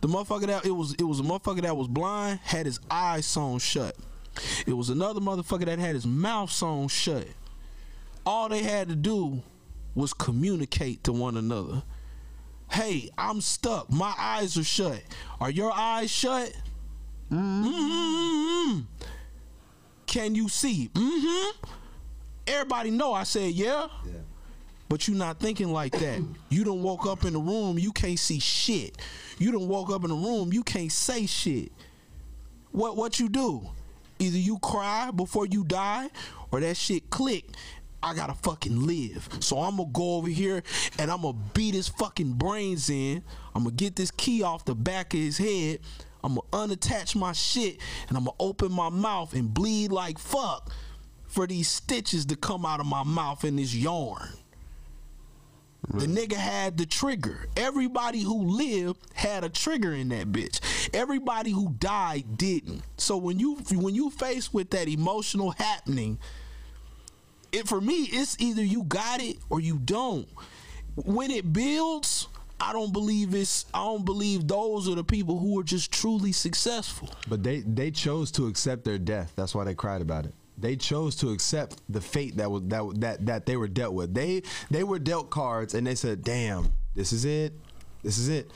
[0.00, 3.24] The motherfucker that it was it was a motherfucker that was blind had his eyes
[3.26, 3.96] sewn shut.
[4.66, 7.26] It was another motherfucker that had his mouth sewn shut.
[8.26, 9.42] All they had to do
[9.94, 11.82] was communicate to one another.
[12.74, 13.88] Hey, I'm stuck.
[13.88, 15.00] My eyes are shut.
[15.40, 16.52] Are your eyes shut?
[17.30, 18.80] Mm-hmm.
[20.06, 20.90] Can you see?
[20.92, 21.66] Mm-hmm.
[22.48, 23.86] Everybody know I said yeah.
[24.04, 24.12] Yeah.
[24.88, 26.20] But you not thinking like that.
[26.48, 28.98] You don't woke up in the room, you can't see shit.
[29.38, 31.70] You don't woke up in the room, you can't say shit.
[32.72, 33.68] What what you do?
[34.18, 36.10] Either you cry before you die,
[36.50, 37.44] or that shit click.
[38.04, 39.26] I gotta fucking live.
[39.40, 40.62] So I'm gonna go over here
[40.98, 43.24] and I'm gonna beat his fucking brains in.
[43.54, 45.80] I'm gonna get this key off the back of his head.
[46.22, 47.78] I'm gonna unattach my shit
[48.08, 50.70] and I'm gonna open my mouth and bleed like fuck
[51.26, 54.28] for these stitches to come out of my mouth in this yarn.
[55.92, 57.46] The nigga had the trigger.
[57.56, 60.60] Everybody who lived had a trigger in that bitch.
[60.94, 62.82] Everybody who died didn't.
[62.98, 66.18] So when you when you faced with that emotional happening,
[67.54, 70.28] it for me it's either you got it or you don't.
[70.96, 72.28] When it builds,
[72.60, 76.32] I don't believe it's I don't believe those are the people who are just truly
[76.32, 77.10] successful.
[77.28, 79.32] But they they chose to accept their death.
[79.36, 80.34] That's why they cried about it.
[80.56, 84.14] They chose to accept the fate that was that that that they were dealt with.
[84.14, 87.52] They they were dealt cards and they said, "Damn, this is it.
[88.02, 88.50] This is it."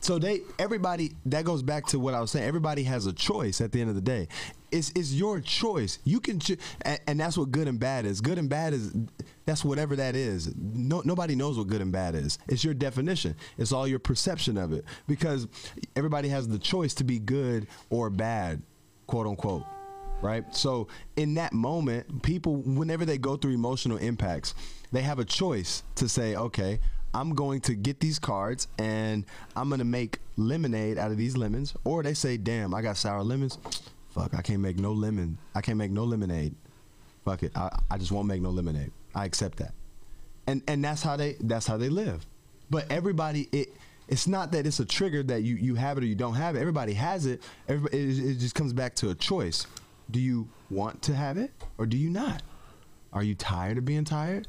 [0.00, 2.46] So they everybody that goes back to what I was saying.
[2.46, 4.28] Everybody has a choice at the end of the day.
[4.70, 5.98] It's it's your choice.
[6.04, 8.20] You can cho- and, and that's what good and bad is.
[8.20, 8.94] Good and bad is
[9.44, 10.54] that's whatever that is.
[10.56, 12.38] No nobody knows what good and bad is.
[12.48, 13.34] It's your definition.
[13.56, 15.48] It's all your perception of it because
[15.96, 18.62] everybody has the choice to be good or bad,
[19.06, 19.64] quote unquote
[20.20, 20.52] right?
[20.54, 24.54] So in that moment, people, whenever they go through emotional impacts,
[24.90, 26.80] they have a choice to say, okay,
[27.14, 29.24] I'm going to get these cards and
[29.56, 31.74] I'm going to make lemonade out of these lemons.
[31.84, 33.58] Or they say, damn, I got sour lemons.
[34.10, 35.38] Fuck, I can't make no lemon.
[35.54, 36.54] I can't make no lemonade.
[37.24, 37.52] Fuck it.
[37.56, 38.92] I, I just won't make no lemonade.
[39.14, 39.74] I accept that.
[40.46, 42.26] And and that's how they that's how they live.
[42.70, 43.68] But everybody it
[44.08, 46.56] it's not that it's a trigger that you, you have it or you don't have
[46.56, 46.60] it.
[46.60, 47.42] Everybody has it.
[47.68, 49.66] Everybody, it, it just comes back to a choice
[50.10, 52.42] do you want to have it or do you not?
[53.12, 54.46] Are you tired of being tired?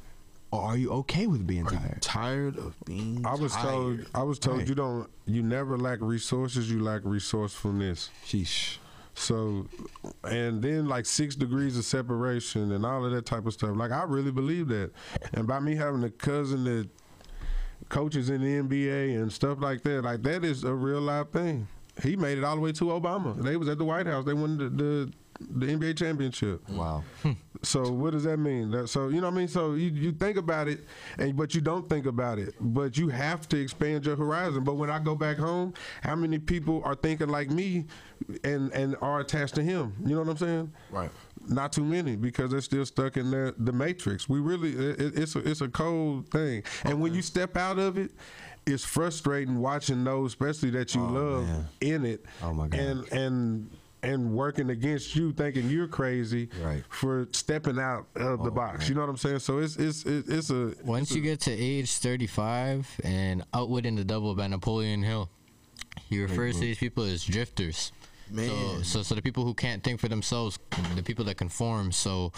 [0.52, 2.02] Or are you okay with being tired?
[2.02, 4.06] Tired of being I was told.
[4.16, 4.68] I was told Right.
[4.68, 8.10] you don't you never lack resources, you lack resourcefulness.
[8.26, 8.78] Sheesh.
[9.14, 9.68] So
[10.24, 13.76] and then like six degrees of separation and all of that type of stuff.
[13.76, 14.92] Like I really believe that.
[15.34, 16.90] And by me having a cousin that
[17.90, 21.68] coaches in the NBA and stuff like that, like that is a real life thing.
[22.04, 23.36] He made it all the way to Obama.
[23.42, 24.26] They was at the White House.
[24.26, 26.68] They won the the, the NBA championship.
[26.70, 27.04] Wow.
[27.24, 27.32] Hmm.
[27.64, 28.72] So what does that mean?
[28.72, 29.48] That, so you know what I mean.
[29.48, 30.82] So you, you think about it,
[31.18, 32.54] and but you don't think about it.
[32.60, 34.64] But you have to expand your horizon.
[34.64, 37.86] But when I go back home, how many people are thinking like me,
[38.44, 39.94] and and are attached to him?
[40.06, 40.74] You know what I'm saying?
[40.92, 41.12] Right.
[41.48, 44.28] Not too many because they're still stuck in the the matrix.
[44.30, 47.98] We really it, it's a, it's a cold thing, and when you step out of
[47.98, 48.12] it.
[48.66, 51.66] It's frustrating watching those, especially that you oh, love, man.
[51.82, 52.80] in it, Oh, my God.
[52.80, 53.70] and and
[54.02, 56.84] and working against you, thinking you're crazy, Right.
[56.90, 58.88] for stepping out of the box.
[58.88, 59.40] You know what I'm saying?
[59.40, 64.04] So it's it's it's, it's a Once you get to age 35 and Outwitting the
[64.06, 65.30] Devil by Napoleon Hill,
[66.10, 67.92] he refers to these people as drifters.
[68.32, 68.48] Man.
[68.48, 70.60] So, so, so the people who can't think for themselves,
[70.96, 71.92] the people that conform.
[71.92, 72.32] So,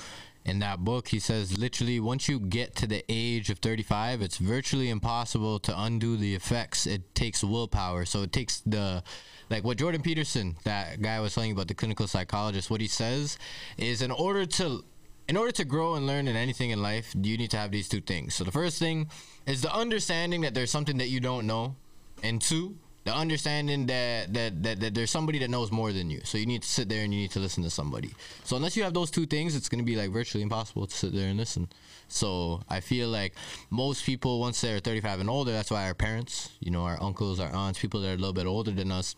[0.45, 4.37] in that book, he says literally, once you get to the age of 35, it's
[4.37, 6.87] virtually impossible to undo the effects.
[6.87, 8.05] It takes willpower.
[8.05, 9.03] So it takes the,
[9.51, 12.79] like what Jordan Peterson, that guy I was telling you about, the clinical psychologist, what
[12.79, 13.37] he says
[13.77, 14.83] is in order to
[15.27, 17.87] in order to grow and learn in anything in life, you need to have these
[17.87, 18.33] two things.
[18.33, 19.09] So the first thing
[19.45, 21.75] is the understanding that there's something that you don't know,
[22.23, 26.21] and two, the understanding that that, that that there's somebody that knows more than you.
[26.23, 28.11] So you need to sit there and you need to listen to somebody.
[28.45, 31.13] So unless you have those two things, it's gonna be like virtually impossible to sit
[31.13, 31.67] there and listen.
[32.07, 33.35] So I feel like
[33.69, 37.39] most people once they're 35 and older, that's why our parents, you know, our uncles,
[37.39, 39.15] our aunts, people that are a little bit older than us,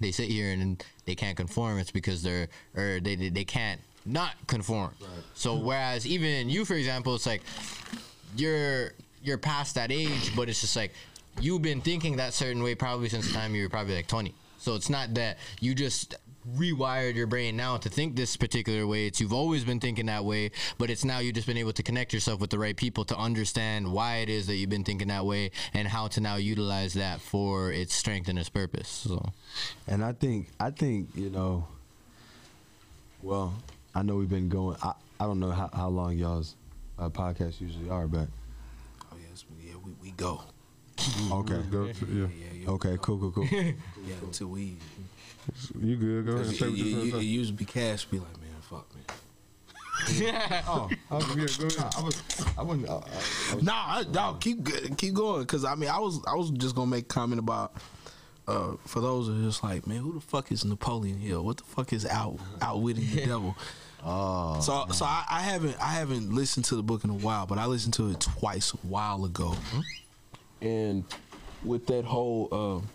[0.00, 1.78] they sit here and they can't conform.
[1.78, 4.94] It's because they're or they they, they can't not conform.
[5.34, 7.42] So whereas even you, for example, it's like
[8.36, 8.92] you're
[9.22, 10.92] you're past that age, but it's just like
[11.40, 14.34] you've been thinking that certain way probably since the time you were probably like 20.
[14.58, 16.16] So it's not that you just
[16.56, 19.06] rewired your brain now to think this particular way.
[19.06, 21.82] It's you've always been thinking that way, but it's now you've just been able to
[21.82, 25.08] connect yourself with the right people to understand why it is that you've been thinking
[25.08, 28.88] that way and how to now utilize that for its strength and its purpose.
[28.88, 29.32] So
[29.86, 31.66] And I think I think you know.
[33.22, 33.54] Well,
[33.94, 34.76] I know we've been going.
[34.82, 36.54] I, I don't know how, how long y'all's
[36.98, 38.28] uh, podcasts usually are, but
[39.10, 40.42] Oh yes, yeah, we, we go.
[41.32, 42.26] okay, go to, yeah.
[42.26, 43.44] Yeah, yeah, okay, cool, cool, cool.
[43.50, 43.72] yeah.
[44.22, 44.76] Until we,
[45.80, 46.26] You good?
[46.26, 46.46] Go ahead.
[46.46, 47.26] and it, say what you're it, gonna it say.
[47.26, 48.04] usually be cash.
[48.06, 49.04] Be like, man, fuck, man.
[50.68, 51.94] oh, I was, Yeah, go ahead.
[51.96, 52.22] I was,
[52.58, 52.88] I wasn't.
[52.88, 53.00] Uh,
[53.50, 55.44] I was, Nah, I, no, keep keep going.
[55.46, 57.72] Cause I mean, I was I was just gonna make a comment about.
[58.46, 61.44] Uh, for those who are just like, man, who the fuck is Napoleon Hill?
[61.44, 63.54] What the fuck is out outwitting the devil?
[64.02, 67.44] oh, So so I, I haven't I haven't listened to the book in a while,
[67.44, 69.54] but I listened to it twice a while ago.
[70.62, 71.04] And
[71.62, 72.88] with that whole um,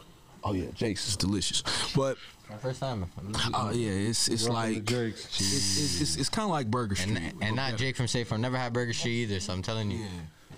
[0.43, 1.61] oh yeah, Jake's is delicious.
[1.95, 2.17] But
[2.53, 3.05] my first time.
[3.53, 7.17] oh yeah, it's it's Welcome like it's it's, it's, it's kind of like Burger Street.
[7.17, 8.41] And, and not Jake from State Farm.
[8.41, 9.99] Never had Burger Street either, so I'm telling you.
[9.99, 10.07] Yeah.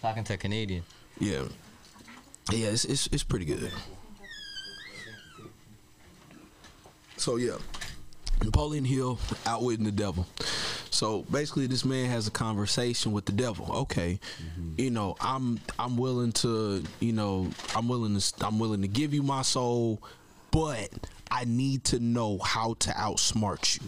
[0.01, 0.83] Talking to a Canadian.
[1.19, 1.43] Yeah.
[2.51, 3.71] Yeah, it's, it's it's pretty good.
[7.17, 7.57] So yeah,
[8.43, 10.27] Napoleon Hill outwitting the devil.
[10.91, 13.69] So basically, this man has a conversation with the devil.
[13.73, 14.79] Okay, mm-hmm.
[14.79, 19.13] you know, I'm I'm willing to, you know, I'm willing to I'm willing to give
[19.13, 20.01] you my soul,
[20.51, 20.89] but
[21.31, 23.87] I need to know how to outsmart you.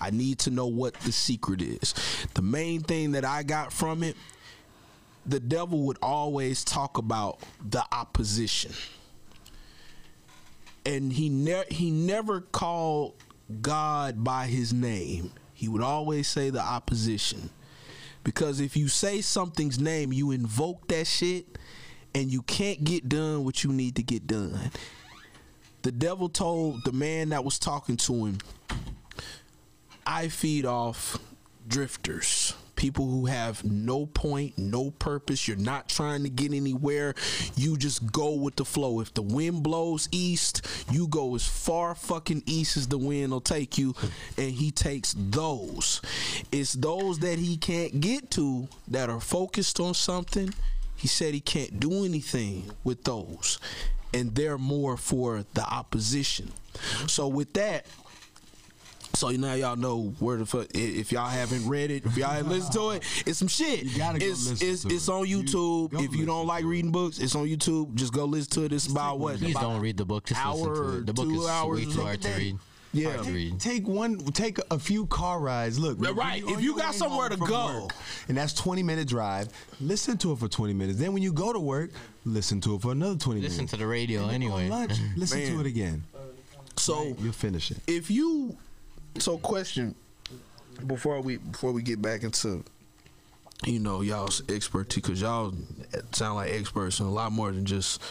[0.00, 1.94] I need to know what the secret is.
[2.34, 4.16] The main thing that I got from it,
[5.24, 8.72] the devil would always talk about the opposition
[10.86, 13.14] and he ne- he never called
[13.60, 15.32] God by his name.
[15.52, 17.50] He would always say the opposition.
[18.22, 21.58] Because if you say something's name, you invoke that shit
[22.14, 24.70] and you can't get done what you need to get done.
[25.86, 28.38] The devil told the man that was talking to him,
[30.04, 31.16] I feed off
[31.68, 35.46] drifters, people who have no point, no purpose.
[35.46, 37.14] You're not trying to get anywhere.
[37.54, 38.98] You just go with the flow.
[38.98, 43.40] If the wind blows east, you go as far fucking east as the wind will
[43.40, 43.94] take you,
[44.36, 46.02] and he takes those.
[46.50, 50.52] It's those that he can't get to that are focused on something.
[50.96, 53.60] He said he can't do anything with those,
[54.14, 56.52] and they're more for the opposition.
[57.06, 57.86] So with that,
[59.14, 60.66] so now y'all know where the fuck.
[60.74, 63.84] If y'all haven't read it, if y'all haven't listened to it, it's some shit.
[63.84, 65.12] You gotta go it's listen it's, to it's it.
[65.12, 65.90] on YouTube.
[65.90, 67.94] go if you don't like reading books, it's on YouTube.
[67.94, 68.72] Just go listen to it.
[68.72, 69.38] It's about what?
[69.38, 70.26] Please about don't read the book.
[70.26, 71.06] Just listen to it.
[71.06, 72.44] The book two is hours way too hard to something.
[72.44, 72.58] read.
[72.96, 73.12] Yeah.
[73.12, 73.60] Hard to read.
[73.60, 75.78] Take one, take a few car rides.
[75.78, 76.40] Look, right.
[76.40, 77.82] you're If you got somewhere to go.
[77.82, 77.92] work,
[78.28, 79.48] and that's 20 minute drive,
[79.80, 80.98] listen to it for 20 minutes.
[80.98, 81.90] Then when you go to work,
[82.24, 83.54] listen to it for another 20 Listen minutes.
[83.54, 84.70] Listen to the radio Then you go anyway.
[84.70, 85.52] lunch, listen Man.
[85.52, 86.04] to it again.
[86.76, 87.78] So You'll finish it.
[87.86, 88.56] if you,
[89.18, 89.94] so question,
[90.86, 92.62] before we before we get back into,
[93.64, 95.54] you know, y'all's expertise, because y'all
[96.12, 98.02] sound like experts in a lot more than just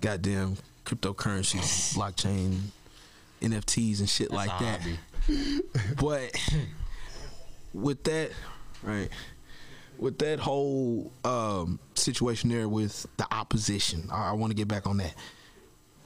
[0.00, 0.56] goddamn
[0.86, 1.58] cryptocurrency,
[1.94, 2.58] blockchain,
[3.40, 4.80] NFTs, and shit like a that.
[4.80, 4.98] hobby.
[6.00, 6.32] But
[7.74, 8.30] with that,
[8.82, 9.08] right,
[9.98, 14.86] with that whole um, situation there with the opposition, I, I want to get back
[14.86, 15.14] on that.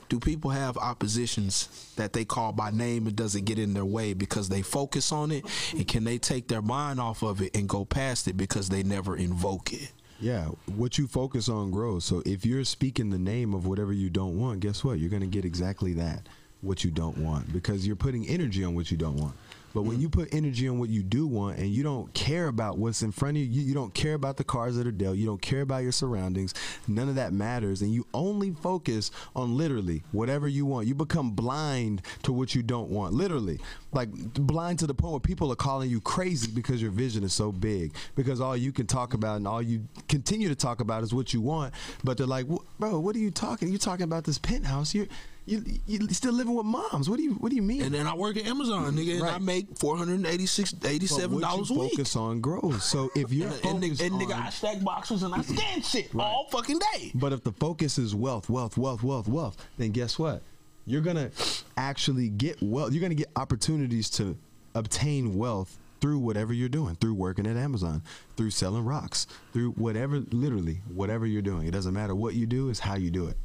[0.08, 4.12] Do people have oppositions that they call by name and doesn't get in their way
[4.12, 5.44] because they focus on it?
[5.72, 8.82] And can they take their mind off of it and go past it because they
[8.82, 9.90] never invoke it?
[10.20, 12.04] Yeah, what you focus on grows.
[12.04, 14.98] So if you're speaking the name of whatever you don't want, guess what?
[14.98, 16.28] You're going to get exactly that,
[16.62, 19.34] what you don't want, because you're putting energy on what you don't want.
[19.74, 20.02] But when mm-hmm.
[20.02, 23.10] you put energy on what you do want and you don't care about what's in
[23.10, 25.40] front of you, you, you don't care about the cars that are dealt, you don't
[25.40, 26.52] care about your surroundings,
[26.86, 30.86] none of that matters, and you only focus on literally whatever you want.
[30.86, 33.60] You become blind to what you don't want, literally.
[33.92, 37.32] Like blind to the point where people are calling you crazy because your vision is
[37.32, 41.02] so big, because all you can talk about and all you continue to talk about
[41.02, 41.72] is what you want.
[42.04, 42.46] But they're like,
[42.78, 43.68] bro, what are you talking?
[43.68, 44.94] You're talking about this penthouse.
[44.94, 45.08] You're
[45.44, 47.10] you you still living with moms.
[47.10, 47.82] What do you what do you mean?
[47.82, 50.90] And then I work at Amazon, nigga, and I make four hundred and eighty-six, But
[50.90, 51.90] eighty-seven what dollars a week.
[51.92, 52.82] focus on growth.
[52.82, 56.14] So if you're And, and, nigga, and nigga, I stack boxes and I scan shit
[56.14, 57.10] all fucking day.
[57.14, 60.42] But if the focus is wealth, wealth, wealth, wealth, wealth, then guess what?
[60.86, 61.30] You're gonna
[61.76, 62.92] actually get wealth.
[62.92, 64.36] You're gonna get opportunities to
[64.74, 68.02] obtain wealth through whatever you're doing, through working at Amazon,
[68.36, 71.66] through selling rocks, through whatever, literally, whatever you're doing.
[71.68, 73.36] It doesn't matter what you do; it's how you do it.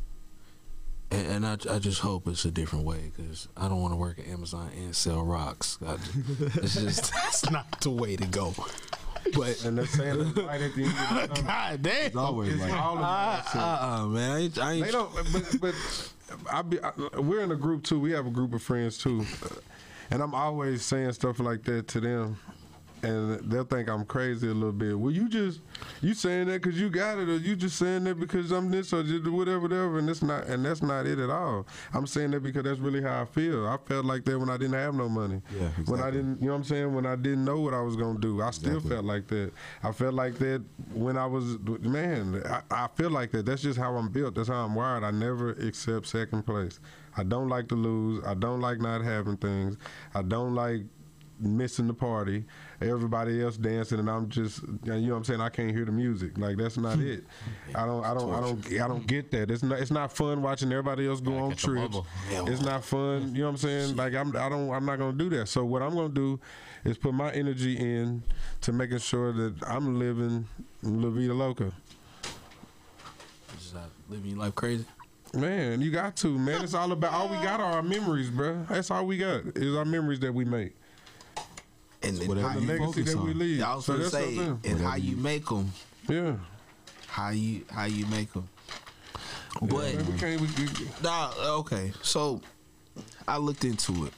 [1.10, 3.98] And, and I, I just hope it's a different way because I don't want to
[3.98, 5.78] work at Amazon and sell rocks.
[5.86, 5.98] I,
[6.56, 8.54] it's just that's not the way to go.
[9.34, 11.48] But And they're saying it's right at the end of the summer.
[11.48, 13.62] God damn, It's always It's like all about uh, shit.
[13.62, 15.76] uh, man, I ain't, I ain't They don't, but, but
[16.52, 18.00] I be, I, we're in a group too.
[18.00, 19.26] We have a group of friends too,
[20.12, 22.38] and I'm always saying stuff like that to them,
[23.04, 24.98] and they'll think I'm crazy a little bit.
[24.98, 25.62] Well, you just
[26.02, 28.92] you saying that because you got it, or you just saying that because I'm this
[28.94, 31.66] or just whatever, whatever, and that's not and that's not it at all.
[31.94, 33.68] I'm saying that because that's really how I feel.
[33.68, 35.42] I felt like that when I didn't have no money.
[35.58, 36.94] Yeah, When I didn't, you know what I'm saying?
[36.94, 38.90] When I didn't know what I was gonna do, I still Exactly.
[38.92, 39.52] felt like that.
[39.84, 40.64] I felt like that
[40.94, 42.42] when I was man.
[42.46, 43.46] I, I feel like that.
[43.46, 44.36] That's just how I'm built.
[44.36, 45.04] That's how I'm wired.
[45.04, 46.80] I never accept second place.
[47.16, 48.24] I don't like to lose.
[48.26, 49.76] I don't like not having things.
[50.14, 50.82] I don't like
[51.40, 52.46] missing the party.
[52.82, 55.42] Everybody else dancing and I'm just you know what I'm saying.
[55.42, 56.38] I can't hear the music.
[56.38, 57.24] Like that's not it.
[57.76, 58.04] I don't.
[58.04, 58.34] I don't.
[58.34, 58.74] I don't.
[58.82, 59.50] I don't get that.
[59.52, 59.80] It's not.
[59.80, 61.98] It's not fun watching everybody else go Gotta on trips.
[62.32, 63.34] It's not fun.
[63.36, 63.96] You know what I'm saying?
[63.96, 64.36] Like I'm.
[64.36, 64.72] I don't.
[64.72, 65.48] I'm not gonna do that.
[65.48, 66.40] So what I'm gonna do
[66.84, 68.24] is put my energy in
[68.62, 70.48] to making sure that I'm living
[70.84, 71.72] La Vida Loca.
[73.60, 74.86] just uh, living your life crazy.
[75.34, 76.64] Man, you got to, man.
[76.64, 78.66] It's all about all we got are our memories, bro.
[78.70, 80.74] That's all we got is our memories that we make,
[82.04, 83.40] And then whatever how the you you, legacy focus that we on.
[83.40, 83.64] leave.
[83.64, 85.72] I was So gonna that's say, what I'm and how you make them,
[86.08, 86.36] Yeah.
[87.08, 88.48] how you how you make them.
[89.62, 90.42] But Man, we can't.
[90.42, 90.70] We, we,
[91.02, 91.92] Nah, okay.
[92.04, 92.42] So
[93.28, 94.14] I looked into it,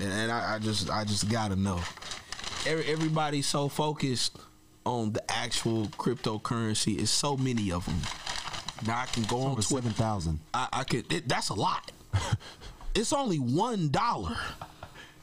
[0.00, 1.80] and, and I, I just I just gotta know.
[2.66, 4.36] every, everybody's so focused
[4.84, 6.98] on the actual cryptocurrency.
[7.00, 7.96] It's so many of them.
[8.86, 9.88] Now I can go on Over Twitter.
[9.88, 10.40] seven thousand.
[10.52, 11.10] I, I could.
[11.10, 11.90] It, that's a lot.
[12.94, 14.36] it's only one dollar.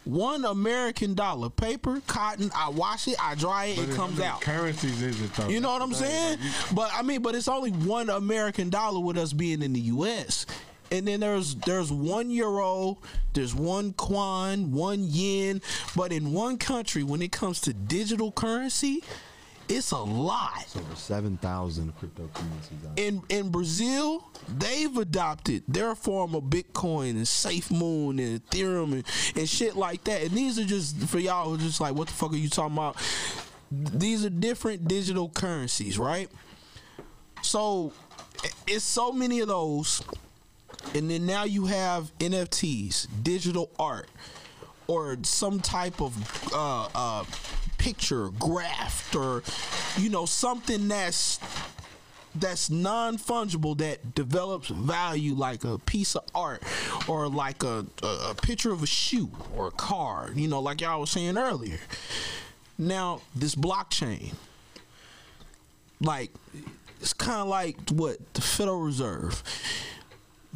[0.08, 1.50] One American dollar.
[1.50, 2.50] Paper, cotton.
[2.56, 3.16] I wash it.
[3.22, 3.78] I dry it.
[3.78, 4.40] But it comes out.
[4.42, 5.50] Currencies is it though?
[5.50, 6.40] You know what I'm saying?
[6.74, 10.46] But I mean, but it's only one American dollar with us being in the U.S.
[10.92, 12.98] And then there's there's one euro,
[13.34, 15.62] there's one kwan, one yen,
[15.96, 19.04] but in one country, when it comes to digital currency,
[19.70, 20.66] it's a lot.
[20.76, 22.90] Over seven thousand cryptocurrencies.
[22.90, 22.98] Out.
[23.00, 29.04] In in Brazil, they've adopted their form of Bitcoin and SafeMoon and Ethereum and,
[29.36, 30.22] and shit like that.
[30.22, 32.78] And these are just for y'all who just like, what the fuck are you talking
[32.78, 32.98] about?
[33.72, 36.30] These are different digital currencies, right?
[37.42, 37.92] So
[38.66, 40.02] it's so many of those.
[40.94, 44.08] And then now you have NFTs, digital art,
[44.88, 47.26] or some type of uh, uh,
[47.78, 49.44] picture, graft or
[49.98, 51.40] you know something that's
[52.40, 56.62] that's non fungible that develops value like a piece of art
[57.08, 60.82] or like a, a, a picture of a shoe or a car, you know, like
[60.82, 61.80] y'all was saying earlier.
[62.78, 64.34] Now, this blockchain,
[66.00, 66.32] like,
[67.02, 68.34] it's kind of like what?
[68.34, 69.44] The Federal Reserve.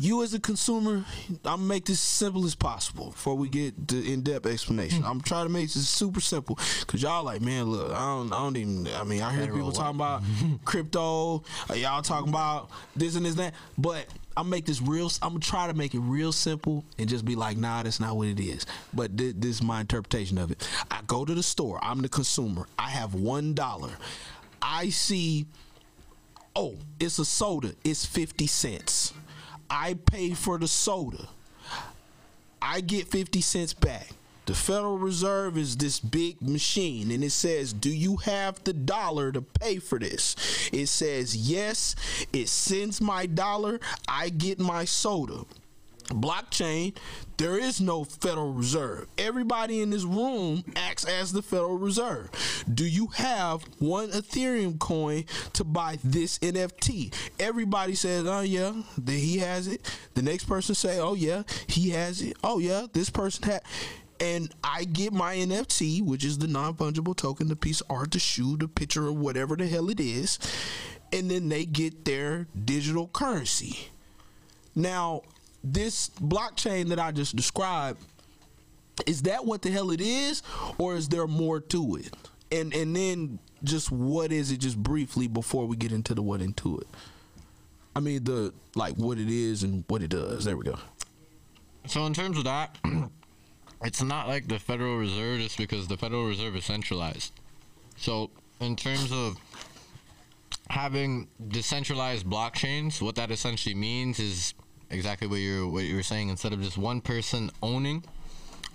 [0.02, 4.11] You as a consumer, I'm gonna make this simple as possible before we get the
[4.11, 5.03] in-depth explanation.
[5.06, 8.38] I'm trying to make this super simple because y'all like, man, look, I don't, I
[8.38, 8.88] don't even.
[8.95, 10.23] I mean, I hear Federal people talking about
[10.65, 11.44] crypto.
[11.69, 15.11] uh, Y'all talking about this and this and that, but I'm make this real.
[15.22, 18.18] I'm gonna try to make it real simple and just be like, nah, that's not
[18.18, 18.65] what it is.
[18.95, 20.68] But thi- this is my interpretation of it.
[20.90, 21.80] I go to the store.
[21.84, 22.65] I'm the consumer.
[22.80, 23.91] I have one dollar.
[24.64, 25.45] I see
[26.56, 27.73] oh, it's a soda.
[27.84, 29.14] It's 50 cents.
[29.72, 31.30] I pay for the soda.
[32.61, 34.10] I get 50 cents back.
[34.45, 39.31] The Federal Reserve is this big machine and it says, Do you have the dollar
[39.31, 40.35] to pay for this?
[40.73, 41.95] It says, Yes.
[42.34, 43.80] It sends my dollar.
[44.10, 45.45] I get my soda.
[46.03, 46.95] Blockchain,
[47.38, 49.07] there is no Federal Reserve.
[49.18, 52.30] Everybody in this room acts as the Federal Reserve.
[52.72, 57.14] Do you have one Ethereum coin to buy this NFT?
[57.40, 59.82] Everybody says, "Oh yeah, that he has it."
[60.14, 63.61] The next person say, "Oh yeah, he has it." Oh yeah, this person had
[64.22, 68.11] and I get my NFT, which is the non fungible token, the piece of art,
[68.11, 70.38] the shoe, the picture, or whatever the hell it is,
[71.11, 73.90] and then they get their digital currency.
[74.76, 75.23] Now,
[75.63, 78.01] this blockchain that I just described,
[79.05, 80.43] is that what the hell it is,
[80.77, 82.15] or is there more to it?
[82.51, 86.41] And and then just what is it, just briefly before we get into the what
[86.41, 86.88] into it.
[87.95, 90.45] I mean the like what it is and what it does.
[90.45, 90.77] There we go.
[91.88, 92.77] So in terms of that,
[93.83, 97.33] it's not like the Federal Reserve just because the Federal Reserve is centralized.
[97.97, 98.29] So
[98.59, 99.38] in terms of
[100.69, 104.53] having decentralized blockchains, what that essentially means is
[104.91, 106.30] exactly what you're what you were saying.
[106.30, 108.03] Instead of just one person owning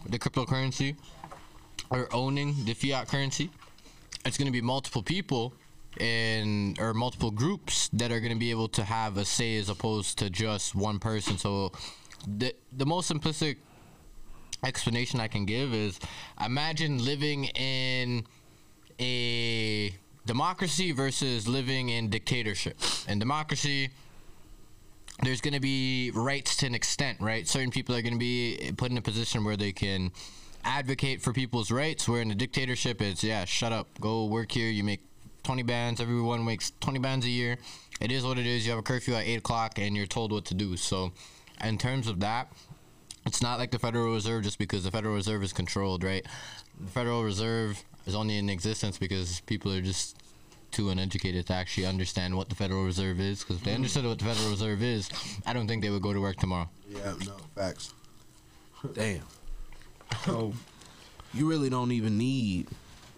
[0.08, 0.96] the cryptocurrency
[1.90, 3.50] or owning the fiat currency,
[4.24, 5.52] it's going to be multiple people
[6.00, 9.68] and or multiple groups that are going to be able to have a say as
[9.68, 11.38] opposed to just one person.
[11.38, 11.72] So
[12.26, 13.56] the the most simplistic
[14.64, 15.98] explanation I can give is
[16.44, 18.26] imagine living in
[18.98, 19.94] a
[20.26, 22.78] democracy versus living in dictatorship.
[23.08, 23.90] In democracy,
[25.22, 27.48] there's going to be rights to an extent, right?
[27.48, 30.12] Certain people are going to be put in a position where they can
[30.64, 32.08] advocate for people's rights.
[32.08, 34.68] Where in a dictatorship, it's yeah, shut up, go work here.
[34.68, 35.00] You make
[35.44, 36.00] 20 bands.
[36.00, 37.56] Everyone makes 20 bands a year.
[38.00, 38.66] It is what it is.
[38.66, 40.76] You have a curfew at eight o'clock, and you're told what to do.
[40.76, 41.12] So,
[41.64, 42.52] in terms of that,
[43.24, 46.26] it's not like the Federal Reserve just because the Federal Reserve is controlled, right?
[46.78, 50.16] The Federal Reserve is only in existence because people are just
[50.76, 53.40] too uneducated to actually understand what the Federal Reserve is.
[53.40, 53.76] Because if they mm.
[53.76, 55.08] understood what the Federal Reserve is,
[55.46, 56.68] I don't think they would go to work tomorrow.
[56.88, 57.94] Yeah, no facts.
[58.92, 59.22] Damn.
[60.24, 60.52] So oh,
[61.32, 62.68] you really don't even need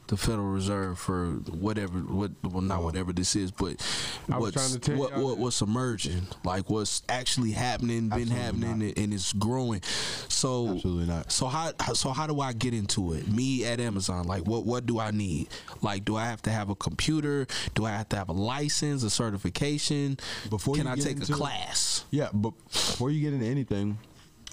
[0.09, 3.81] the Federal Reserve for whatever what well not whatever this is, but
[4.27, 8.79] what's trying to tell what, what what's emerging, like what's actually happening, been Absolutely happening,
[8.89, 8.99] not.
[8.99, 9.83] and it's growing.
[10.29, 11.31] So Absolutely not.
[11.31, 13.29] So how so how do I get into it?
[13.29, 15.49] Me at Amazon, like what what do I need?
[15.83, 17.47] Like do I have to have a computer?
[17.75, 20.19] Do I have to have a license, a certification?
[20.51, 22.05] Before can you I take a into it- class?
[22.11, 23.99] Yeah, but before you get into anything,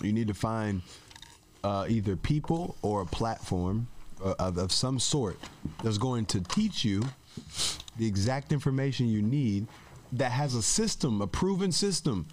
[0.01, 0.81] you need to find
[1.63, 3.87] uh, either people or a platform
[4.25, 5.37] Uh, of, of some sort
[5.83, 7.03] that's going to teach you
[7.97, 9.67] the exact information you need
[10.11, 12.25] that has a system, a proven system,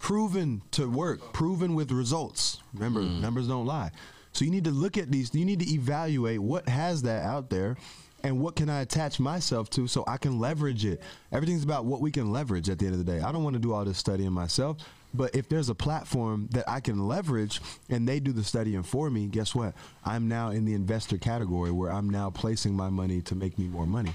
[0.00, 2.60] proven to work, proven with results.
[2.74, 3.20] Remember, mm.
[3.20, 3.92] numbers don't lie.
[4.32, 5.32] So you need to look at these.
[5.36, 7.76] You need to evaluate what has that out there,
[8.24, 11.00] and what can I attach myself to so I can leverage it.
[11.30, 13.20] Everything's about what we can leverage at the end of the day.
[13.20, 14.78] I don't want to do all this studying myself.
[15.14, 19.08] But if there's a platform that I can leverage and they do the studying for
[19.08, 19.74] me, guess what?
[20.04, 23.66] I'm now in the investor category where I'm now placing my money to make me
[23.66, 24.12] more money.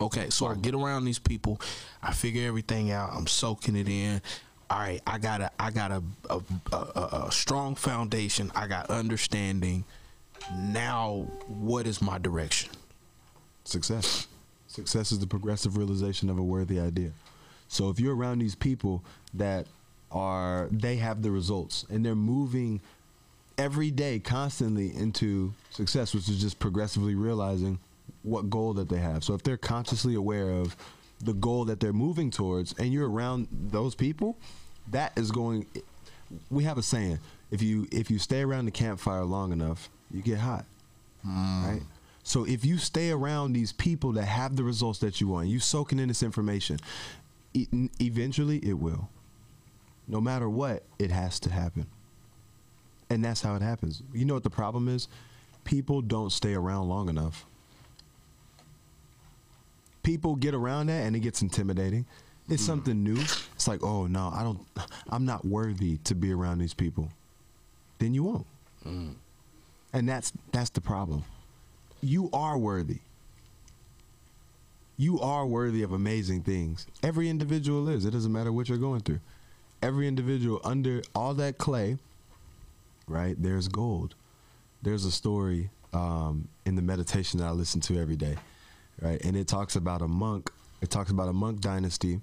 [0.00, 1.60] Okay, so I get around these people,
[2.02, 3.10] I figure everything out.
[3.12, 4.20] I'm soaking it in.
[4.68, 6.40] All right, I got a, I got a, a,
[6.72, 8.50] a, a strong foundation.
[8.54, 9.84] I got understanding.
[10.56, 12.70] Now, what is my direction?
[13.64, 14.26] Success.
[14.66, 17.12] Success is the progressive realization of a worthy idea.
[17.68, 19.04] So if you're around these people
[19.34, 19.66] that
[20.12, 22.80] are they have the results and they're moving
[23.58, 27.78] every day constantly into success, which is just progressively realizing
[28.22, 29.24] what goal that they have.
[29.24, 30.76] So if they're consciously aware of
[31.22, 34.36] the goal that they're moving towards and you're around those people,
[34.90, 35.66] that is going
[36.50, 37.18] we have a saying,
[37.50, 40.64] if you if you stay around the campfire long enough, you get hot.
[41.24, 41.66] Hmm.
[41.66, 41.82] Right?
[42.24, 45.58] So if you stay around these people that have the results that you want, you
[45.58, 46.78] soaking in this information,
[47.52, 47.66] e-
[48.00, 49.08] eventually it will.
[50.08, 51.86] No matter what, it has to happen.
[53.10, 54.02] And that's how it happens.
[54.12, 55.08] You know what the problem is?
[55.64, 57.46] People don't stay around long enough.
[60.02, 62.06] People get around that and it gets intimidating.
[62.48, 62.72] It's mm-hmm.
[62.72, 63.20] something new.
[63.54, 64.60] It's like, oh no, I don't
[65.10, 67.08] I'm not worthy to be around these people.
[67.98, 68.46] Then you won't.
[68.84, 69.14] Mm.
[69.92, 71.22] And that's that's the problem.
[72.00, 72.98] You are worthy.
[74.96, 76.86] You are worthy of amazing things.
[77.02, 78.04] Every individual is.
[78.04, 79.20] It doesn't matter what you're going through.
[79.82, 81.98] Every individual under all that clay,
[83.08, 83.34] right?
[83.40, 84.14] There's gold.
[84.82, 88.36] There's a story um, in the meditation that I listen to every day,
[89.00, 89.20] right?
[89.24, 90.50] And it talks about a monk.
[90.80, 92.20] It talks about a monk dynasty,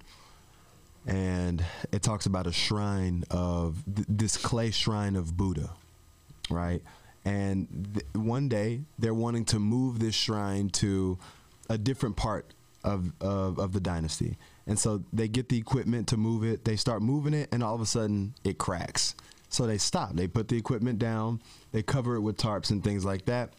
[1.06, 5.70] and it talks about a shrine of th- this clay shrine of Buddha,
[6.50, 6.82] right?
[7.24, 11.18] And th- one day they're wanting to move this shrine to
[11.68, 12.46] a different part
[12.84, 14.36] of, of of the dynasty,
[14.70, 16.64] and so they get the equipment to move it.
[16.64, 19.16] They start moving it, and all of a sudden it cracks.
[19.48, 20.14] So they stop.
[20.14, 21.42] They put the equipment down.
[21.72, 23.52] They cover it with tarps and things like that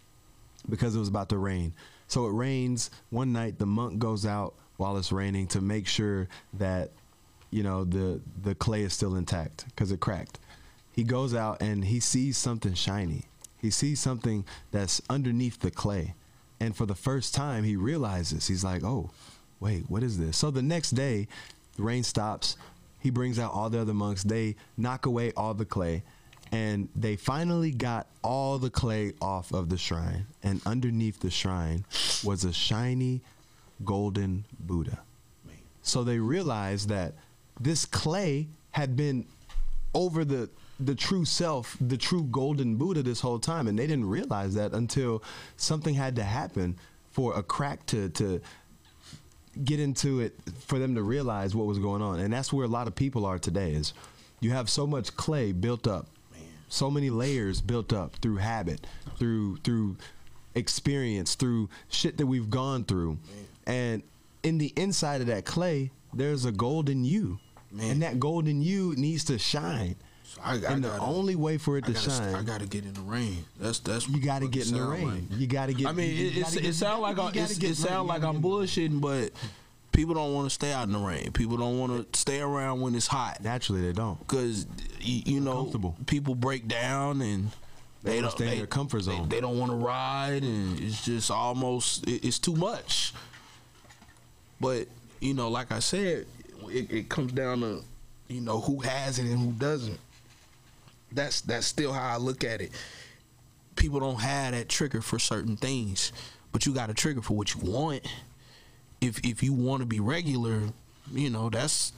[0.69, 1.73] because it was about to rain.
[2.07, 3.59] So it rains one night.
[3.59, 6.91] The monk goes out while it's raining to make sure that
[7.49, 10.39] you know the the clay is still intact because it cracked.
[10.93, 13.25] He goes out and he sees something shiny.
[13.57, 16.15] He sees something that's underneath the clay,
[16.61, 19.09] and for the first time he realizes he's like, "Oh,
[19.61, 21.29] wait, what is this?" So the next day,
[21.77, 22.57] the rain stops.
[22.99, 24.23] He brings out all the other monks.
[24.23, 26.03] They knock away all the clay,
[26.51, 30.25] and they finally got all the clay off of the shrine.
[30.43, 31.85] And underneath the shrine
[32.23, 33.21] was a shiny
[33.85, 34.99] golden Buddha.
[35.81, 37.13] So they realized that
[37.59, 39.25] this clay had been
[39.93, 44.09] over the the true self, the true golden Buddha this whole time, and they didn't
[44.09, 45.21] realize that until
[45.55, 46.75] something had to happen
[47.11, 48.41] for a crack to to
[49.63, 50.33] get into it
[50.65, 52.19] for them to realize what was going on.
[52.19, 53.93] And that's where a lot of people are today is
[54.39, 56.07] you have so much clay built up.
[56.69, 58.87] So many layers built up through habit,
[59.17, 59.97] through through
[60.55, 63.17] experience, through shit that we've gone through.
[63.65, 64.03] And
[64.43, 67.39] in the inside of that clay, there's a golden you.
[67.79, 69.95] And that golden you needs to shine.
[70.33, 72.65] So I, I and the gotta- only way for it to gotta, shine, I gotta
[72.65, 73.43] get in the rain.
[73.59, 75.27] That's that's you got to get in the rain.
[75.29, 75.39] like.
[75.39, 75.87] You got to get.
[75.87, 78.07] I mean, you it, it's, gotta it get- sound like I, gotta it's, it sound
[78.07, 79.31] like I'm bullshitting, but
[79.91, 81.31] people don't want to stay out in the rain.
[81.33, 84.17] People don't want to stay around when it's hot Naturally, they don't.
[84.19, 84.65] because
[85.01, 87.49] you, you know people break down and
[88.03, 89.27] They they, don't stay in their comfort they- zone.
[89.27, 93.13] They, don't want to ride, and it's just almost it, it's too much.
[94.61, 94.87] But
[95.19, 96.25] you know, like I said,
[96.69, 97.81] it, it comes down to
[98.29, 99.99] you know who has it and who doesn't.
[101.11, 102.71] That's that's still how I look at it.
[103.75, 106.11] People don't have that trigger for certain things,
[106.51, 108.07] but you got a trigger for what you want.
[108.99, 110.61] If if you want to be regular,
[111.13, 111.93] you know that's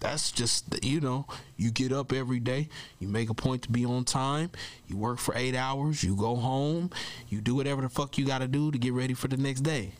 [0.00, 1.26] that's just you know
[1.56, 2.68] you get up every day
[2.98, 4.50] you make a point to be on time
[4.86, 6.90] you work for eight hours you go home
[7.28, 9.62] you do whatever the fuck you got to do to get ready for the next
[9.62, 9.90] day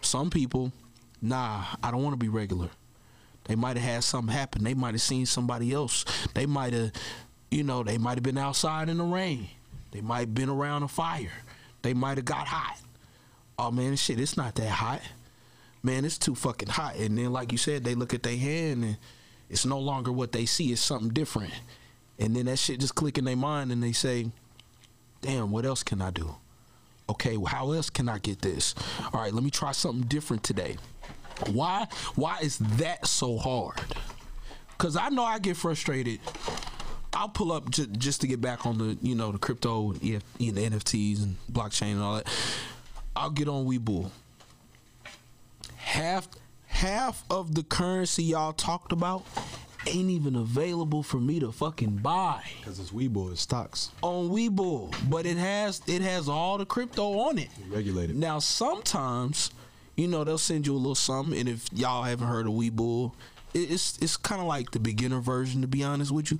[0.00, 0.72] some people
[1.20, 2.70] nah i don't want to be regular
[3.44, 6.90] they might have had something happen they might have seen somebody else they might have
[7.50, 9.48] you know they might have been outside in the rain
[9.90, 11.32] they might have been around a fire
[11.82, 12.78] they might have got hot
[13.58, 15.02] oh man shit it's not that hot
[15.82, 16.96] man, it's too fucking hot.
[16.96, 18.96] And then, like you said, they look at their hand and
[19.48, 21.52] it's no longer what they see, it's something different.
[22.18, 24.26] And then that shit just click in their mind and they say,
[25.22, 26.36] damn, what else can I do?
[27.08, 28.74] Okay, well, how else can I get this?
[29.12, 30.76] All right, let me try something different today.
[31.50, 31.86] Why?
[32.14, 33.80] Why is that so hard?
[34.78, 36.20] Cause I know I get frustrated.
[37.12, 40.22] I'll pull up j- just to get back on the you know the crypto, EF,
[40.38, 42.28] you know, the NFTs and blockchain and all that.
[43.16, 44.10] I'll get on Webull.
[45.76, 46.28] Half
[46.66, 49.24] half of the currency y'all talked about
[49.86, 54.94] ain't even available for me to fucking buy Because it's Webull, it's stocks on Webull,
[55.10, 57.48] but it has it has all the crypto on it.
[57.70, 58.14] regulated.
[58.16, 59.50] Now sometimes,
[59.96, 63.12] you know, they'll send you a little something, and if y'all haven't heard of Webull,
[63.54, 66.38] it's it's kind of like the beginner version, to be honest with you.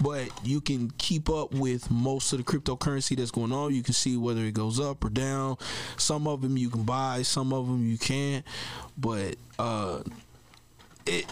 [0.00, 3.74] But you can keep up with most of the cryptocurrency that's going on.
[3.74, 5.56] You can see whether it goes up or down.
[5.96, 8.44] Some of them you can buy, some of them you can't.
[8.96, 10.02] But uh,
[11.06, 11.26] it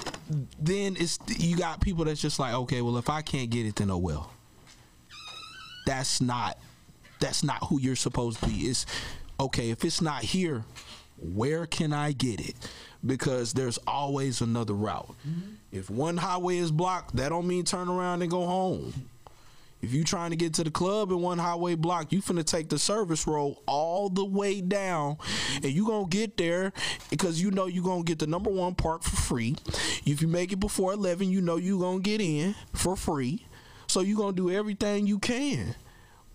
[0.59, 3.77] then it's you got people that's just like, okay, well, if I can't get it,
[3.77, 4.33] then oh well.
[5.87, 6.59] That's not
[7.21, 8.67] that's not who you're supposed to be.
[8.67, 8.87] It's
[9.41, 10.65] okay if it's not here,
[11.19, 12.55] where can I get it?
[13.05, 15.15] Because there's always another route.
[15.27, 15.55] Mm-hmm.
[15.71, 18.93] If one highway is blocked, that don't mean turn around and go home.
[19.81, 22.69] If you trying to get to the club and one highway block, you finna take
[22.69, 25.67] the service road all the way down, mm-hmm.
[25.67, 26.73] and you gonna get there
[27.11, 29.55] because you know you gonna get the number one park for free.
[30.05, 33.47] If you make it before eleven, you know you gonna get in for free.
[33.87, 35.77] So you gonna do everything you can.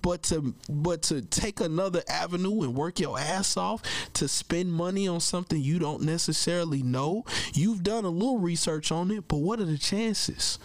[0.04, 3.82] But to but to take another avenue and work your ass off
[4.14, 9.10] to spend money on something you don't necessarily know, you've done a little research on
[9.10, 10.60] it, but what are the chances?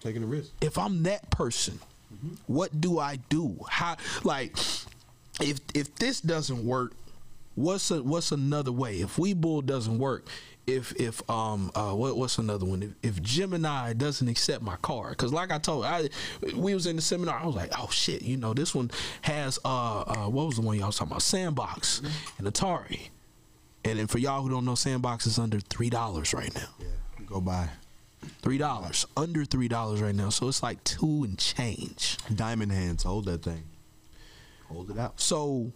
[0.00, 0.52] Taking a risk.
[0.60, 1.80] if I'm that person,
[2.14, 2.34] mm-hmm.
[2.46, 3.58] what do I do?
[3.68, 4.56] How like
[5.40, 6.92] if if this doesn't work,
[7.54, 9.00] what's a, what's another way?
[9.00, 10.28] If Webull doesn't work,
[10.66, 12.82] if if um uh what, what's another one?
[12.82, 16.08] If, if Gemini doesn't accept my card, because like I told I
[16.56, 18.90] we was in the seminar, I was like, oh shit, you know this one
[19.22, 21.22] has uh uh what was the one y'all was talking about?
[21.22, 22.02] Sandbox
[22.38, 23.08] and Atari.
[23.84, 26.68] And then for y'all who don't know, Sandbox is under three dollars right now.
[26.80, 26.86] Yeah,
[27.26, 27.68] go buy.
[28.40, 30.30] Three dollars, under three dollars right now.
[30.30, 32.16] So it's like two and change.
[32.34, 33.64] Diamond hands, hold that thing.
[34.68, 35.20] Hold it out.
[35.20, 35.72] So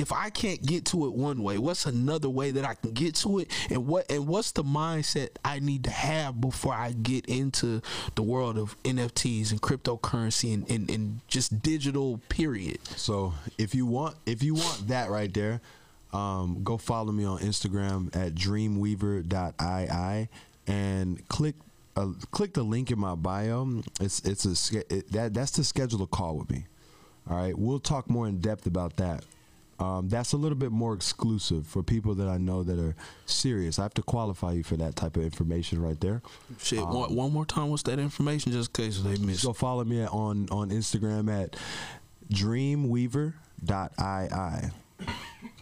[0.00, 3.14] if I can't get to it one way, what's another way that I can get
[3.16, 3.50] to it?
[3.68, 7.82] And what and what's the mindset I need to have before I get into
[8.14, 12.84] the world of NFTs and cryptocurrency and, and, and just digital period?
[12.96, 15.60] So if you want if you want that right there,
[16.12, 20.28] um, go follow me on Instagram at dreamweaver.ii
[20.66, 21.54] and click
[21.96, 23.82] uh, click the link in my bio.
[24.00, 26.66] It's it's a it, that that's to schedule a call with me.
[27.28, 29.24] All right, we'll talk more in depth about that.
[29.80, 32.94] Um, that's a little bit more exclusive for people that I know that are
[33.24, 33.78] serious.
[33.78, 36.20] I have to qualify you for that type of information right there.
[36.58, 39.44] Shit, one, one more time, what's that information just in case they missed?
[39.44, 41.56] Go follow me at, on on Instagram at
[42.30, 44.70] dreamweaver.ii.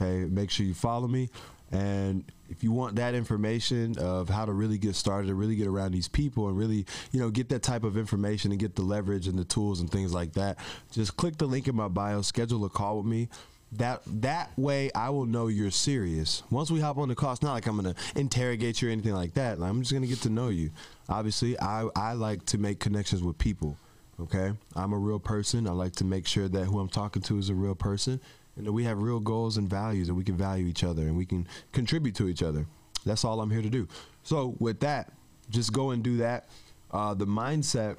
[0.00, 1.30] Okay, make sure you follow me.
[1.70, 5.66] And if you want that information of how to really get started, and really get
[5.66, 8.82] around these people, and really, you know, get that type of information and get the
[8.82, 10.58] leverage and the tools and things like that,
[10.90, 13.28] just click the link in my bio, schedule a call with me.
[13.72, 16.42] That that way, I will know you're serious.
[16.50, 19.12] Once we hop on the call, it's not like I'm gonna interrogate you or anything
[19.12, 19.58] like that.
[19.58, 20.70] I'm just gonna get to know you.
[21.08, 23.76] Obviously, I I like to make connections with people.
[24.20, 25.68] Okay, I'm a real person.
[25.68, 28.20] I like to make sure that who I'm talking to is a real person,
[28.56, 31.16] and that we have real goals and values, and we can value each other, and
[31.16, 32.66] we can contribute to each other.
[33.04, 33.86] That's all I'm here to do.
[34.22, 35.12] So with that,
[35.50, 36.48] just go and do that.
[36.90, 37.96] Uh, the mindset.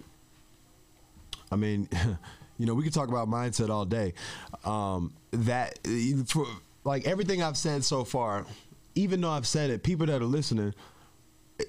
[1.52, 1.88] I mean,
[2.58, 4.14] you know, we could talk about mindset all day.
[4.66, 5.80] Um, that
[6.28, 6.46] for
[6.84, 8.46] like everything I've said so far,
[8.96, 10.74] even though I've said it, people that are listening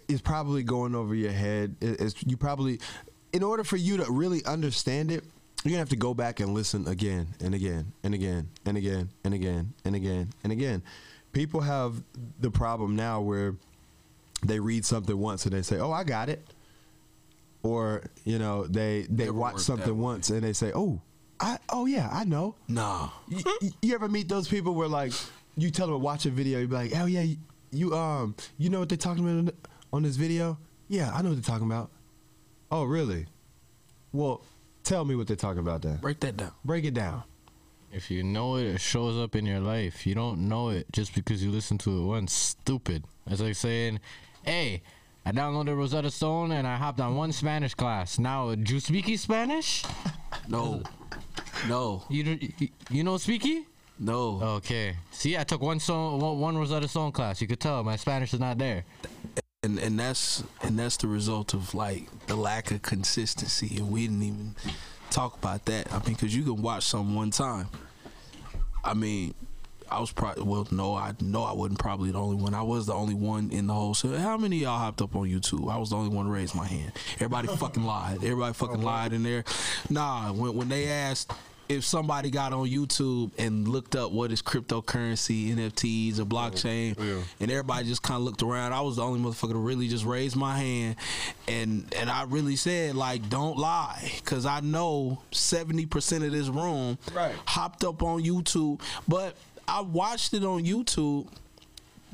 [0.08, 1.76] is probably going over your head.
[1.80, 2.80] It- It's you probably,
[3.32, 5.24] in order for you to really understand it,
[5.64, 9.10] you're gonna have to go back and listen again and again and again and again
[9.24, 10.82] and again and again and again.
[11.32, 12.02] People have
[12.40, 13.56] the problem now where
[14.44, 16.42] they read something once and they say, "Oh, I got it,"
[17.62, 21.00] or you know, they they Never watch something once and they say, "Oh,
[21.40, 23.10] I oh yeah, I know." Nah.
[23.28, 25.12] you, you- you ever meet those people where like
[25.56, 27.36] you tell them to watch a video, you be like, "Oh yeah, you,
[27.72, 29.54] you um, you know what they're talking about
[29.92, 30.58] on this video?
[30.88, 31.90] Yeah, I know what they're talking about."
[32.70, 33.26] Oh really?
[34.12, 34.42] Well,
[34.84, 35.96] tell me what they're talking about then.
[35.96, 36.52] Break that down.
[36.64, 37.22] Break it down.
[37.92, 40.06] If you know it, it shows up in your life.
[40.06, 42.32] You don't know it just because you listen to it once.
[42.32, 43.04] Stupid.
[43.26, 43.98] It's like saying,
[44.44, 44.82] "Hey,
[45.26, 48.18] I downloaded Rosetta Stone and I hopped on one Spanish class.
[48.18, 49.84] Now, do you speaky Spanish?
[50.48, 50.82] No.
[51.68, 52.02] No.
[52.08, 53.64] You don't- you, you know speaky?
[53.98, 54.40] No.
[54.58, 54.96] Okay.
[55.10, 57.40] See, I took one song, one, one Rosetta song class.
[57.40, 58.84] You could tell my Spanish is not there.
[59.62, 64.06] and and that's and that's the result of like the lack of consistency and we
[64.06, 64.54] didn't even
[65.10, 67.68] talk about that i mean because you can watch something one time
[68.82, 69.34] i mean
[69.90, 70.66] I was probably well.
[70.70, 72.54] No, I no, I wasn't probably the only one.
[72.54, 73.94] I was the only one in the whole.
[73.94, 75.70] So how many of y'all hopped up on YouTube?
[75.70, 76.92] I was the only one raised my hand.
[77.16, 78.16] Everybody fucking lied.
[78.22, 79.44] Everybody fucking lied in there.
[79.88, 81.32] Nah, when when they asked
[81.68, 86.98] if somebody got on YouTube and looked up what is cryptocurrency, NFTs, or oh, blockchain,
[86.98, 87.22] Yeah.
[87.38, 88.72] and everybody just kind of looked around.
[88.72, 90.96] I was the only motherfucker to really just raise my hand,
[91.46, 96.48] and and I really said like, don't lie, because I know seventy percent of this
[96.48, 97.34] room Right.
[97.46, 99.36] hopped up on YouTube, but
[99.70, 101.28] I watched it on YouTube,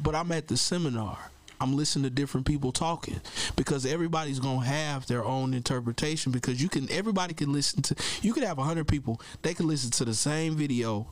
[0.03, 1.19] but I'm at the seminar.
[1.59, 3.19] I'm listening to different people talking
[3.57, 8.35] because everybody's gonna have their own interpretation because you can everybody can listen to you
[8.35, 11.07] could have hundred people they can listen to the same video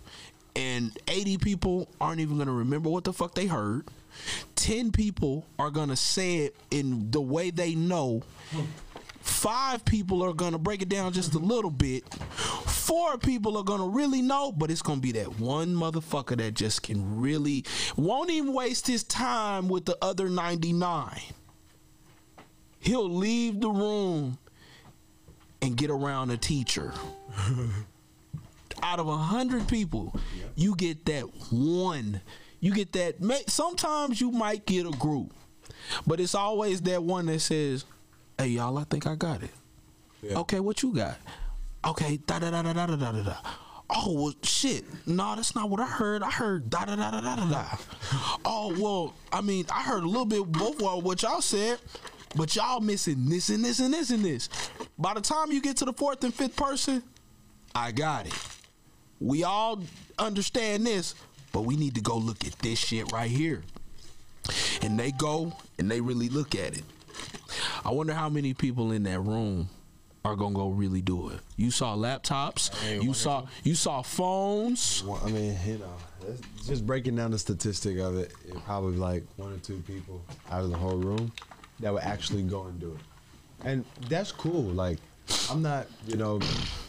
[0.55, 3.87] and 80 people aren't even gonna remember what the fuck they heard
[4.57, 8.23] 10 people are gonna say it in the way they know
[9.25, 12.05] five people are gonna break it down just a little bit.
[12.15, 16.83] Four people are gonna really know, but it's gonna be that one motherfucker that just
[16.83, 17.65] can really
[17.97, 21.21] won't even waste his time with the other 99.
[22.81, 24.37] He'll leave the room
[25.63, 26.93] and get around a teacher.
[28.83, 30.15] Out of a hundred people,
[30.55, 32.21] you get that one.
[32.61, 33.15] You get that.
[33.49, 35.33] Sometimes you might get a group,
[36.07, 37.87] but it's always that one that says,
[38.39, 39.51] "Hey y'all, I think I got it."
[40.25, 41.17] Okay, what you got?
[41.85, 43.23] Okay, da da da da da da da da.
[43.23, 43.37] da.
[43.91, 44.85] Oh well, shit.
[45.07, 46.23] No, that's not what I heard.
[46.23, 47.77] I heard da da da da da da da.
[48.45, 51.79] Oh well, I mean, I heard a little bit both of what y'all said,
[52.35, 54.49] but y'all missing this and this and this and this.
[54.99, 57.03] By the time you get to the fourth and fifth person,
[57.75, 58.35] I got it.
[59.21, 59.83] We all
[60.19, 61.15] understand this,
[61.53, 63.63] but we need to go look at this shit right here.
[64.83, 66.85] And they go and they really look at it.
[67.85, 69.69] I wonder how many people in that room
[70.25, 71.41] are gonna go really do it.
[71.57, 72.71] You saw laptops,
[73.03, 75.05] you saw you saw phones.
[75.07, 76.35] Well, I mean, you know,
[76.67, 80.63] just breaking down the statistic of it, it probably like one or two people out
[80.63, 81.31] of the whole room
[81.81, 83.67] that would actually go and do it.
[83.67, 84.63] And that's cool.
[84.63, 84.99] Like,
[85.51, 86.41] I'm not, you know,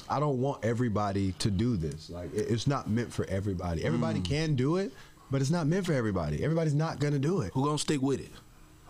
[0.10, 2.10] I don't want everybody to do this.
[2.10, 3.84] Like, it's not meant for everybody.
[3.84, 4.26] Everybody hmm.
[4.26, 4.91] can do it,
[5.31, 6.43] but it's not meant for everybody.
[6.43, 7.52] Everybody's not gonna do it.
[7.53, 8.31] Who gonna stick with it?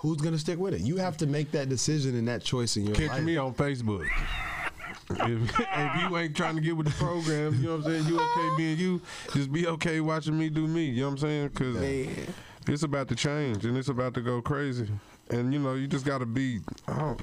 [0.06, 0.82] Who's gonna stick with it?
[0.82, 3.02] You have to make that decision and that choice in your life.
[3.02, 3.23] Catch life.
[3.23, 4.06] me on Facebook.
[5.10, 8.07] if, if you ain't trying to get with the program, you know what I'm saying?
[8.07, 9.02] You okay being you,
[9.34, 10.86] just be okay watching me do me.
[10.86, 11.48] You know what I'm saying?
[11.48, 12.27] Because
[12.68, 14.88] it's about to change and it's about to go crazy.
[15.32, 16.60] And, you know, you just got to be.
[16.88, 17.22] I don't,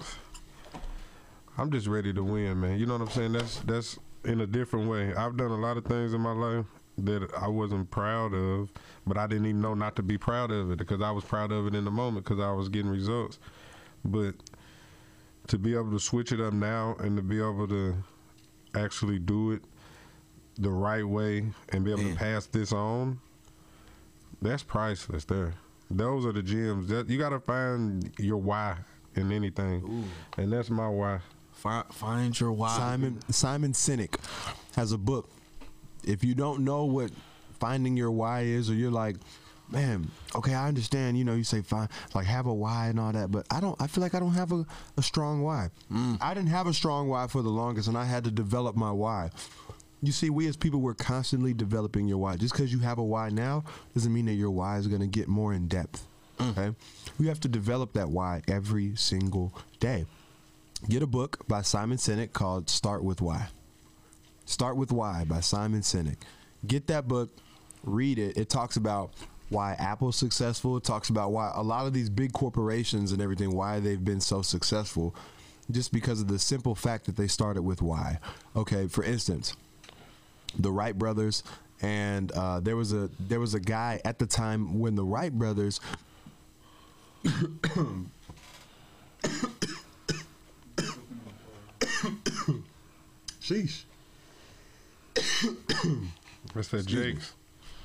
[1.57, 2.81] I'm just ready to win, man.
[2.81, 3.33] You know what I'm saying?
[3.35, 5.15] That's that's in a different way.
[5.15, 6.67] I've done a lot of things in my life
[6.99, 8.71] that I wasn't proud of,
[9.07, 11.51] but I didn't even know not to be proud of it because I was proud
[11.53, 13.39] of it in the moment because I was getting results.
[14.05, 14.35] But
[15.49, 17.97] to be able to switch it up now and to be able to
[18.75, 19.63] actually do it
[20.59, 22.09] the right way and be able Yeah.
[22.11, 22.19] to mm.
[22.19, 23.21] pass this on,
[24.41, 25.55] that's priceless there.
[25.91, 26.89] Those are the gems.
[26.89, 28.77] That you gotta find your why
[29.15, 30.09] in anything.
[30.37, 31.21] And that's my why.
[31.53, 32.77] Find, find your why.
[32.77, 34.15] Simon Simon Sinek
[34.75, 35.31] has a book.
[36.05, 37.11] If you don't know what
[37.61, 39.17] finding your why is, or you're like,
[39.71, 41.19] man, okay, I understand.
[41.19, 43.81] You know, you say fine, like have a why and all that, but I don't.
[43.81, 44.65] I feel like I don't have a,
[44.97, 45.71] a strong why.
[45.91, 46.19] Mm.
[46.21, 48.93] I didn't have a strong why for the longest, and I had to develop my
[48.93, 49.31] why.
[50.03, 52.37] You see, we as people, we're constantly developing your why.
[52.37, 53.65] Just because you have a why now
[53.95, 56.07] doesn't mean that your why is going to get more in depth.
[56.39, 56.51] Mm.
[56.51, 56.77] Okay,
[57.19, 60.07] we have to develop that why every single day.
[60.89, 63.47] Get a book by Simon Sinek called Start with Why.
[64.45, 66.19] Start with Why by Simon Sinek.
[66.67, 67.31] Get that book,
[67.85, 68.37] read it.
[68.37, 69.13] It talks about
[69.49, 70.77] why Apple's successful.
[70.77, 74.21] It talks about why a lot of these big corporations and everything, why they've been
[74.21, 75.15] so successful,
[75.71, 78.19] just because of the simple fact that they started with why.
[78.57, 79.55] Okay, for instance,
[80.59, 81.43] the Wright brothers,
[81.83, 85.33] and uh, there was a there was a guy at the time when the Wright
[85.33, 85.81] brothers
[93.41, 93.85] Sheesh.
[96.55, 97.35] That's that Jake's.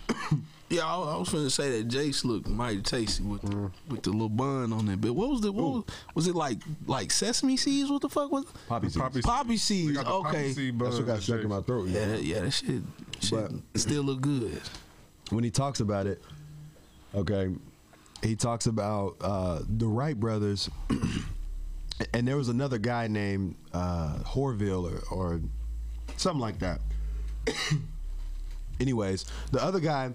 [0.69, 3.71] Yeah, I, I was to say that Jake's looked mighty tasty with Mm.
[3.87, 4.99] with the little bun on it.
[4.99, 5.83] But what was the what was,
[6.13, 7.89] was it like like sesame seeds?
[7.89, 8.49] What the fuck was It?
[8.67, 8.97] Poppy seeds.
[8.97, 9.93] Poppy, poppy we seeds?
[9.93, 11.87] got the poppy Okay, seed That's what got stuck in my throat.
[11.87, 12.81] yeah, that, yeah, that shit,
[13.21, 14.59] shit But- still look good.
[15.29, 16.21] when he talks about it,
[17.15, 17.55] okay,
[18.21, 20.69] he talks about uh, the Wright brothers,
[22.13, 25.41] and there was another guy named uh, Horville or, or
[26.17, 26.81] something like that.
[28.80, 30.11] Anyways, the other guy,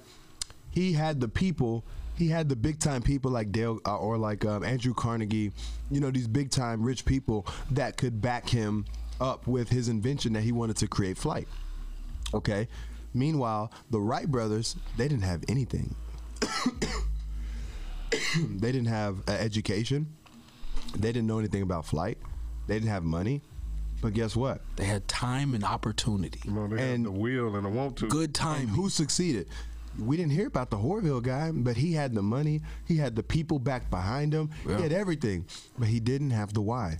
[0.70, 1.84] he had the people.
[2.16, 5.50] He had the big time people like Dale uh, or like um, Andrew Carnegie,
[5.90, 8.84] you know, these big time rich people that could back him
[9.20, 11.48] up with his invention that he wanted to create flight.
[12.34, 12.68] Okay.
[13.14, 15.94] Meanwhile, the Wright brothers, they didn't have anything.
[18.10, 20.06] they didn't have an education.
[20.94, 22.18] They didn't know anything about flight.
[22.66, 23.42] They didn't have money.
[24.02, 24.60] But guess what?
[24.76, 26.40] They had time and opportunity.
[26.44, 28.08] You they And- have the will and the want to.
[28.08, 28.68] Good time.
[28.68, 29.46] who succeeded?
[29.98, 32.62] We didn't hear about the Horville guy, but he had the money.
[32.84, 34.50] He had the people back behind him.
[34.68, 34.76] Yeah.
[34.78, 35.44] He had everything,
[35.78, 36.98] but he didn't have the why.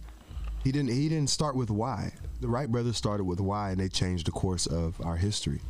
[0.62, 0.90] He didn't.
[0.90, 2.12] He didn't start with why.
[2.40, 5.60] The Wright brothers started with why, and they changed the course of our history.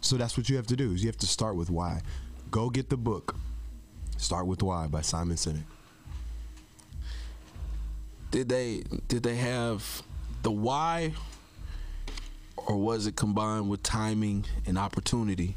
[0.00, 0.92] So that's what you have to do.
[0.92, 2.00] Is you have to start with why.
[2.50, 3.36] Go get the book.
[4.16, 5.64] Start with why by Simon Sinek.
[8.30, 10.02] Did they did they have
[10.42, 11.12] the why
[12.56, 15.56] or was it combined with timing and opportunity?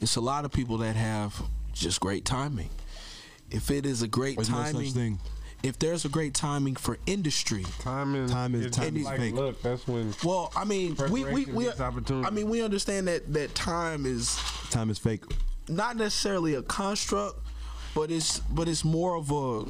[0.00, 1.42] It's a lot of people that have
[1.72, 2.70] just great timing.
[3.50, 5.18] If it is a great There's no timing, such thing.
[5.62, 9.34] if there's a great timing for industry, Timing, Time is- time is like fake.
[9.34, 11.70] Look, that's when well, I mean, we we, we.
[11.70, 14.38] I mean, we understand that that time is
[14.70, 15.24] Time is fake.
[15.68, 17.38] not necessarily a construct,
[17.94, 19.64] but it's but it's more of a.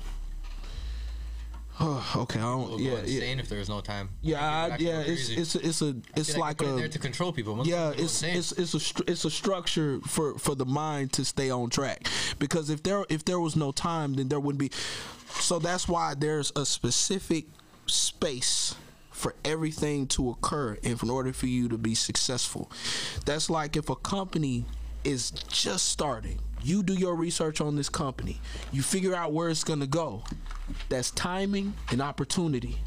[2.16, 2.68] okay, I don't.
[2.70, 4.08] We'll Yeah, go yeah, insane if there's no time.
[4.20, 5.00] yeah, I, yeah.
[5.00, 7.60] It's it's it's a it's like it a there to control people.
[7.66, 7.92] yeah.
[7.96, 11.70] It's it's it's a stru- it's a structure for for the mind to stay on
[11.70, 14.70] track because if there if there was no time, then there wouldn't be.
[15.40, 17.44] So that's why there's a specific
[17.86, 18.74] space
[19.10, 22.70] for everything to occur in order for you to be successful.
[23.24, 24.64] That's like if a company
[25.04, 26.38] is just starting.
[26.62, 28.40] You do your research on this company.
[28.72, 30.24] You figure out where it's going to go.
[30.88, 32.78] That's timing and opportunity.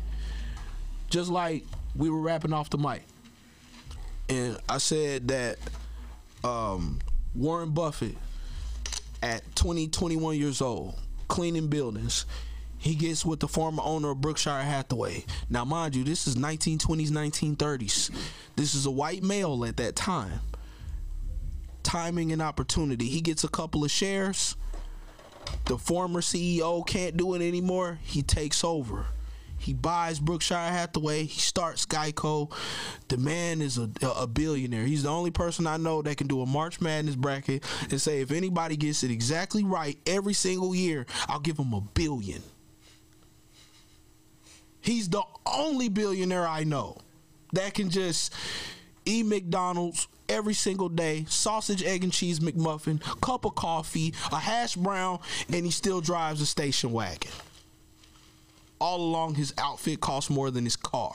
[1.10, 3.04] Just like we were wrapping off the mic.
[4.30, 5.58] And I said that
[6.44, 7.00] um,
[7.36, 8.16] Warren Buffett
[9.22, 10.96] at 20, 21 years old,
[11.28, 12.26] cleaning buildings.
[12.78, 15.26] He gets with the former owner of Brookshire Hathaway.
[15.50, 18.10] Now, mind you, this is 1920s, 1930s.
[18.56, 20.40] This is a white male at that time.
[21.84, 23.08] Timing and opportunity.
[23.08, 24.56] He gets a couple of shares.
[25.66, 28.00] The former CEO can't do it anymore.
[28.04, 29.06] He takes over.
[29.62, 31.26] He buys Brookshire Hathaway.
[31.26, 32.52] He starts Geico.
[33.10, 34.86] The man is a, a billionaire.
[34.86, 38.22] He's the only person I know that can do a March Madness bracket and say
[38.22, 42.42] if anybody gets it exactly right every single year, I'll give him a billion.
[44.82, 46.98] He's the only billionaire I know
[47.54, 48.34] that can just
[49.06, 54.76] eat McDonald's every single day, sausage, egg, and cheese McMuffin, cup of coffee, a hash
[54.76, 55.20] brown,
[55.52, 57.32] and he still drives a station wagon.
[58.80, 61.14] All along, his outfit costs more than his car,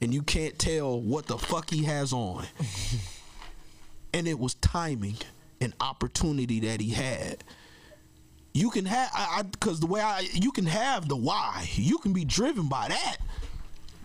[0.00, 2.46] and you can't tell what the fuck he has on.
[4.14, 5.16] and it was timing
[5.60, 7.44] and opportunity that he had.
[8.52, 11.68] You can have I because the way I you can have the why.
[11.74, 13.18] You can be driven by that.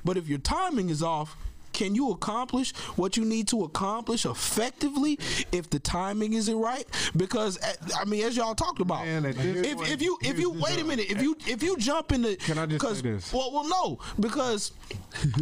[0.03, 1.36] But if your timing is off
[1.76, 5.19] can you accomplish what you need to accomplish effectively
[5.52, 6.85] if the timing isn't right
[7.18, 10.80] because uh, I mean as y'all talked about Man, if, if you if you wait
[10.80, 13.34] a minute if you if you jump in the Can I just say this?
[13.34, 14.72] well well no because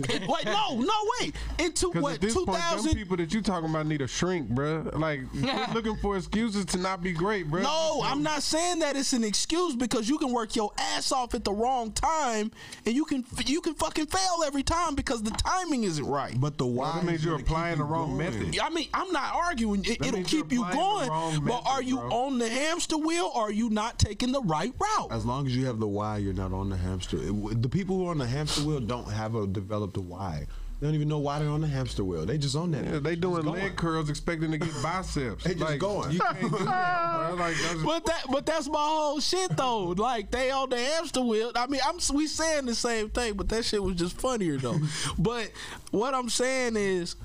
[0.10, 3.42] it, wait no no wait into what at this point, them 2000 people that you
[3.42, 4.90] talking about need a shrink, bro.
[4.94, 5.22] Like,
[5.74, 7.62] looking for excuses to not be great, bro.
[7.62, 11.34] No, I'm not saying that it's an excuse because you can work your ass off
[11.34, 12.52] at the wrong time
[12.86, 16.23] and you can you can fucking fail every time because the timing isn't right.
[16.36, 18.34] But the why that means you're applying you the wrong going.
[18.34, 18.60] method.
[18.60, 19.84] I mean, I'm not arguing.
[19.86, 21.10] It, it'll keep you going.
[21.10, 22.10] But method, are you bro.
[22.12, 25.12] on the hamster wheel or are you not taking the right route?
[25.12, 27.18] As long as you have the why, you're not on the hamster.
[27.18, 30.48] it- the people who are on the hamster wheel don't have a developed why.
[30.84, 32.26] They don't even know why they're on the hamster wheel.
[32.26, 32.84] They just on that.
[32.84, 33.62] Yeah, they Just doing going.
[33.62, 35.42] leg curls expecting to get biceps.
[35.46, 36.12] They just like, going.
[36.12, 37.38] You can't do that.
[37.38, 39.94] Like, that's, But that, but that's my whole shit though.
[39.96, 41.54] Like they on the hamster wheel.
[41.56, 44.78] I mean, I'm we saying the same thing, but that shit was just funnier though.
[45.18, 45.54] but
[45.92, 47.16] what I'm saying is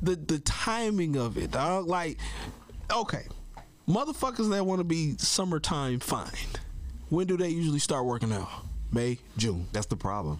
[0.00, 1.88] the the timing of it, dog.
[1.88, 2.18] Like,
[2.92, 3.26] okay,
[3.88, 6.30] motherfuckers that want to be summertime fine.
[7.08, 8.48] When do they usually start working out?
[8.92, 9.66] May, June.
[9.72, 10.38] That's the problem.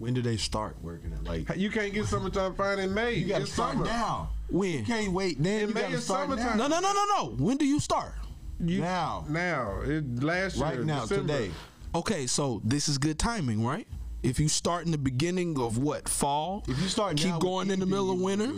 [0.00, 1.22] When do they start working at?
[1.24, 3.12] Like you can't get summertime fine in May.
[3.14, 3.84] you gotta it's start summer.
[3.84, 4.30] now.
[4.48, 4.78] When?
[4.78, 5.40] You can't wait.
[5.40, 6.56] Then In you May gotta start summertime.
[6.56, 6.68] now.
[6.68, 7.04] No, no, no, no,
[7.36, 7.44] no.
[7.44, 8.14] When do you start?
[8.58, 9.26] You- Now.
[9.28, 9.82] Now.
[9.82, 10.64] It, last year.
[10.66, 11.34] Right now, December.
[11.34, 11.50] today.
[11.94, 13.86] Okay, so this is good timing, right?
[14.22, 17.70] If you start in the beginning of what fall, If you start keep now going
[17.70, 18.52] in the middle of winter.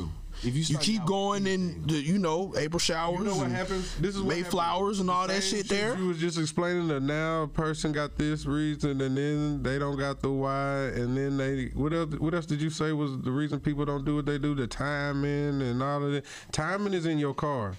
[0.45, 3.95] If you you keep going in the you know April showers, You know what happens?
[3.97, 5.97] This is what Mayflowers and all that shit there.
[5.97, 9.97] You was just explaining that now a person got this reason and then they don't
[9.97, 13.31] got the why and then they what else what else did you say was the
[13.31, 14.55] reason people don't do what they do?
[14.55, 16.25] The timing and all of that.
[16.51, 17.75] Timing is in your car.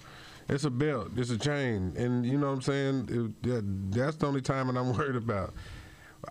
[0.48, 1.12] It's a belt.
[1.16, 3.08] It's a chain, and you know what I'm saying.
[3.42, 5.54] It- that- that's the only timing I'm worried about.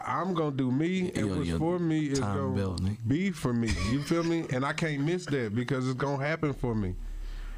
[0.01, 3.53] I'm gonna do me, and Your- what's your for me is gonna belt, be for
[3.53, 3.69] me.
[3.91, 4.45] You feel me?
[4.51, 6.95] And I can't miss that because it's gonna happen for me.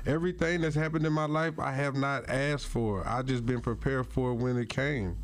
[0.06, 3.08] Everything that's happened in my life, I have not asked for.
[3.08, 5.18] I just been prepared for it when it came.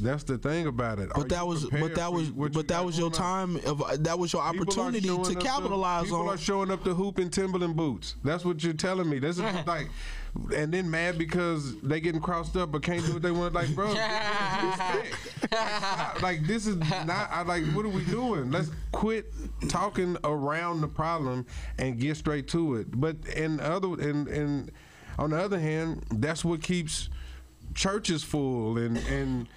[0.00, 1.10] That's the thing about it.
[1.14, 3.12] Are But that was, but that was, but that was your on?
[3.12, 6.28] time of that was your opportunity to up capitalize people on.
[6.34, 8.16] are showing up to hoop in Timberland boots.
[8.24, 9.18] That's what you're telling me.
[9.18, 9.88] This is like,
[10.54, 13.54] and then mad because they getting crossed up but can't do what they want.
[13.54, 13.94] Like, bro.
[15.50, 17.28] Like, like this is not.
[17.30, 17.64] I like.
[17.72, 18.50] What are we doing?
[18.50, 19.32] Let's quit
[19.68, 21.46] talking around the problem
[21.78, 22.88] and get straight to it.
[22.92, 24.70] But in other and and
[25.18, 27.08] on the other hand, that's what keeps
[27.74, 29.48] churches full and and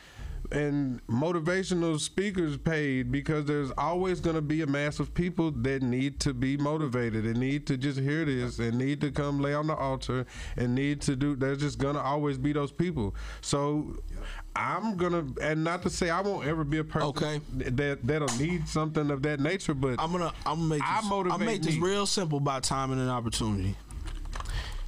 [0.53, 5.81] and motivational speakers paid because there's always going to be a mass of people that
[5.81, 9.53] need to be motivated and need to just hear this and need to come lay
[9.53, 10.25] on the altar
[10.55, 13.97] and need to do there's just going to always be those people so
[14.55, 17.41] i'm going to and not to say i won't ever be a person Okay.
[17.55, 21.09] that that'll need something of that nature but I'm gonna I'm gonna make I this,
[21.09, 21.81] motivate I'm make this me.
[21.81, 23.75] real simple by timing and opportunity.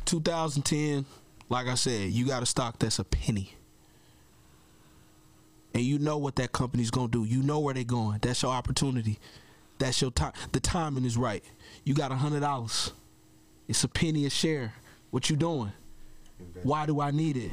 [0.06, 1.06] 2010,
[1.50, 3.55] like I said, you got a stock that's a penny.
[5.76, 7.26] And you know what that company's gonna do.
[7.26, 8.20] You know where they're going.
[8.22, 9.20] That's your opportunity.
[9.78, 10.32] That's your time.
[10.54, 11.44] The timing is right.
[11.84, 12.94] You got a hundred dollars.
[13.68, 14.74] It's a penny a share.
[15.12, 15.74] What you doing?
[16.64, 17.52] Why do I need it?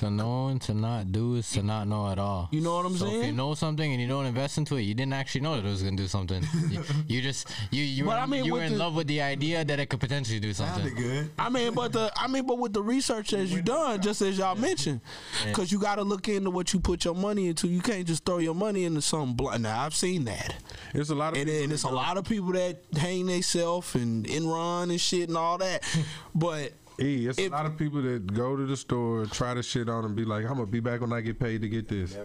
[0.00, 2.48] To know and to not do is to not know at all.
[2.52, 3.12] You know what I'm saying?
[3.12, 5.56] so If you know something and you don't invest into it, you didn't actually know
[5.56, 6.42] that it was gonna do something.
[6.70, 9.08] you, you just you you But were, I mean, you were in the- love with
[9.08, 10.94] the idea that it could potentially do something.
[10.94, 11.30] Good.
[11.38, 14.38] I mean, but the I mean, but with the research as you done, just as
[14.38, 15.02] y'all mentioned,
[15.46, 17.68] because you got to look into what you put your money into.
[17.68, 19.64] You can't just throw your money into something blind.
[19.64, 20.54] Now I've seen that,
[20.94, 22.82] it's a lot of and, people and that it's a go- lot of people that
[22.96, 25.84] hang themselves and Enron and shit and all that.
[26.34, 29.62] But E, it's If- a lot of people that go to the store, try to
[29.62, 31.88] shit on and be like, "I'm gonna be back when I get paid to get
[31.88, 32.16] this,"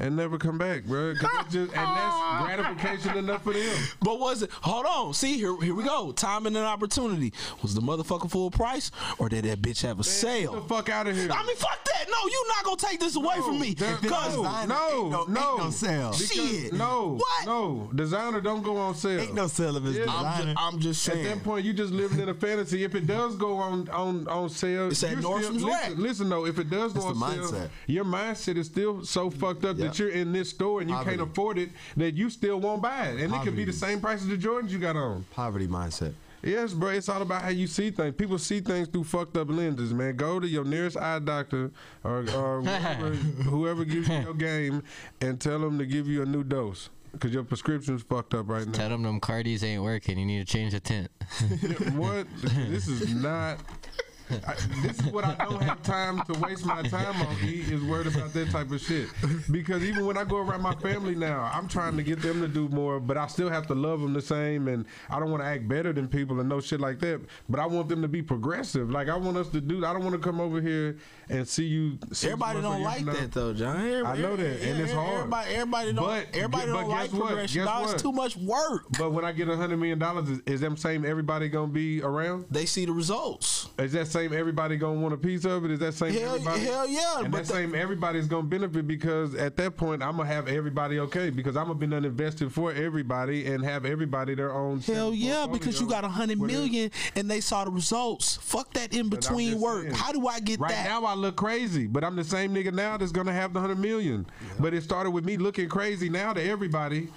[0.00, 1.14] and never come back, bro.
[1.14, 3.76] 'Cause it's just, and that's gratification enough for them.
[4.00, 4.50] but was it?
[4.62, 5.14] Hold on.
[5.14, 6.12] See here, here we go.
[6.12, 7.32] Timing and an opportunity.
[7.62, 10.60] Was the motherfucker full price, or did that bitch have a Get the sale?
[10.68, 11.28] fuck out of here.
[11.30, 12.06] I mean, fuck that.
[12.08, 13.74] No, you not gonna take this away from me.
[13.74, 16.10] Cause no, Designer no, no- ain't no, no sale.
[16.10, 16.72] Because- Shit.
[16.72, 17.46] No, What?
[17.46, 19.20] no, designer don't go on sale.
[19.20, 20.04] Ain't no sale of his Yeah.
[20.08, 20.44] I'm designer.
[20.54, 22.84] just, I'm just At that point, you just living in a fantasy.
[22.84, 26.28] If it does go on on on sale, It's at you're Nordstrom's still, listen, listen
[26.28, 27.68] though, if it does go It's on the sale, mindset.
[27.86, 29.86] your mindset is still so fucked up Yeah.
[29.88, 31.16] that you're in this store and you Poverty.
[31.16, 34.00] can't afford it that you still won't buy it, and it could be the same
[34.00, 35.24] price as the Jordans you got on.
[35.32, 36.14] Poverty mindset.
[36.42, 36.90] Yes, bro.
[36.90, 38.16] It's all about how you see things.
[38.16, 40.16] People see things through fucked up lenses, man.
[40.16, 41.70] Go to your nearest eye doctor
[42.02, 44.82] or, or whoever, whoever gives you your game
[45.20, 48.66] and tell them to give you a new dose because your prescription's fucked up right
[48.66, 48.72] now.
[48.72, 50.18] Tell them them Cardis ain't working.
[50.18, 51.10] You need to change the tint.
[51.94, 52.26] what?
[52.42, 53.58] This is not.
[54.46, 57.36] I, this is what I don't have time to waste my time on.
[57.44, 59.08] E is worried about that type of shit
[59.50, 62.48] because even when I go around my family now, I'm trying to get them to
[62.48, 65.42] do more, but I still have to love them the same, and I don't want
[65.42, 67.20] to act better than people and no shit like that.
[67.48, 68.90] But I want them to be progressive.
[68.90, 69.84] Like I want us to do.
[69.84, 70.96] I don't want to come over here
[71.28, 71.98] and see you.
[72.22, 73.12] Everybody don't like now.
[73.12, 73.76] that though, John.
[73.76, 75.14] Everybody- I know that, and it's hard.
[75.18, 76.04] Everybody, everybody don't.
[76.04, 77.26] But- everybody but don't like what?
[77.26, 77.64] progression.
[77.64, 77.92] Guess what?
[77.92, 78.86] It's too much work.
[78.98, 82.02] But when I get a hundred million dollars, is, is them same everybody gonna be
[82.02, 82.46] around?
[82.50, 83.68] They see the results.
[83.78, 85.70] Is that same everybody gonna want a piece of it?
[85.72, 86.60] Is that same Hell- everybody?
[86.60, 90.28] hell yeah, And but that same everybody's gonna benefit because at that point I'm gonna
[90.28, 94.52] have everybody okay because I'm gonna be done invested for everybody and have everybody their
[94.54, 94.80] own.
[94.80, 98.36] Hell yeah, because you got a hundred million and they saw the results.
[98.36, 99.84] Fuck that in between work.
[99.84, 100.84] saying, How do I get right that?
[100.84, 103.78] now I look crazy, but I'm the same nigga now that's gonna have the hundred
[103.78, 104.26] million.
[104.60, 107.08] But it started with me looking crazy now to everybody.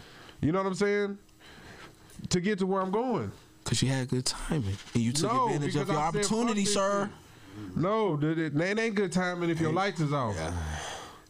[0.42, 1.18] You know what I'm saying?
[2.30, 3.32] To get to where I'm going.
[3.66, 7.10] Because you had good timing and you took No, advantage of your I opportunity, sir.
[7.76, 10.38] No, it, ain't good timing if your lights is off.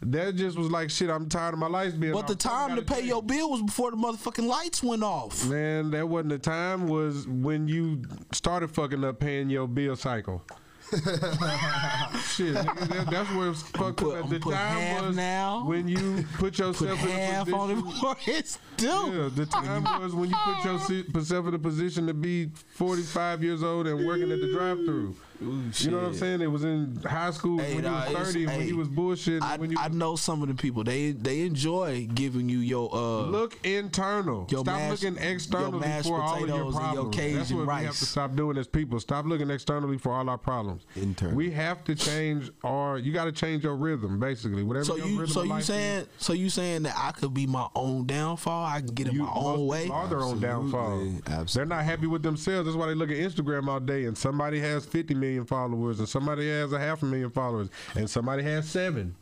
[0.01, 1.09] That just was like shit.
[1.09, 2.11] I'm tired of my lights being.
[2.11, 2.41] But the off.
[2.41, 3.07] Something time to pay change.
[3.07, 5.47] your bill was before the motherfucking lights went off.
[5.47, 6.87] Man, that wasn't the time.
[6.87, 8.03] Was when you
[8.33, 10.43] started fucking up paying your bill cycle.
[10.91, 14.17] Shit, nigga, that, that's where it's fucked put- up.
[14.19, 15.65] At I'm the put time was now.
[15.65, 18.15] when you put Put yourself in a half on position.
[18.27, 18.87] it's due.
[18.87, 23.63] Yeah, the time was when you put yourself in a position to be 45 years
[23.63, 25.15] old and working at the drive-through.
[25.39, 26.41] You know what I'm saying?
[26.41, 28.87] It was in high school Hey, when you nah, was 30 when hey, you was
[28.87, 29.43] bullshit.
[29.43, 32.93] I, when you I know some of the people they they enjoy giving you your
[32.93, 34.47] uh Look internal.
[34.49, 37.17] Your stop mashed- looking externally for all of your and your problems.
[37.17, 38.99] That's what we have to stop doing as people.
[38.99, 40.83] Stop looking externally for all our problems.
[40.95, 41.35] Internal.
[41.35, 42.97] We have to change our.
[42.97, 44.63] You got to change your rhythm, basically.
[44.63, 44.85] Whatever.
[44.85, 47.67] so your you so you saying is, so you saying that I could be my
[47.75, 48.65] own downfall?
[48.65, 49.89] I can get in you my own way.
[49.89, 51.01] Are their own downfall.
[51.27, 51.51] Absolutely.
[51.53, 52.67] They're not happy with themselves.
[52.67, 56.07] That's why they look at Instagram all day, and somebody has 50 million followers, and
[56.07, 59.15] somebody has a half a million followers, and somebody has seven.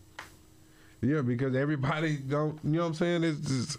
[1.01, 2.59] Yeah, because everybody don't.
[2.63, 3.23] You know what I'm saying?
[3.23, 3.77] It's just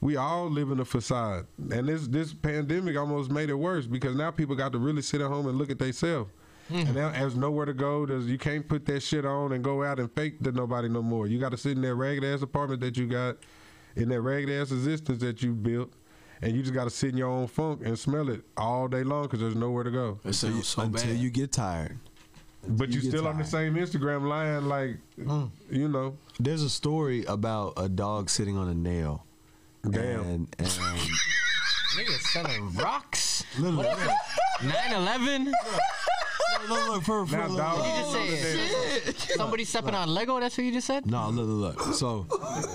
[0.00, 4.14] we all live in a facade, and this this pandemic almost made it worse because
[4.16, 6.30] now people got to really sit at home and look at themselves.
[6.68, 6.78] Hmm.
[6.78, 8.06] And now there's nowhere to go.
[8.06, 11.00] There's you can't put that shit on and go out and fake to nobody no
[11.00, 11.28] more.
[11.28, 13.36] You got to sit in that ragged ass apartment that you got,
[13.94, 15.92] in that ragged ass existence that you built,
[16.42, 19.02] and you just got to sit in your own funk and smell it all day
[19.02, 20.18] long because there's nowhere to go.
[20.24, 21.16] It sounds so until bad.
[21.16, 21.98] you get tired.
[22.68, 25.50] But you You get still on the same Instagram line, like mm.
[25.70, 26.16] you know.
[26.40, 29.24] There's a story about a dog sitting on a nail.
[29.88, 30.20] Damn.
[30.20, 30.68] And, and
[31.96, 33.44] Niggas selling rocks.
[33.58, 33.98] look, look,
[34.60, 35.52] 9/11.
[36.68, 38.26] Look, look, for, for, Now, look, dog, You just say
[39.10, 39.16] it.
[39.36, 40.38] Somebody stepping on Lego.
[40.40, 41.06] That's what you just said.
[41.06, 41.94] No, look, look, look.
[41.94, 42.26] So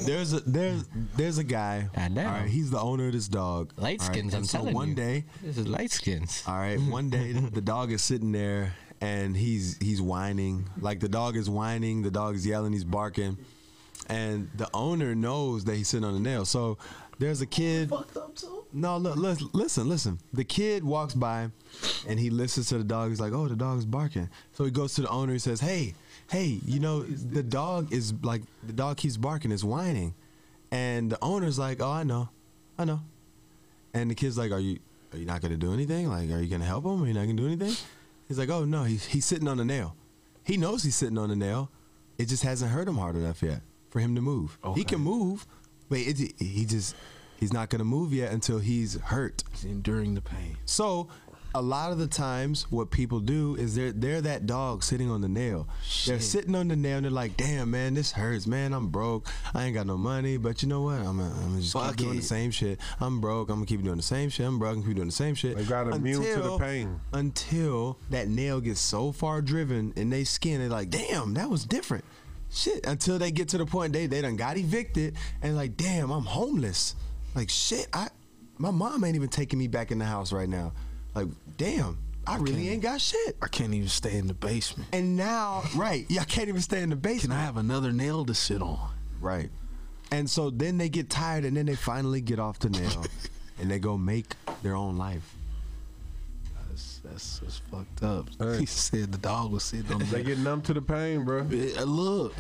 [0.05, 0.85] there's a there's
[1.15, 1.89] there's a guy.
[1.95, 2.27] God damn.
[2.27, 3.73] All right, he's the owner of this dog.
[3.77, 4.34] Light skins.
[4.34, 4.95] and I'm so telling one you.
[4.95, 6.43] day, This is light skins.
[6.47, 10.69] all right, one day the dog is sitting there and he's he's whining.
[10.80, 13.38] Like the dog is whining, the dog is yelling, he's barking,
[14.07, 16.45] and the owner knows that he's sitting on the nail.
[16.45, 16.77] So
[17.19, 17.89] there's a kid.
[17.89, 18.61] Fucked up too.
[18.73, 20.19] No, look, listen, listen, listen.
[20.34, 21.49] The kid walks by,
[22.07, 23.10] and he listens to the dog.
[23.10, 25.34] He's like, "Oh, the dog's barking." So he goes to the owner.
[25.34, 25.93] He says, "Hey,
[26.30, 30.14] hey, you know, the dog is like the dog keeps barking, it's whining,"
[30.72, 32.30] and the owner's like, "Oh, I know,
[32.77, 33.02] I know,"
[33.93, 34.80] and the kid's like, "Are you
[35.11, 36.07] are you not gonna do anything?
[36.07, 37.03] Like, are you gonna help him?
[37.03, 37.76] Are you not gonna do anything?"
[38.27, 39.95] He's like, "Oh no, he's he's sitting on the nail.
[40.45, 41.69] He knows he's sitting on the nail.
[42.18, 44.57] It just hasn't hurt him hard enough yet for him to move.
[44.76, 45.45] He can move,
[45.89, 46.95] but it, he just."
[47.41, 49.43] He's not gonna move yet until he's hurt.
[49.51, 50.57] He's Enduring the pain.
[50.65, 51.09] So
[51.55, 55.22] a lot of the times what people do is they're they're that dog sitting on
[55.22, 55.68] the nail.
[56.05, 58.73] They're sitting on the nail and they're like, damn man, this hurts, man.
[58.73, 59.27] I'm broke.
[59.55, 60.38] I ain't got no money.
[60.38, 60.99] But you know what?
[60.99, 62.80] I'm gonna, I'm gonna just Fuck keep doing the same shit.
[62.99, 63.49] I'm broke.
[63.49, 64.45] I'm gonna keep doing the same shit.
[64.45, 64.76] I'm broke.
[64.76, 65.57] I'm gonna keep doing the same shit.
[65.57, 67.01] They got immune to the pain.
[67.11, 71.65] Until that nail gets so far driven in their skin, they're like, damn, that was
[71.65, 72.05] different.
[72.51, 72.85] Shit.
[72.85, 76.26] Until they get to the point they they done got evicted and like, damn, I'm
[76.26, 76.95] homeless.
[77.36, 78.10] Like shit, I
[78.58, 80.74] my mom ain't even taking me back in the house right now.
[81.16, 81.28] Like,
[81.58, 81.98] damn,
[82.28, 83.36] I really ain't got shit.
[83.41, 84.90] I can't even stay in the basement.
[84.94, 87.22] And now, right, yeah, I can't even stay in the basement.
[87.22, 87.41] Can basement.
[87.41, 88.91] I have another nail to sit on?
[89.20, 89.49] Right.
[90.12, 93.06] And so then they get tired and then they finally get off the nail
[93.60, 95.36] and they go make their own life.
[96.70, 98.28] That's that's, that's fucked up.
[98.40, 98.58] Hey.
[98.60, 101.44] He said the dog was sitting on the They get numb to the pain, bro,
[101.49, 102.36] Yeah, look.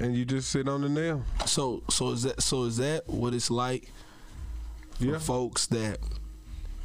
[0.00, 1.22] and you just sit on the nail.
[1.46, 4.03] So so is that so is that what it's like for
[4.98, 5.18] Yeah.
[5.18, 5.98] folks that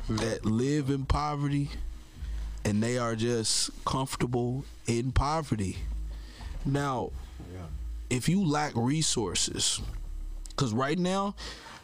[0.10, 1.70] that live in poverty
[2.66, 5.78] and they are just comfortable in poverty.
[6.66, 7.12] Now,
[8.10, 9.80] if you lack resources,
[10.50, 11.36] because right now,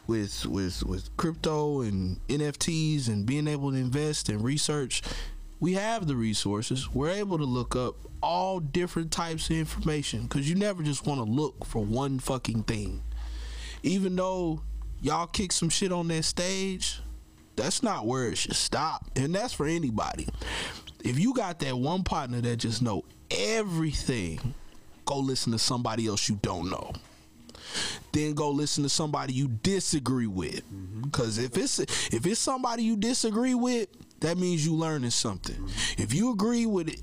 [0.08, 5.02] with with with crypto and NFTs and being able to invest and research,
[5.60, 6.94] we have the resources.
[6.94, 11.20] We're able to look up all different types of information because you never just want
[11.20, 13.04] to look for one fucking thing.
[13.84, 14.62] Even though
[15.06, 17.00] y'all kick some shit on that stage,
[17.56, 19.06] that's not where it should stop.
[19.16, 20.28] And that's for anybody.
[21.04, 24.56] If you got that one partner that just know everything,
[25.06, 26.92] go listen to somebody else you don't know.
[28.14, 30.64] Then go listen to somebody you disagree with.
[30.74, 31.10] Mm-hmm.
[31.10, 33.90] Cause if it's if it's somebody you disagree with,
[34.22, 35.56] that means you learning something.
[35.56, 36.02] Mm-hmm.
[36.02, 37.02] If you agree with it,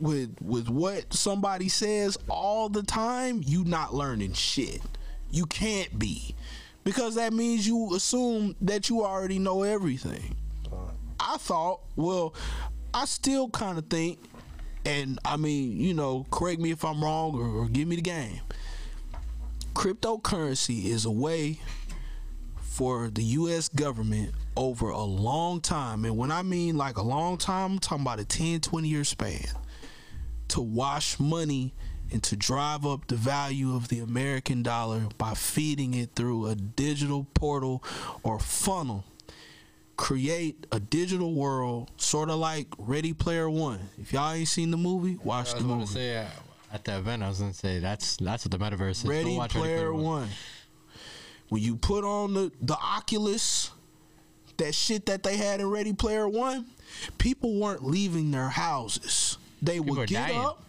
[0.00, 4.80] with with what somebody says all the time, you not learning shit.
[5.30, 6.34] You can't be.
[6.86, 10.36] Because that means you assume that you already know everything.
[11.18, 12.32] I thought, well,
[12.94, 14.20] I still kind of think,
[14.84, 18.02] and I mean, you know, correct me if I'm wrong or, or give me the
[18.02, 18.40] game.
[19.74, 21.58] Cryptocurrency is a way
[22.60, 23.68] for the U.S.
[23.68, 28.02] government over a long time, and when I mean like a long time, I'm talking
[28.02, 29.44] about a 10, 20 year span,
[30.48, 31.74] to wash money
[32.16, 36.54] and to drive up the value of the American dollar by feeding it through a
[36.54, 37.84] digital portal
[38.22, 39.04] or funnel
[39.98, 43.80] create a digital world, sort of like Ready Player One.
[44.00, 45.84] If y'all ain't seen the movie, watch the movie.
[45.84, 46.26] say uh,
[46.72, 49.04] at the event, I was going to say that's that's what the metaverse is.
[49.04, 50.02] Ready watch Player One.
[50.02, 50.28] One.
[51.50, 53.70] When you put on the the Oculus,
[54.56, 56.64] that shit that they had in Ready Player One,
[57.18, 59.36] people weren't leaving their houses.
[59.60, 60.38] They People would get dying.
[60.38, 60.62] up,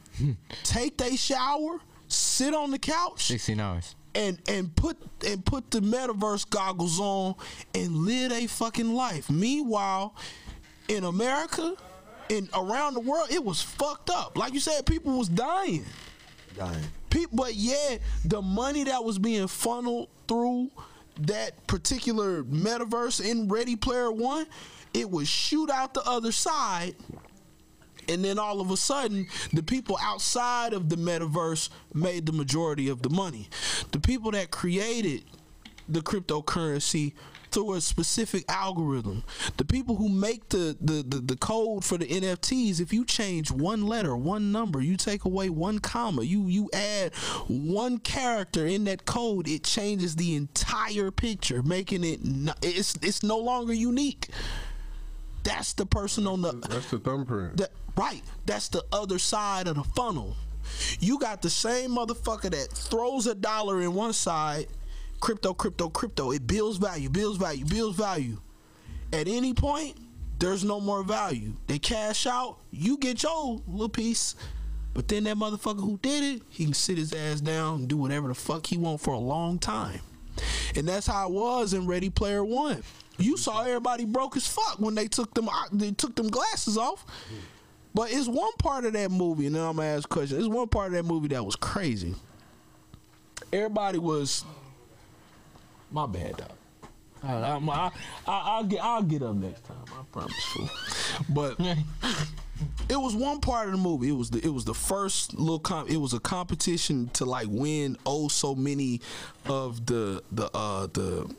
[0.64, 3.96] take their shower, sit on the couch, 16 hours.
[4.16, 7.36] and and put and put the metaverse goggles on
[7.76, 9.30] and live a fucking life.
[9.30, 10.16] Meanwhile,
[10.88, 11.76] in America,
[12.30, 14.38] and around the world, it was fucked up.
[14.38, 15.86] Like you said, people was dying.
[16.56, 16.84] Dying.
[17.10, 20.70] People, but yeah, the money that was being funneled through
[21.22, 24.46] that particular metaverse in Ready Player One,
[24.94, 26.96] it would shoot out the other side.
[28.10, 32.90] And then all of a sudden, the people outside of the metaverse made the majority
[32.90, 33.50] of the money.
[33.92, 35.24] The people that created
[35.90, 37.14] the cryptocurrency
[37.52, 39.24] through a specific algorithm.
[39.58, 43.52] The people who make the, the, the, the code for the NFTs, if you change
[43.52, 47.16] one letter, one number, you take away one comma, you you add
[47.48, 52.20] one character in that code, it changes the entire picture, making it
[52.62, 54.28] it's it's no longer unique.
[55.48, 57.58] That's the person on the That's the thumbprint.
[57.58, 58.22] that, right.
[58.46, 60.36] That's the other side of the funnel.
[61.00, 64.68] You got the same motherfucker that throws a dollar in one side,
[65.22, 66.32] crypto, crypto, crypto.
[66.32, 68.40] It builds value, builds value, builds value.
[69.14, 69.96] At any point,
[70.38, 71.54] there's no more value.
[71.68, 74.36] They cash out, you get your little piece.
[74.94, 77.96] But then that motherfucker who did it, he can sit his ass down and do
[77.96, 80.02] whatever the fuck he want for a long time.
[80.76, 82.84] And that's how it was in Ready Player One.
[83.18, 87.06] You saw everybody broke as fuck when they took them they took them glasses off.
[87.94, 90.38] But it's one part of that movie, and then I'm gonna ask a question.
[90.38, 92.14] It's one part of that movie that was crazy.
[93.52, 94.44] Everybody was
[95.92, 96.52] my bad, dog.
[97.24, 97.92] I, I'm- I,
[98.28, 99.78] I, will get I'll get up next time.
[99.92, 100.70] I promise you.
[101.30, 101.60] But
[102.90, 104.10] it was one part of the movie.
[104.10, 105.90] It was the it was the first little comp.
[105.90, 109.02] It was a competition to like win oh so many
[109.48, 111.34] of the the uh the.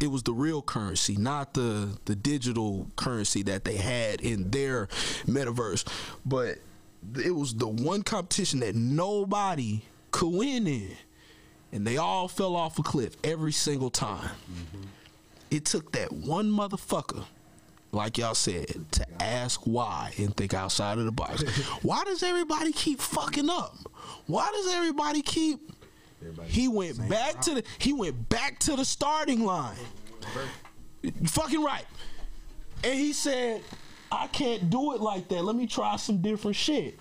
[0.00, 4.86] It was the real currency, not the the digital currency that they had in their
[5.26, 5.86] metaverse.
[6.24, 6.58] But
[7.16, 10.90] it was the one competition that nobody could win in,
[11.72, 14.30] and they all fell off a cliff every single time.
[14.50, 14.82] Mm-hmm.
[15.50, 17.24] It took that one motherfucker
[17.92, 21.42] like y'all said, to ask why and think outside of the box.
[21.82, 23.76] why does everybody keep fucking up?
[24.26, 25.72] Why does everybody keep?
[26.46, 27.64] He went back to the.
[27.78, 29.76] He went back to the starting line.
[31.02, 31.84] You fucking right.
[32.84, 33.62] And he said,
[34.10, 35.42] "I can't do it like that.
[35.44, 36.98] Let me try some different shit."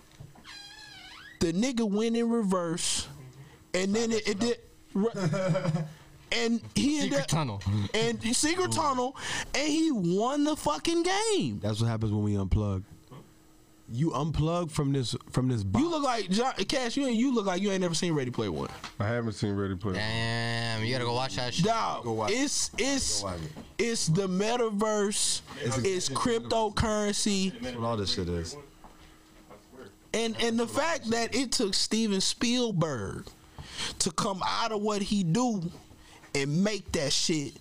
[1.39, 3.07] The nigga went in reverse,
[3.73, 4.57] and then it, it did.
[6.29, 7.61] And he ended Secret up, tunnel.
[7.93, 9.15] and secret tunnel,
[9.55, 11.59] and he won the fucking game.
[11.63, 12.83] That's what happens when we unplug.
[13.89, 15.81] You unplug from this from this box.
[15.81, 16.97] You look like John, Cash.
[16.97, 18.67] You ain't, you look like you ain't never seen Ready Player One.
[18.99, 19.93] I haven't seen Ready Player.
[19.93, 20.01] One.
[20.03, 21.65] Damn, you gotta go watch that shit.
[21.65, 23.51] Dog, Go watch it's it's watch it.
[23.83, 25.39] it's the metaverse.
[25.61, 28.57] It's cryptocurrency, That's what all this shit is.
[30.13, 33.25] and and the fact that it took Steven Spielberg
[33.99, 35.61] to come out of what he do
[36.35, 37.53] and make that shit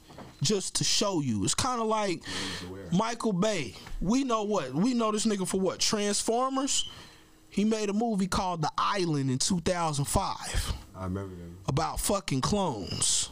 [0.42, 1.44] just to show you.
[1.44, 2.22] It's kind of like
[2.92, 3.74] Michael Bay.
[4.00, 6.88] We know what we know this nigga for what Transformers.
[7.48, 10.74] He made a movie called The Island in 2005.
[10.94, 11.70] I remember that.
[11.70, 13.30] about fucking clones.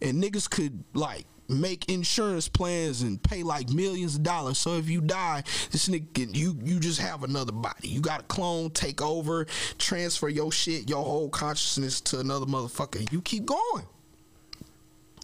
[0.00, 4.56] And niggas could like make insurance plans and pay like millions of dollars.
[4.56, 5.42] So if you die,
[5.72, 7.88] this nigga you you just have another body.
[7.88, 9.44] You got a clone take over,
[9.76, 13.10] transfer your shit, your whole consciousness to another motherfucker.
[13.12, 13.84] You keep going.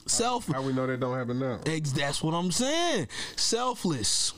[0.07, 1.61] Self How we know that don't happen now?
[1.67, 3.09] Ex- That's what I'm saying.
[3.37, 4.33] Selfless.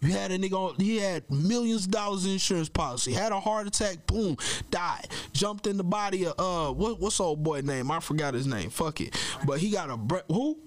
[0.00, 3.38] You had a nigga on, he had millions of dollars in insurance policy, had a
[3.38, 4.36] heart attack, boom,
[4.68, 5.06] died.
[5.32, 7.88] Jumped in the body of, uh, what, what's old boy name?
[7.90, 8.70] I forgot his name.
[8.70, 9.16] Fuck it.
[9.46, 10.58] But he got a, bre- who?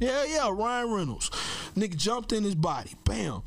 [0.00, 1.30] Yeah, yeah, Ryan Reynolds.
[1.76, 2.90] Nigga jumped in his body.
[3.04, 3.42] Bam.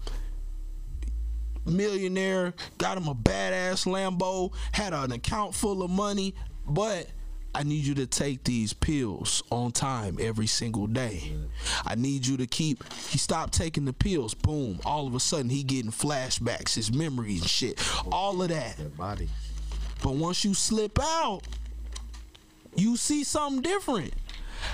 [1.66, 6.34] Millionaire, got him a badass Lambo, had an account full of money,
[6.68, 7.08] but
[7.56, 11.32] I need you to take these pills on time every single day.
[11.86, 14.34] I need you to keep he stopped taking the pills.
[14.34, 14.82] Boom.
[14.84, 17.82] All of a sudden he getting flashbacks, his memories and shit.
[18.12, 18.76] All of that.
[18.76, 19.30] That body.
[20.04, 21.44] But once you slip out,
[22.76, 24.14] you see something different.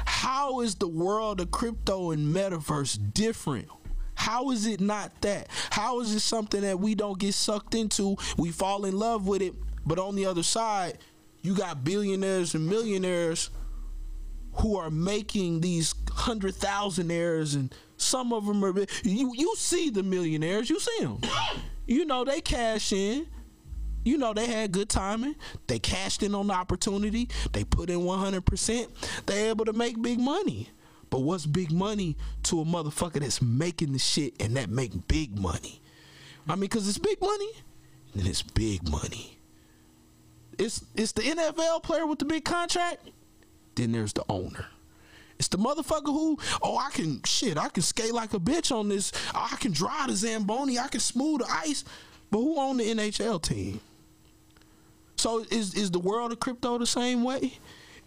[0.05, 3.67] How is the world of crypto and metaverse different?
[4.15, 5.49] How is it not that?
[5.69, 8.17] How is it something that we don't get sucked into?
[8.37, 9.53] We fall in love with it,
[9.85, 10.97] but on the other side,
[11.41, 13.49] you got billionaires and millionaires
[14.53, 18.73] who are making these hundred thousandaires, and some of them are.
[19.03, 21.19] You you see the millionaires, you see them.
[21.87, 23.27] You know they cash in
[24.03, 25.35] you know they had good timing.
[25.67, 27.29] They cashed in on the opportunity.
[27.51, 28.87] They put in 100%.
[29.25, 30.69] They able to make big money.
[31.09, 35.37] But what's big money to a motherfucker that's making the shit and that make big
[35.37, 35.81] money?
[36.47, 37.51] I mean, cause it's big money,
[38.15, 39.37] and it's big money.
[40.61, 43.09] It's it's the NFL player with the big contract.
[43.73, 44.67] Then there's the owner.
[45.39, 48.87] It's the motherfucker who, oh, I can shit, I can skate like a bitch on
[48.87, 49.11] this.
[49.33, 50.77] Oh, I can drive the Zamboni.
[50.77, 51.83] I can smooth the ice.
[52.29, 53.79] But who own the NHL team?
[55.15, 57.57] So is is the world of crypto the same way?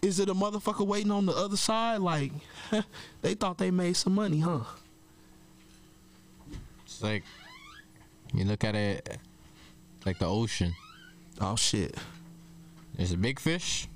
[0.01, 1.97] Is it a motherfucker waiting on the other side?
[1.97, 2.31] Like
[3.21, 4.61] they thought they made some money, huh?
[6.85, 7.23] It's like
[8.33, 9.17] you look at it
[10.05, 10.73] like the ocean.
[11.41, 11.97] Oh shit.
[12.95, 13.87] There's a big fish,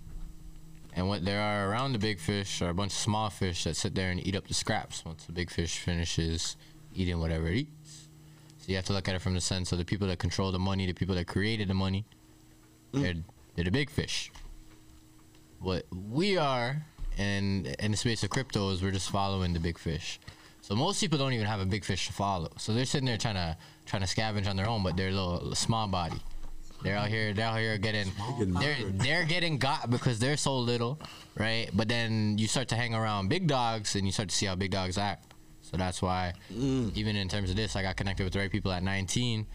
[0.93, 3.75] And what there are around the big fish are a bunch of small fish that
[3.75, 6.57] sit there and eat up the scraps once the big fish finishes
[6.93, 8.09] eating whatever it eats.
[8.57, 10.51] So you have to look at it from the sense of the people that control
[10.51, 12.05] the money, the people that created the money.
[12.93, 13.01] Mm.
[13.01, 13.13] They're,
[13.55, 14.31] they're the big fish.
[15.59, 16.85] What we are
[17.17, 20.19] in in the space of crypto is we're just following the big fish.
[20.61, 22.49] So most people don't even have a big fish to follow.
[22.57, 25.11] So they're sitting there trying to trying to scavenge on their own, but they're a
[25.11, 26.17] little small body.
[26.81, 27.33] They're out here.
[27.33, 28.11] They're out here getting.
[28.39, 30.99] They're they're getting got because they're so little,
[31.35, 31.69] right?
[31.73, 34.55] But then you start to hang around big dogs, and you start to see how
[34.55, 35.33] big dogs act.
[35.61, 36.95] So that's why, mm.
[36.95, 39.45] even in terms of this, I got connected with the right people at 19.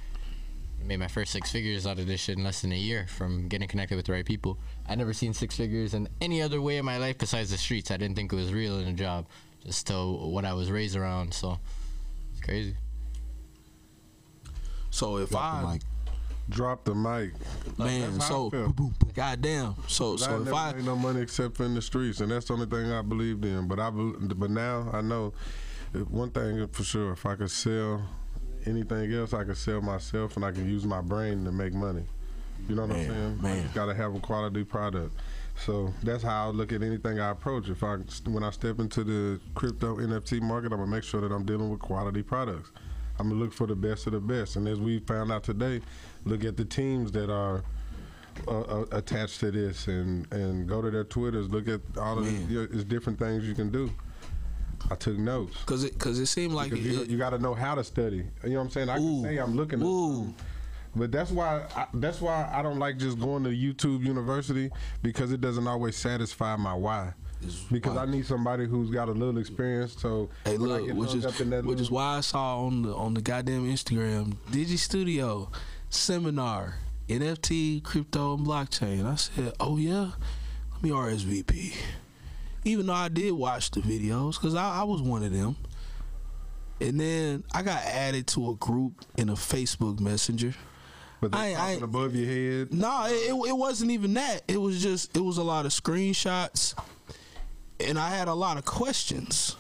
[0.87, 3.49] Made my first six figures out of this shit in less than a year from
[3.49, 4.59] getting connected with the right people.
[4.87, 7.91] I never seen six figures in any other way in my life besides the streets.
[7.91, 9.27] I didn't think it was real in a job,
[9.65, 11.33] just to what I was raised around.
[11.33, 11.59] So
[12.33, 12.77] it's crazy.
[14.91, 15.81] So if I
[16.49, 17.33] Drop the mic.
[17.79, 18.51] man, I so
[19.15, 19.75] goddamn.
[19.89, 22.31] So I so if never I made no money except for in the streets, and
[22.31, 23.67] that's the only thing I believed in.
[23.67, 25.33] But I, but now I know
[26.09, 28.07] one thing for sure: if I could sell
[28.67, 32.05] anything else, I could sell myself, and I can use my brain to make money.
[32.69, 33.43] You know what Man, I'm saying?
[33.43, 33.59] man.
[33.59, 35.15] I just gotta have a quality product.
[35.57, 37.69] So that's how I look at anything I approach.
[37.69, 37.97] If I
[38.27, 41.71] when I step into the crypto NFT market, I'm gonna make sure that I'm dealing
[41.71, 42.71] with quality products.
[43.19, 45.81] I'm gonna look for the best of the best, and as we found out today,
[46.25, 47.63] look at the teams that are
[48.49, 51.49] uh, uh, attached to this, and and go to their Twitters.
[51.49, 52.47] Look at all of Man.
[52.47, 53.91] the, you know, it's different things you can do.
[54.91, 55.57] I took notes.
[55.65, 57.83] cause it cause it seemed like Because you, it, you got to know how to
[57.83, 58.25] study.
[58.43, 58.89] You know what I'm saying?
[58.91, 59.23] I Ooh.
[59.23, 60.35] can say I'm looking at Ooh.
[60.95, 64.71] but that's why I, that's why I don't like just going to YouTube University
[65.03, 67.15] because it doesn't always satisfy my why.
[67.71, 69.97] Because I need somebody who's got a little experience.
[70.01, 73.67] So Hey, look, which is which is why I saw on the on the goddamn
[73.71, 75.51] Instagram Digi Studio
[75.95, 76.75] seminar
[77.09, 79.05] NFT, crypto, and blockchain.
[79.07, 80.11] I said, oh yeah,
[80.73, 81.75] let me RSVP.
[82.65, 85.57] Even though I did watch the videos, cause I, I was one of them.
[86.81, 90.55] And then I got added to a group in a Facebook Messenger.
[91.21, 92.73] but I- I- above your head.
[92.73, 94.43] No, it, it, it wasn't even that.
[94.49, 96.75] It was just it was a lot of screenshots,
[97.81, 99.57] and I had a lot of questions,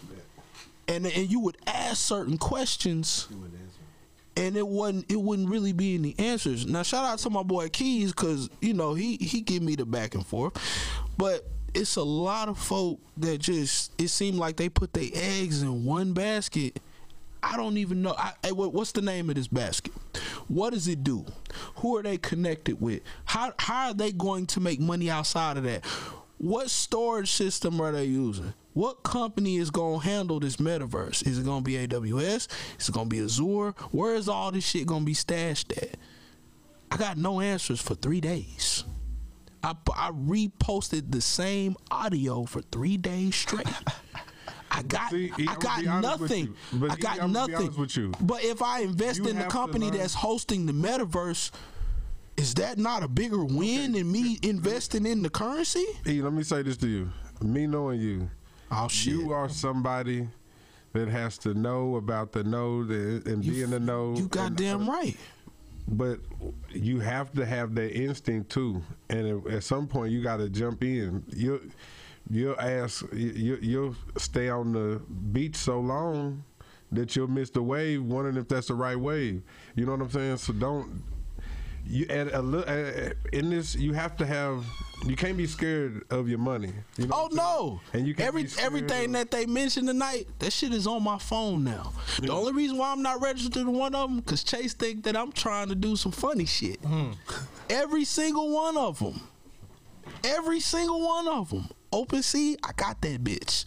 [0.88, 3.28] and and you would ask certain questions,
[4.36, 6.66] and it wasn't it wouldn't really be any answers.
[6.66, 9.84] Now shout out to my boy Keys because you know he he give me the
[9.84, 10.56] back and forth,
[11.16, 15.62] but it's a lot of folk that just it seemed like they put their eggs
[15.62, 16.80] in one basket.
[17.42, 18.14] I don't even know.
[18.16, 19.92] I, what, what's the name of this basket?
[20.48, 21.26] What does it do?
[21.76, 23.02] Who are they connected with?
[23.26, 25.84] How how are they going to make money outside of that?
[26.38, 28.52] What storage system are they using?
[28.72, 31.26] What company is gonna handle this metaverse?
[31.26, 32.48] Is it gonna be AWS?
[32.78, 33.70] Is it gonna be Azure?
[33.92, 35.96] Where is all this shit gonna be stashed at?
[36.90, 38.84] I got no answers for three days.
[39.62, 43.66] I, I reposted the same audio for three days straight.
[44.70, 46.54] I got See, E, I got be honest with nothing.
[46.72, 47.54] But I got nothing.
[47.54, 48.12] honest with you.
[48.20, 51.52] But if I invest You in the company that's hosting the metaverse,
[52.36, 55.84] is that not a bigger win than me investing in the currency?
[56.06, 57.10] E, let me say this to you.
[57.42, 58.30] Me knowing you,
[58.70, 59.14] Oh shit!
[59.14, 60.28] you are somebody
[60.92, 64.12] that has to know about the know and, and be in the know.
[64.16, 65.16] You and- uh, goddamn right.
[65.86, 66.20] But
[66.70, 70.82] you have to have that instinct too, and at- some point you got to jump
[70.82, 71.22] in.
[71.28, 71.70] You,
[72.30, 75.00] you'll ask, you, you'll stay on the
[75.32, 76.42] beach so long
[76.90, 79.42] that you'll miss the wave, wondering if that's the right wave.
[79.74, 80.36] You know what I'm saying?
[80.38, 81.02] So don't.
[81.86, 84.64] You at a little in this, you have to have.
[85.06, 86.72] You can't be scared of your money.
[86.96, 87.46] You know Oh what I'm saying?
[87.48, 87.80] no!
[87.92, 90.86] And you can't Every be scared everything of- that they mentioned tonight, that shit is
[90.86, 91.92] on my phone now.
[92.20, 95.14] The only reason why I'm not registered in one of them, cause Chase think that
[95.14, 96.80] I'm trying to do some funny shit.
[96.80, 97.10] Hmm.
[97.68, 99.20] Every single one of them,
[100.24, 101.68] every single one of them.
[101.92, 103.64] OpenSea, I got that bitch.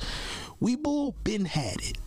[0.62, 1.98] Webull, been had it.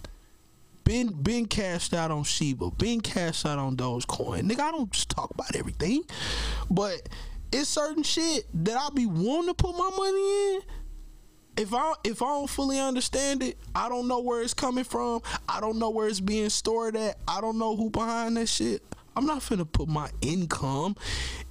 [0.90, 4.50] Been been cashed out on Shiba, been cashed out on Dogecoin.
[4.50, 6.02] Nigga, I don't just talk about everything,
[6.68, 7.08] but
[7.52, 10.62] it's certain shit that I be wanting to put my money in.
[11.58, 15.22] If I if I don't fully understand it, I don't know where it's coming from.
[15.48, 17.18] I don't know where it's being stored at.
[17.28, 18.82] I don't know who behind that shit.
[19.16, 20.96] I'm not finna put my income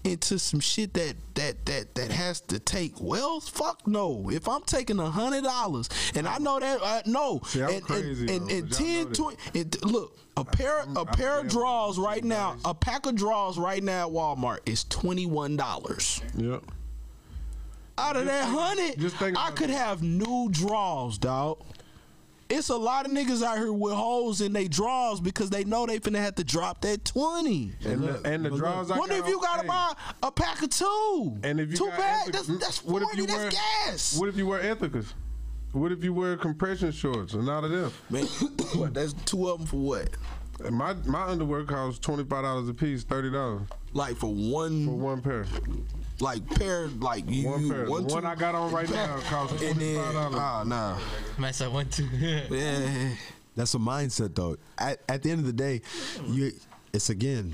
[0.04, 3.50] into some shit that that that that has to take wealth.
[3.50, 4.30] Fuck no.
[4.32, 8.22] If I'm taking a hundred dollars and I know that no, See, I'm and, crazy,
[8.34, 11.40] and, and, and but know 10, 20, and look, a pair I'm- a I'm pair
[11.40, 15.58] of draws right now, a pack of draws right now at Walmart is twenty one
[15.58, 16.22] dollars.
[16.38, 16.64] Yep.
[17.98, 21.62] Out of that think- hundred, just I could have new draws, dog.
[22.50, 25.86] It's a lot of niggas out here with holes in they draws because they know
[25.86, 27.74] they finna have to drop that twenty.
[27.86, 29.94] And the, and the draws I What if you gotta hey, buy
[30.24, 31.38] a pack of two?
[31.44, 34.18] And if you two got bags, ethicals- that's, that's what if you that's wear gas.
[34.20, 35.14] What if you wear Ethikas?
[35.74, 37.92] What if you wear compression shorts and all of them?
[38.10, 38.26] Man,
[38.76, 38.96] what?
[38.96, 40.10] That's two of them for what?
[40.66, 43.62] And My my underwear costs twenty five dollars a piece, thirty dollars
[43.94, 45.46] Like for one, for one pair.
[46.22, 47.86] Like pair, like you, One you pair.
[47.86, 50.36] The one, one two, I got on right now costs and then five dollars.
[50.40, 50.98] ah nah,
[51.38, 52.06] Man said one two.
[52.50, 53.12] yeah.
[53.56, 54.58] That's a mindset, though.
[54.78, 55.82] At, at the end of the day,
[56.28, 56.52] you
[56.94, 57.54] it's again,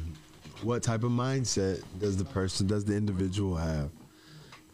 [0.61, 3.89] what type of mindset does the person, does the individual have?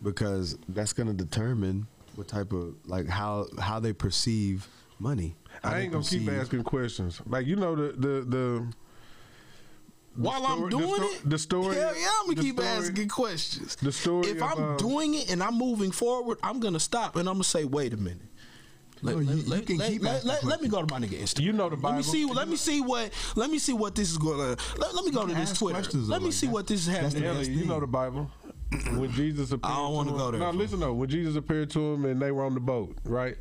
[0.03, 4.67] Because that's going to determine what type of like how how they perceive
[4.99, 5.35] money.
[5.63, 7.21] I they ain't gonna keep asking questions.
[7.25, 8.67] Like you know the the the.
[10.15, 12.67] While I'm story- the doing sto- it, the story- Hell yeah, I'm gonna keep story-
[12.67, 13.75] asking questions.
[13.77, 17.15] the story If of, I'm uh, doing it and I'm moving forward, I'm gonna stop
[17.15, 18.19] and I'm gonna say, wait a minute.
[19.03, 20.99] Let, No, you- you can let- keep let- asking let- let me go to my
[20.99, 21.41] nigga Instagram.
[21.41, 21.89] You know the Bible.
[21.89, 22.11] Let me Bible.
[22.11, 22.25] see.
[22.25, 23.11] Let me see what.
[23.35, 24.57] Let me see what this is gonna.
[24.77, 25.81] Let, let me go to this ask Twitter.
[25.81, 26.53] Let me like see that.
[26.53, 27.23] what this is happening.
[27.23, 28.29] Ellie, you know the Bible.
[28.95, 30.59] When Jesus appeared, I don't wanna go there, No, bro.
[30.59, 30.93] listen though.
[30.93, 33.37] When Jesus appeared to him and they were on the boat, right?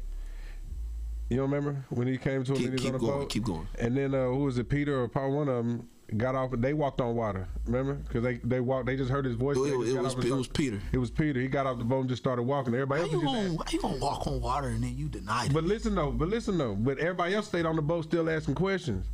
[1.29, 3.13] You don't remember when he came to him Keep- and he keep was on the
[3.13, 3.29] going, boat?
[3.29, 3.69] keep going.
[3.79, 4.69] And then uh, who was it?
[4.69, 5.31] Peter or Paul?
[5.33, 6.51] One of them got off.
[6.53, 7.47] They walked on water.
[7.66, 7.95] Remember?
[7.95, 8.87] Because they they walked.
[8.87, 9.57] They just heard his voice.
[9.57, 10.81] It- They it was- it was Peter.
[10.93, 11.41] It was Peter.
[11.41, 12.74] He got off the boat and just started walking.
[12.74, 15.47] Everybody How else you gonna, how you gonna walk on water and then you deny
[15.47, 15.53] it?
[15.53, 18.55] but listen though, but listen though, but everybody else stayed on the boat still asking
[18.55, 19.07] questions.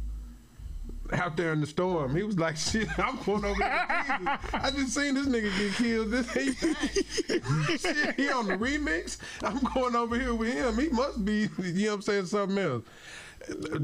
[1.13, 4.55] Out there in the storm, he was like, "Shit, I'm going over there Jesus.
[4.55, 6.11] I just seen this nigga get killed.
[6.11, 6.53] This he,
[7.79, 9.19] shit, he on the remix.
[9.43, 10.77] I'm going over here with him.
[10.79, 12.83] He must be, you know what I'm saying, something else.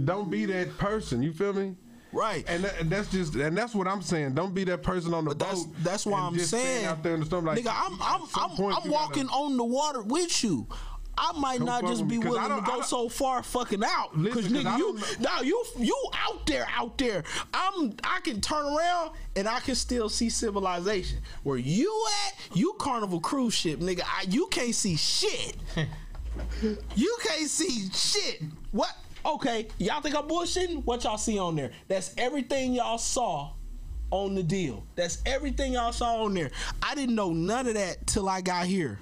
[0.04, 1.22] Don't be that person.
[1.22, 1.76] You feel me?
[2.12, 2.44] Right.
[2.48, 4.34] And, that, and that's just, and that's what I'm saying.
[4.34, 5.74] Don't be that person on the But that's boat.
[5.82, 8.50] that's why I'm saying, out there in the storm, like, nigga, I'm I'm I'm, I'm
[8.58, 10.66] you gotta- walking on the water with you.
[11.18, 14.16] I might Don't just be me, 'cause I willing to go so far fucking out.
[14.16, 17.22] Listen, Cause 'cause I nigga, you now you you out there, out there.
[17.52, 21.18] I'm I can turn around and I can still see civilization.
[21.42, 22.56] Where you at?
[22.56, 24.00] You Carnival cruise ship, nigga.
[24.06, 25.56] I, you can't see shit.
[26.96, 28.42] you can't see shit.
[28.70, 28.96] What?
[29.24, 30.84] Okay, y'all think I'm bullshitting?
[30.84, 31.70] What y'all see on there?
[31.88, 33.52] That's everything y'all saw
[34.10, 34.84] on the deal.
[34.94, 36.50] That's everything y'all saw on there.
[36.82, 38.98] I didn't know none of that till I got here.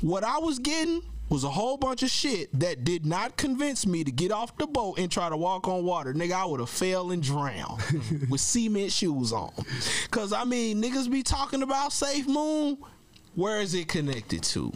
[0.00, 4.04] What I was getting was a whole bunch of shit that did not convince me
[4.04, 6.12] to get off the boat and try to walk on water.
[6.12, 7.82] Nigga, I would have fell and drowned
[8.30, 9.52] with cement shoes on.
[10.10, 12.78] Cause I mean, niggas be talking about Safe Moon.
[13.34, 14.72] Where is it connected to?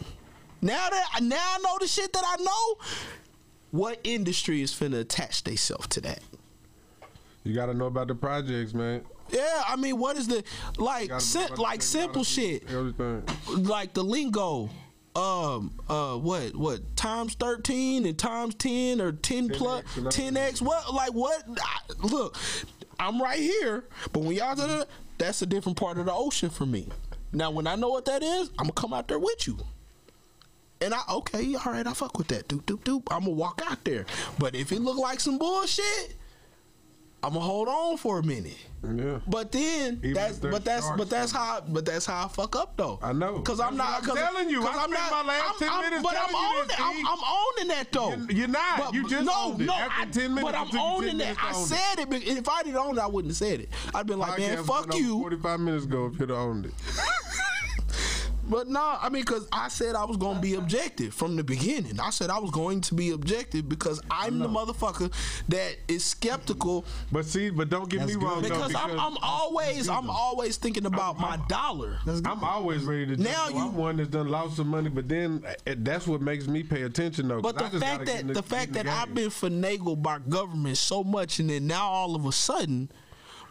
[0.61, 2.85] Now that now I know the shit that I know,
[3.71, 6.19] what industry is finna attach theyself to that?
[7.43, 9.01] you got to know about the projects, man.
[9.31, 10.43] Yeah, I mean, what is the
[10.77, 12.63] like sim- like simple shit?
[12.69, 13.23] Everything.
[13.47, 14.69] like the lingo
[15.15, 20.61] um uh what what times 13 and times 10 or 10 plus and all 10x
[20.61, 22.37] what like what I, look
[22.99, 24.83] i'm right here but when y'all do
[25.17, 26.87] that's a different part of the ocean for me
[27.33, 29.57] now when i know what that is i'm gonna come out there with you
[30.81, 32.47] and I okay, all right, I fuck with that.
[32.47, 33.03] Doop doop doop.
[33.11, 34.05] I'm gonna walk out there.
[34.37, 36.15] But if it look like some bullshit,
[37.21, 38.57] I'm gonna hold on for a minute.
[38.81, 39.19] Yeah.
[39.27, 42.55] But then Even that's but that's sharks, but that's how but that's how I fuck
[42.55, 42.97] up though.
[43.03, 43.39] I know.
[43.41, 44.07] Cause I'm not.
[44.07, 44.61] what I'm telling you.
[44.61, 45.25] Cause I I'm spent not.
[45.25, 46.71] my last I'm, 10 I'm- minutes but I'm owning.
[46.79, 47.07] I'm.
[47.07, 48.09] I'm owning that though.
[48.11, 48.77] You're- you're not.
[48.79, 49.73] But, You just no, no.
[49.73, 51.35] I, 10 minutes, but I'm took you 10 owning that.
[51.43, 52.07] I said it.
[52.25, 53.69] If I didn't own it, I wouldn't have said it.
[53.93, 55.19] I'd been like, man, fuck you.
[55.19, 56.73] 45 minutes ago if you'd have owned it.
[58.49, 61.43] But no, I mean, because I said I was going to be objective from the
[61.43, 61.99] beginning.
[61.99, 65.13] I said I was going to be objective because I'm the motherfucker
[65.49, 68.23] that is skeptical But see, but don't get That's me good.
[68.25, 71.99] wrong though, because I'm, I'm always I'm always thinking about my dollar.
[72.07, 73.21] I'm always ready to.
[73.21, 76.21] Now Now you- I'm one that's done lost some money, but then uh, that's what
[76.21, 77.41] makes me pay attention though.
[77.41, 79.13] But 'cause I the just fact gotta get that in the, fact that the I've
[79.13, 82.89] been finagled by government so much, and then now all of a sudden,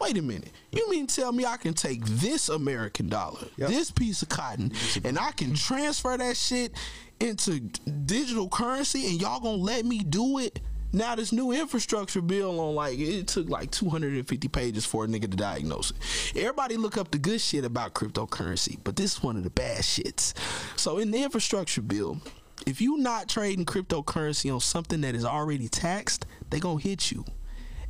[0.01, 3.69] wait a minute, you mean tell me I can take this American dollar, Yep.
[3.69, 4.73] this piece of cotton,
[5.05, 6.73] and I can transfer that shit
[7.21, 7.61] into
[8.07, 10.61] digital currency, and y'all gonna let me do it?
[10.91, 15.23] Now this new infrastructure bill on like it took like 250 pages for a nigga
[15.23, 15.97] to diagnose it.
[16.37, 19.83] Everybody look up the good shit about cryptocurrency, but this is one of the bad
[19.83, 20.33] shits.
[20.79, 22.19] So in the infrastructure bill,
[22.67, 27.25] if you not trading cryptocurrency on something that is already taxed, they gonna hit you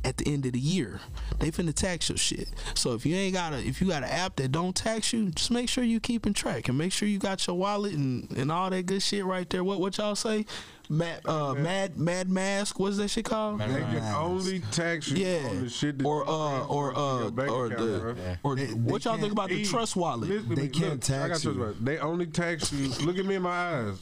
[0.05, 1.01] at the end of the year.
[1.39, 2.47] They finna tax your shit.
[2.73, 5.29] So if you ain't got a if you got an app that don't tax you,
[5.31, 8.51] just make sure you keeping track and make sure you got your wallet and, and
[8.51, 9.63] all that good shit right there.
[9.63, 10.45] What what y'all say?
[10.91, 13.59] Mad uh mad mad mask, what's that shit called?
[13.59, 15.47] They can only tax you Yeah.
[15.49, 18.15] on the shit that Or uh or uh or account, the bro.
[18.43, 20.29] or They- they what y'all think can't- about the trust wallet?
[20.29, 21.59] listen They can't Look, tax I got you.
[21.59, 21.85] wallet.
[21.85, 22.87] They only tax you.
[23.05, 23.49] Look at me in my
[23.89, 23.97] eyes.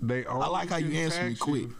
[0.00, 1.62] They only I like how you can answer me quick.
[1.62, 1.74] you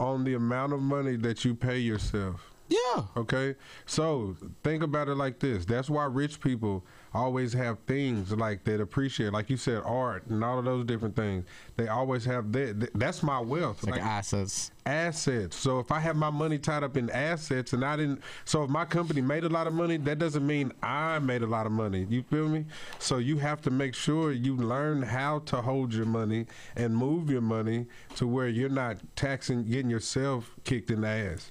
[0.00, 2.40] on the amount of money that you pay yourself.
[2.68, 3.04] Yeah.
[3.16, 3.54] Okay,
[3.86, 5.64] so think about it like this.
[5.64, 6.84] That's why rich people
[7.14, 11.16] always have things like that appreciate, like you said, art and all of those different
[11.16, 11.44] things.
[11.76, 12.90] They always have that.
[12.94, 13.84] That's my wealth.
[13.84, 14.70] Like assets.
[14.84, 15.56] assets.
[15.56, 18.70] So if I have my money tied up in assets and I didn't, so if
[18.70, 21.72] my company made a lot of money, that doesn't mean I made a lot of
[21.72, 22.06] money.
[22.10, 22.66] You feel me?
[22.98, 26.46] So you have to make sure you learn how to hold your money
[26.76, 27.86] and move your money
[28.16, 31.50] to where you're not taxing, getting yourself kicked in the ass.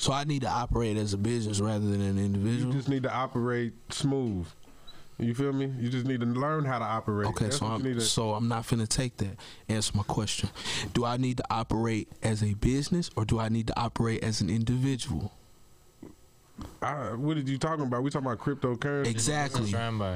[0.00, 2.72] So I need to operate as a business rather than an individual.
[2.72, 4.46] You just need to operate smooth.
[5.18, 5.70] You feel me?
[5.78, 7.28] You just need to learn how to operate.
[7.28, 9.36] Okay, That's so I'm you need to- so I'm not finna take that.
[9.68, 10.48] Answer my question.
[10.94, 14.40] Do I need to operate as a business or do I need to operate as
[14.40, 15.34] an individual?
[16.80, 18.02] I, what are you talking about?
[18.02, 19.06] We talking about cryptocurrency?
[19.08, 19.64] Exactly.
[19.64, 20.12] It's ran by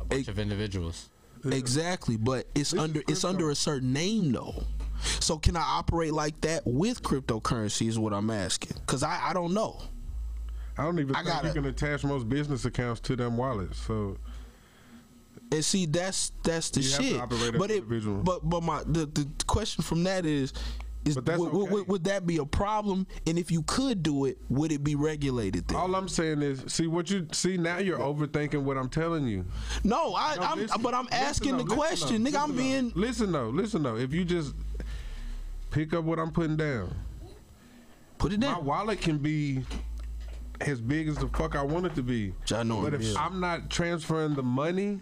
[0.00, 1.08] a bunch Ex- of individuals.
[1.50, 4.62] Exactly, but it's This under it's under a certain name though.
[5.20, 7.88] So can I operate like that with cryptocurrency?
[7.88, 8.76] Is what I'm asking.
[8.86, 9.80] Cause I, I don't know.
[10.76, 13.78] I don't even I think you gotta- can attach most business accounts to them wallets.
[13.78, 14.16] So
[15.50, 17.20] And see, that's that's the You shit.
[17.20, 18.18] operate but it, individual.
[18.22, 20.52] but but my the, the question from that is.
[21.04, 21.72] Is, But that's would, would- okay.
[21.74, 23.06] would, would that be a problem?
[23.26, 25.76] And if you could do it, would it be regulated then?
[25.78, 27.78] all I'm saying is, see what you see now.
[27.78, 29.46] You're overthinking what I'm telling you.
[29.84, 32.42] no, I, No, I'm, listen- but I'm asking though, the question, though, nigga.
[32.42, 32.92] I'm listen being.
[32.96, 33.96] Listen though, listen though.
[33.96, 34.54] If you just
[35.70, 36.94] pick up what I'm putting down,
[38.18, 38.54] put it down.
[38.54, 39.64] my wallet can be
[40.60, 42.34] as big as the fuck I want it to be.
[42.46, 42.82] Ginormous.
[42.84, 43.24] But if Yeah.
[43.24, 45.00] I'm not transferring the money,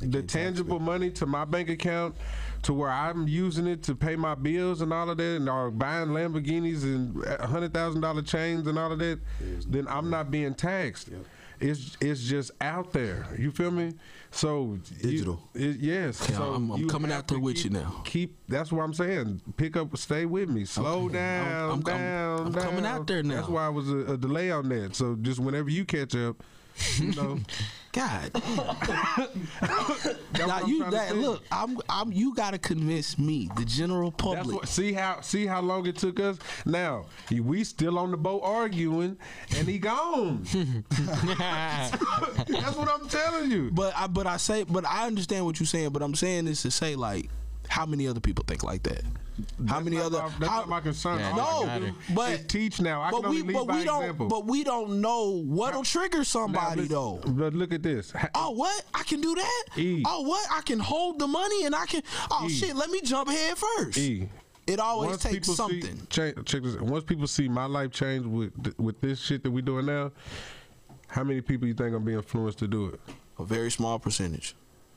[0.00, 2.16] the tangible money to my bank account,
[2.62, 5.70] to where I'm using it to pay my bills and all of that, and are
[5.70, 9.18] buying Lamborghinis and hundred thousand dollar chains and all of that,
[9.66, 11.08] then I'm not being taxed.
[11.62, 13.26] It's it's just out there.
[13.38, 13.92] You feel me?
[14.30, 15.48] So you- Digital.
[15.54, 16.26] it- yes.
[16.28, 18.02] Yeah, so I'm- I'm coming out there to with keep- you now.
[18.04, 18.36] Keep.
[18.48, 19.40] That's what I'm saying.
[19.56, 19.96] Pick up.
[19.96, 20.64] Stay with me.
[20.64, 21.14] Slow Okay.
[21.14, 21.46] down.
[21.46, 22.46] I'm- I'm- I'm- down.
[22.46, 23.36] I'm coming out there now.
[23.36, 24.96] That's why I was a, a delay on that.
[24.96, 26.42] So just whenever you catch up,
[26.98, 27.38] you know.
[27.92, 28.30] God.
[30.38, 34.56] Now you that look, I'm I'm you gotta convince me, the general That's public.
[34.56, 36.38] what, see how see how long it took us.
[36.66, 39.16] Now he- we still on the boat arguing,
[39.56, 40.42] and he gone.
[40.92, 43.70] That's what I'm telling you.
[43.72, 46.62] but I but I say but I understand what you're saying, but I'm saying this
[46.62, 47.28] to say like
[47.68, 49.02] how many other people think like that?
[49.68, 51.18] How many other my, that's how, not my concern.
[51.20, 53.00] Yeah, No, but teach now.
[53.02, 54.28] I but can we but we don't example.
[54.28, 57.20] but we don't know what'll trigger Now, somebody listen- though.
[57.26, 58.12] But look at this.
[58.34, 58.84] Oh what?
[58.94, 59.64] I can do that?
[59.76, 60.02] E.
[60.06, 60.46] Oh what?
[60.50, 62.50] I can hold the money and I can oh E.
[62.50, 63.98] shit, let me jump head first.
[63.98, 64.28] E.
[64.66, 65.82] It always Once takes something.
[65.82, 66.76] See, check, check this.
[66.80, 70.12] Once people see my life change with with this shit that we doing now,
[71.08, 73.00] how many people you think gonna be influenced to do it?
[73.38, 74.54] A very small percentage.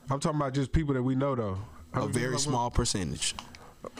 [0.09, 1.57] I'm talking about just people that we know though.
[1.93, 3.33] A very small percentage.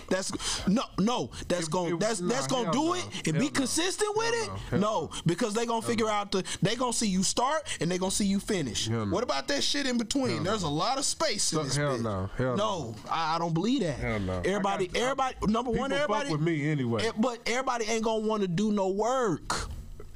[0.10, 1.30] That's no, no.
[1.48, 1.98] That's going.
[1.99, 2.94] That's nah, that's going to do no.
[2.95, 3.52] it and Hell be no.
[3.52, 4.80] consistent with Hell it.
[4.80, 4.86] no.
[4.86, 6.44] No, because they gonna figure out the.
[6.62, 8.88] They gonna see you start and they gonna see you finish.
[8.90, 10.44] What about that shit in between?
[10.44, 11.76] There's a lot of space in this.
[11.76, 12.02] hell bitch.
[12.03, 12.30] no.
[12.38, 12.95] Hell no.
[13.10, 13.98] I, I don't believe that.
[13.98, 14.41] Hell no.
[14.45, 15.36] Everybody, got- everybody.
[15.48, 16.30] Number one, everybody.
[16.32, 17.03] with me anyway.
[17.07, 19.70] Eh, But everybody ain't gonna want to do no work.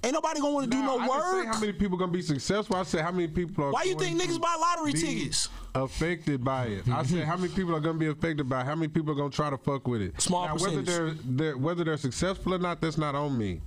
[0.03, 1.45] Ain't nobody gonna want to do no I didn't say work.
[1.47, 2.75] how many people gonna be successful.
[2.77, 3.71] I said how many people are.
[3.71, 5.49] Why you think niggas buy lottery tickets?
[5.75, 6.87] Affected by it.
[6.89, 8.65] I said how many people are gonna be affected by it.
[8.65, 10.19] How many people are gonna try to fuck with it.
[10.21, 13.61] Small now, whether they're, they're whether they're successful or not, that's not on me.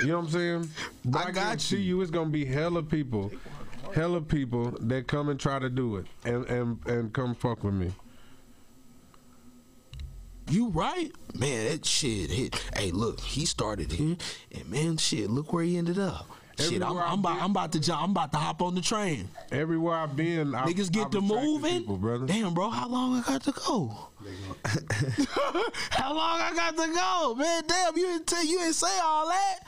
[0.00, 0.68] You know what I'm saying?
[1.06, 1.96] But I I, got guarantee you.
[1.96, 3.32] you, it's gonna be hella people,
[3.94, 7.74] hella people that come and try to do it and and and come fuck with
[7.74, 7.90] me.
[10.48, 11.70] You right, man.
[11.70, 12.54] That shit hit.
[12.76, 14.16] Hey, look, he started here,
[14.52, 16.28] and man, shit, look where he ended up.
[16.58, 18.02] Shit, I'm, I'm about, I'm about to jump.
[18.02, 19.28] I'm about to hop on the train.
[19.52, 21.80] Everywhere I've been, I've, Niggas get I've to moving.
[21.80, 22.24] people, brother.
[22.26, 23.94] Damn, bro, how long I got to go?
[25.90, 27.62] how long I got to go, man?
[27.66, 29.58] Damn, you didn't tell, you didn't say all that.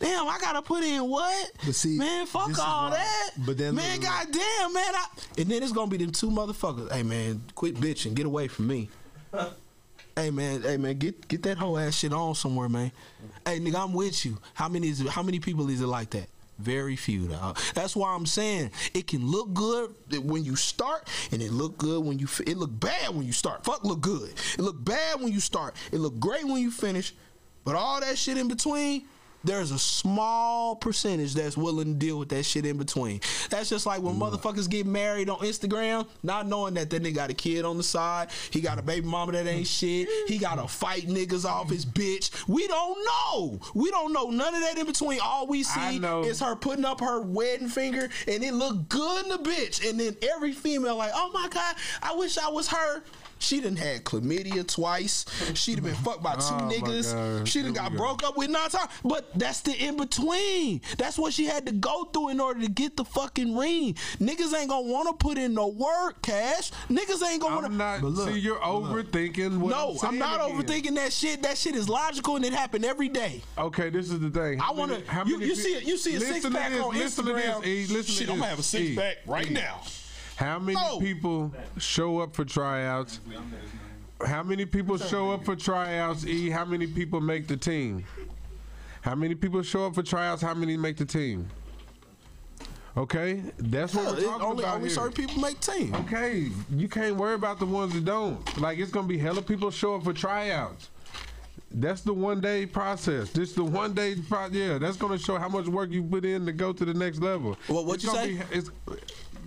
[0.00, 1.52] Damn, I gotta put in what?
[1.64, 3.30] But see, man, fuck all that.
[3.46, 5.06] but then man, look- goddamn, man, I,
[5.38, 6.90] and then it's gonna be them two motherfuckers.
[6.90, 8.88] Hey, man, quit bitching, get away from me.
[10.14, 12.92] Hey man, hey man, get get that whole ass shit on somewhere, man.
[13.46, 14.38] Hey nigga, I'm with you.
[14.52, 16.28] How many is how many people is it like that?
[16.58, 17.28] Very few.
[17.28, 17.58] Dog.
[17.74, 22.04] That's why I'm saying it can look good when you start, and it look good
[22.04, 22.28] when you.
[22.46, 23.64] It look bad when you start.
[23.64, 24.30] Fuck, look good.
[24.58, 25.74] It look bad when you start.
[25.90, 27.14] It look great when you finish.
[27.64, 29.04] But all that shit in between,
[29.44, 33.20] there's a small percentage that's willing to deal with that shit in between.
[33.50, 34.20] That's just like when mm.
[34.20, 37.82] motherfuckers get married on Instagram, not knowing that that nigga got a kid on the
[37.82, 41.70] side, he got a baby mama that ain't shit, he got to fight niggas off
[41.70, 42.30] his bitch.
[42.48, 43.60] We don't know.
[43.74, 45.20] We don't know none of that in between.
[45.22, 49.30] All we see is her putting up her wedding finger, and it look good in
[49.30, 49.88] the bitch.
[49.88, 53.02] And then every female like, oh my god, I wish I was her.
[53.42, 55.24] She done had chlamydia twice.
[55.54, 57.46] She done been fucked by two Oh, niggas.
[57.46, 57.98] She done Here got go.
[57.98, 58.88] broke up with nine times.
[59.04, 60.80] But that's the in between.
[60.96, 63.94] That's what she had to go through in order to get the fucking ring.
[64.20, 66.70] Niggas ain't gonna want to put in no work, Cash.
[66.88, 67.76] Niggas ain't gonna I'm to.
[67.76, 68.00] not.
[68.00, 69.58] But look, see, you're overthinking.
[69.58, 70.62] What No, I'm, I'm not again.
[70.62, 71.42] overthinking that shit.
[71.42, 73.42] That shit is logical and it happen every day.
[73.58, 74.60] Okay, this is the thing.
[74.60, 76.94] I wanna- many- how you- many you see a- you see a six-pack this, on
[76.94, 77.60] listen to Instagram.
[77.62, 79.54] this, E, listen to this, I'm gonna have a six E, pack right E.
[79.54, 79.80] now.
[80.42, 83.20] How many people show up for tryouts?
[84.26, 86.26] How many people show up for tryouts?
[86.26, 86.50] E.
[86.50, 88.04] How many people make the team?
[89.02, 90.42] How many people show up for tryouts?
[90.42, 91.48] How many make the team?
[92.96, 94.96] Okay, that's what Hell, we're talking only about only here.
[94.96, 95.94] certain people make team.
[95.94, 98.58] Okay, you can't worry about the ones that don't.
[98.60, 100.90] Like it's gonna be hella people show up for tryouts.
[101.70, 103.30] That's the one day process.
[103.30, 104.76] This the one day pro- yeah.
[104.78, 107.56] That's gonna show how much work you put in to go to the next level.
[107.68, 108.34] What- what you say?
[108.34, 108.70] Be, it's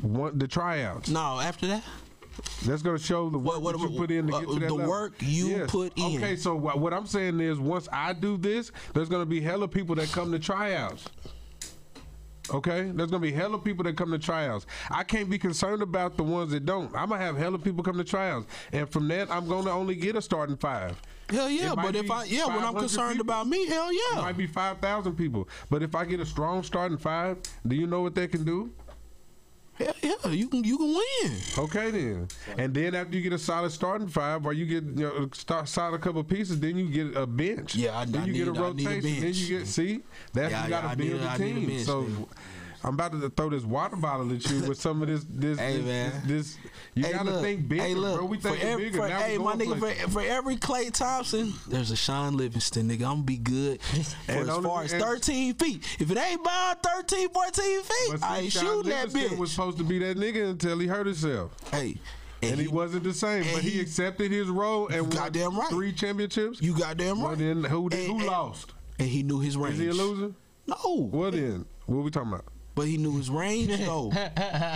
[0.02, 1.10] one the tryouts.
[1.10, 1.84] No, after that.
[2.66, 4.54] That's gonna show the work What- what- that you put in to uh, get to
[4.60, 4.90] that the level.
[4.92, 6.18] work you put in.
[6.18, 9.68] Okay, so what, what I'm saying is, once I do this, there's gonna be hella
[9.70, 11.06] people that come to tryouts.
[12.54, 14.68] Okay, there's gonna be hella people that come to tryouts.
[14.92, 16.94] I can't be concerned about the ones that don't.
[16.96, 20.16] I'm gonna have hella people come to tryouts, and from that, I'm gonna only get
[20.16, 21.02] a starting five.
[21.30, 23.26] Hell yeah, but if I yeah, when I'm concerned people.
[23.34, 24.22] about me, hell It yeah.
[24.22, 27.88] might be five thousand people, but if I get a strong starting five, do you
[27.88, 28.70] know what they can do?
[29.78, 31.38] Hell yeah, you can you can win.
[31.58, 32.28] Okay then,
[32.58, 35.68] and then after you get a solid starting five, or you get you know, start
[35.68, 37.76] solid couple pieces, then you get a bench.
[37.76, 39.22] Yeah, I- then I you get a need- need a rotation.
[39.22, 40.00] Then you get see
[40.32, 41.68] that's Yeah, you got to yeah, build a- a need a team.
[41.68, 42.08] bench, so.
[42.86, 45.26] I'm about to throw this water bottle at you with some of this.
[45.28, 46.12] This, Hey, this, man.
[46.28, 46.58] this, this
[46.94, 48.26] you Hey, gotta look, think bigger, hey, look, bro.
[48.26, 48.98] We every, bigger.
[49.02, 50.04] For, now hey, my nigga, places.
[50.04, 52.94] for, for every Klay Thompson, there's a Shaun Livingston, nigga.
[52.94, 55.84] I'm gonna be good for And as far as 13 feet.
[56.00, 59.40] If it ain't beyond 13, 14 feet, I ain't Shaun shooting that Livingston bitch.
[59.40, 61.52] was supposed to be that nigga until he hurt himself.
[61.72, 61.98] hey,
[62.44, 65.70] And, he, wasn't the same, but he, he- accepted his role and won goddamn right.
[65.70, 66.62] three championships.
[66.62, 67.38] you goddamn well, right.
[67.40, 68.74] then who, And- who and- lost?
[69.00, 69.74] And he knew his range.
[69.76, 70.34] Is he a loser?
[70.68, 71.10] No.
[71.12, 72.46] Well then, what are we talking about?
[72.76, 74.12] But he knew his range though.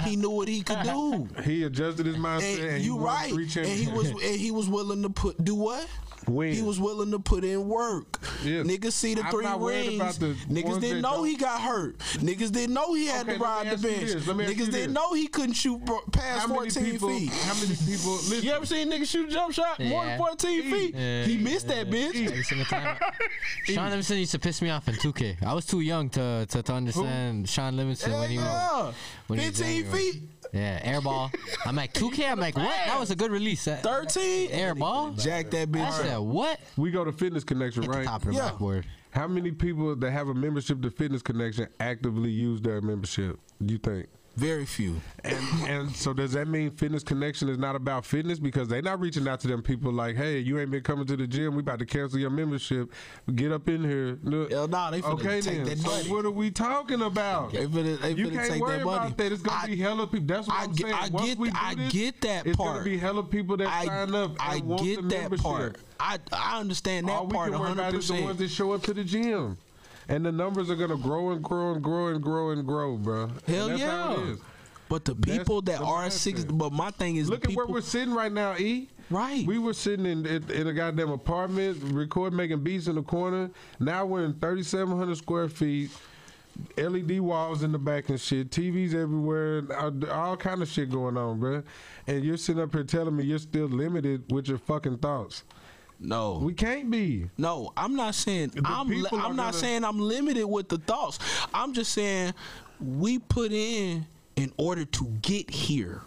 [0.05, 1.27] he knew what he could do.
[1.43, 2.59] He adjusted his mindset.
[2.59, 3.31] And, And, you won right.
[3.31, 5.85] Three And he was and he was willing to put do what?
[6.29, 6.53] Win.
[6.53, 8.19] He was willing to put in work.
[8.43, 8.65] Yes.
[8.65, 9.95] Niggas see the I'm three rings.
[9.95, 11.97] about the Niggas didn't know don't- he got hurt.
[11.99, 14.11] Niggas didn't know he had Okay, to ride the bench.
[14.11, 14.27] this.
[14.27, 14.93] Let me ask you Niggas didn't this.
[14.93, 17.09] know he couldn't shoot bro- past how 14 people?
[17.09, 17.29] feet.
[17.31, 18.11] How many people?
[18.29, 20.17] Listen, You ever seen niggas shoot a jump shot more than Yeah.
[20.17, 20.95] 14 feet?
[20.95, 21.23] Yeah.
[21.23, 22.27] he missed that bitch.
[22.27, 22.97] Every single time.
[23.65, 25.43] Shaun Livingston used to piss me off in 2K.
[25.45, 28.91] I was too young to to, to understand Shaun Livingston when he was yeah.
[29.27, 29.97] when he was 15 younger.
[29.97, 30.23] feet.
[30.51, 31.31] Yeah, airball.
[31.65, 32.31] I'm like 2K.
[32.31, 32.65] I'm like, what?
[32.87, 33.65] That was a good release.
[33.65, 34.49] That, 13.
[34.51, 35.21] airball.
[35.21, 35.81] Jack that bitch.
[35.85, 36.59] I bitch said what?
[36.77, 38.05] we go to Fitness Connection, At the right?
[38.05, 38.49] top of the Yeah.
[38.49, 38.85] backboard.
[39.11, 43.39] How many people that have a membership to Fitness Connection actively use their membership?
[43.63, 44.07] Do you think?
[44.39, 45.01] Very few.
[45.25, 45.37] And
[45.67, 49.27] and so does that mean Fitness Connection is not about fitness because they're not reaching
[49.27, 51.55] out to them people like, hey, you ain't been coming to the gym.
[51.55, 52.91] We about to cancel your membership.
[53.35, 54.17] Get up in here.
[54.23, 54.49] Look.
[54.51, 55.65] Hell nah, they finna okay take then.
[55.65, 57.51] that so what are we talking about?
[57.51, 58.97] They finna, they you finna can't take worry that money.
[59.07, 59.31] about that.
[59.33, 60.27] It's gonna I- be hella people.
[60.27, 60.93] That's what I am get- saying.
[60.97, 62.73] I Once get- we do I this, get that it's part.
[62.75, 64.35] gonna be hella people that I, sign up.
[64.39, 65.43] I get the that membership.
[65.43, 65.77] part.
[65.99, 68.23] I I understand that All we part can worry about is the 100%.
[68.23, 69.57] ones that show up to the gym.
[70.09, 73.29] And the numbers are gonna grow and grow and grow and grow and grow, bro.
[73.47, 73.89] Hell that's yeah.
[73.91, 74.39] How it is.
[74.89, 77.63] But the people that the are six, but my thing is Look at people.
[77.63, 78.89] where we're sitting right now, E.
[79.11, 79.45] Right.
[79.45, 83.51] We were sitting in in, in a goddamn apartment, recording, making beats in the corner.
[83.79, 85.91] Now we're in 3,700 square feet.
[86.75, 89.63] LED walls in the back and shit, TVs everywhere,
[90.11, 91.63] all kind of shit going on, bro.
[92.05, 95.43] And you're sitting up here telling me you're still limited with your fucking thoughts.
[95.99, 97.29] No, We can't be.
[97.37, 98.87] no, I'm not saying I'm.
[98.87, 101.19] Li- I'm not gonna- saying I'm limited with the thoughts.
[101.53, 102.33] I'm just saying
[102.79, 104.05] we put in
[104.35, 106.01] in order to get here.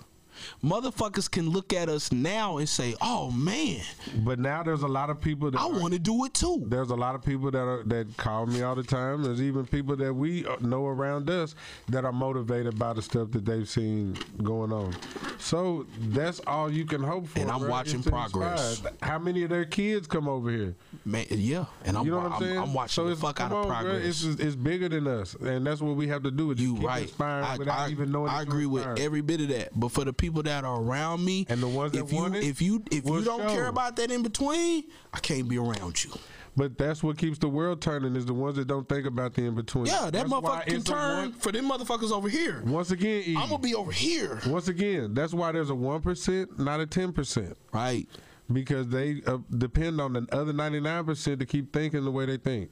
[0.65, 3.81] Motherfuckers can look at us now and say, "Oh man,
[4.25, 6.91] But now there's a lot of people that I want to do it too." There's
[6.91, 9.23] a lot of people that are that call me all the time.
[9.23, 11.55] There's even people that we uh, know around us
[11.89, 14.95] that are motivated by the stuff that they've seen going on.
[15.39, 17.41] So that's all you can hope for.
[17.41, 18.71] And I'm bro, watching progress.
[18.79, 18.93] inspire.
[19.03, 20.75] How many of their kids come over here?
[21.05, 22.59] Man, yeah, and I'm, You know what I'm, I'm, saying?
[22.59, 24.23] I'm watching so the fuck out come of on, progress.
[24.25, 26.53] It's, it's bigger than us, and that's what we have to do.
[26.53, 27.13] is You right.
[27.21, 28.31] I, without I- even knowing.
[28.31, 29.71] I agree with every bit of that.
[29.79, 32.37] But for the people that are around me, And the ones that if you want
[32.37, 33.49] it, if you if you don't show.
[33.55, 36.13] care about that in between, I can't be around you.
[36.57, 38.15] But that's what keeps the world turning.
[38.15, 39.87] Is the ones that don't think about the in between.
[39.87, 42.63] Yeah, that That's motherfucker can turn one- for them motherfuckers over here.
[42.67, 44.41] Once again, I'm gonna be over here.
[44.47, 48.07] Once again, that's why there's a one percent, not a ten percent, Right.
[48.53, 52.27] because they uh, depend on the other ninety nine percent to keep thinking the way
[52.27, 52.71] they think.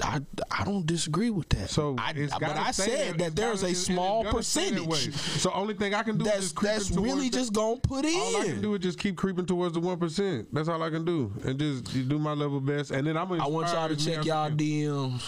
[0.00, 1.68] I, I don't disagree with that.
[1.70, 4.88] So, I, but I said that there's a small it's gonna stay that way.
[4.88, 8.18] percentage So only thing I can do that's that's really that- just gonna put in.
[8.18, 10.52] All I can do is just keep creeping towards the one percent.
[10.52, 12.90] That's all I can do, and just do my level best.
[12.90, 13.44] And then I'm gonna.
[13.44, 15.22] I want y'all to check y'all DMs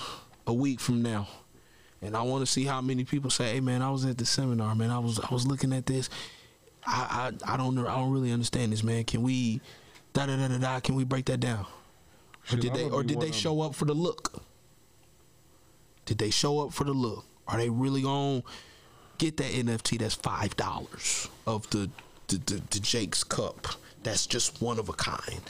[0.47, 1.29] a week from now,
[2.03, 4.27] and I want to see how many people say, "Hey man, I was at the
[4.27, 4.91] seminar, man.
[4.91, 6.09] I was I was looking at this.
[6.87, 7.87] I I, I don't know.
[7.87, 9.05] I don't really understand this, man.
[9.05, 9.61] Can we
[10.15, 10.81] da da da da da?
[10.81, 11.67] Can we break that down?
[12.53, 14.43] Or did they or did they show up for the look?
[16.05, 17.25] Did they show up for the look?
[17.47, 18.43] Are they really gonna
[19.19, 21.91] get that NFT that's five dollars of the
[22.29, 23.67] the, the the Jake's cup?
[24.03, 25.41] That's just one of a kind.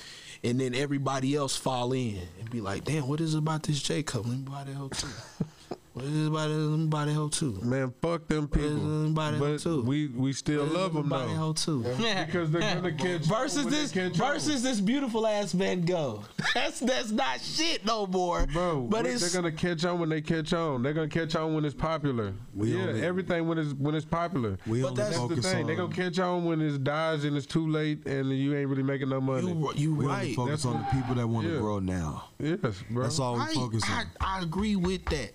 [0.42, 4.02] And then everybody else fall in and be like, damn, what is about this J
[4.02, 4.26] cup?
[4.26, 5.08] Let me buy that hoe too.
[5.94, 6.54] what is it about it?
[6.54, 7.58] Let me buy that hoe too.
[7.62, 9.00] Man, fuck them people.
[9.02, 9.82] Everybody But too.
[9.82, 11.82] we we still love them Buy that hoe though.
[11.82, 11.82] too.
[12.26, 16.24] Because they're gonna catch Versus this catch versus this beautiful ass Van Gogh.
[16.54, 18.46] That's that's not shit no more.
[18.46, 20.82] Bro, but it's they're gonna catch on when they catch on.
[20.82, 22.34] They're gonna catch on when it's popular.
[22.54, 24.58] We yeah, only- everything when it's when it's popular.
[24.66, 25.60] We But only that's That's the focus thing.
[25.62, 25.66] on.
[25.68, 28.82] They gonna catch on when it's dies and it's too late and you ain't really
[28.82, 29.48] making no money.
[29.52, 30.34] you you we only right.
[30.36, 31.58] focus That's on the people that want to yeah.
[31.60, 32.30] grow now.
[32.40, 33.02] yes, bro.
[33.04, 34.06] That's all we I, focus I, on.
[34.20, 35.32] I agree with that.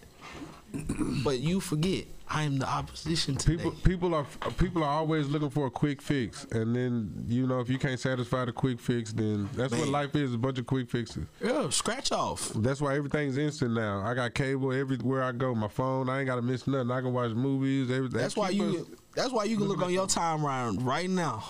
[1.23, 4.25] But you forget, I am the opposition to People people are
[4.57, 7.99] people are always looking for a quick fix, and then you know if you can't
[7.99, 11.25] satisfy the quick fix, then that's what life is—a bunch of quick fixes.
[11.43, 12.49] Yeah, scratch off.
[12.55, 14.01] That's why everything's instant now.
[14.05, 15.55] I got cable everywhere I go.
[15.55, 16.91] My phone, I ain't gotta miss nothing.
[16.91, 17.89] I can watch movies.
[17.89, 18.19] Everything.
[18.19, 18.81] That's why you.
[18.81, 21.43] us- That's why you can look on your timeline right now.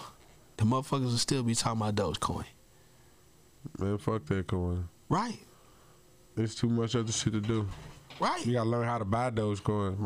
[0.58, 2.46] The motherfuckers will still be talking about Dogecoin.
[3.80, 4.88] man, fuck that coin.
[5.10, 5.40] Right,
[6.36, 7.68] There's too much other shit to do.
[8.20, 8.46] Right.
[8.46, 9.98] You gotta learn how to buy those coins.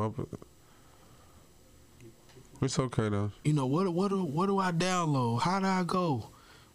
[2.62, 3.32] It's okay though.
[3.44, 3.88] You know what?
[3.94, 4.10] What?
[4.10, 5.42] do- What do I download?
[5.42, 6.30] How do I go?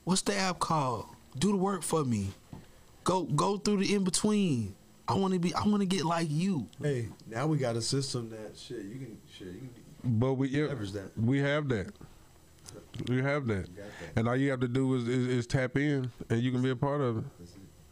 [0.04, 1.06] What's the app called?
[1.38, 2.28] Do the work for me.
[3.04, 4.74] Go go through the in between.
[5.06, 5.54] I want to be.
[5.54, 6.66] I want to get like you.
[6.82, 9.60] Hey, now we got a system that shit you can shit you
[10.02, 11.16] can But we yeah, Leverage that.
[11.18, 11.94] we have that.
[13.08, 13.68] We have that.
[14.16, 16.70] And all you have to do is, is, is tap in, and you can be
[16.70, 17.24] a part of it.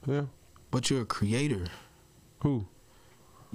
[0.07, 0.23] Yeah.
[0.70, 1.65] But you're a creator,
[2.41, 2.66] Who?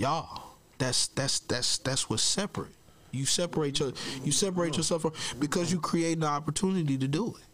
[0.01, 0.55] Y'all.
[0.77, 2.71] That's that's that's that's what's separate.
[3.11, 7.45] You separate your you separate yourself from because you create an opportunity to do it.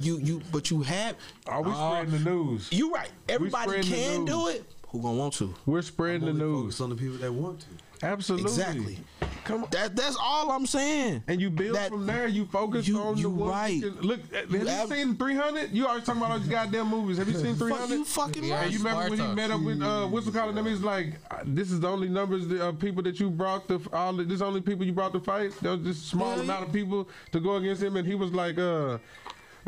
[0.00, 1.16] You you but you have.
[1.46, 2.68] Are we Uh, spreading the news?
[2.72, 3.10] You right.
[3.28, 4.64] Everybody can do it.
[4.88, 5.54] Who gonna want to?
[5.66, 6.80] We're spreading the only news.
[6.80, 7.66] on the people that want to.
[8.02, 8.50] Absolutely.
[8.50, 8.98] Exactly.
[9.44, 9.70] Come on.
[9.70, 11.22] That that's all I'm saying.
[11.26, 12.28] And you build That- from there.
[12.28, 13.82] You focus You- on you the one right.
[14.02, 15.70] look, have you, have- seen 300?
[15.72, 17.16] You always talking about all these goddamn movies.
[17.18, 17.94] Have you seen Fuck 300?
[17.94, 18.60] you fucking Yeah.
[18.60, 18.70] right.
[18.70, 20.66] You remember when he met up with uh, what's the calling them?
[20.66, 23.80] He's like, uh, "This is the only numbers of uh, people that you brought to
[23.92, 24.12] all.
[24.12, 25.52] The, this is the only people you brought to fight.
[25.62, 26.66] There was this small Yeah, amount yeah.
[26.66, 28.98] of people to go against him." And he was like, "Uh,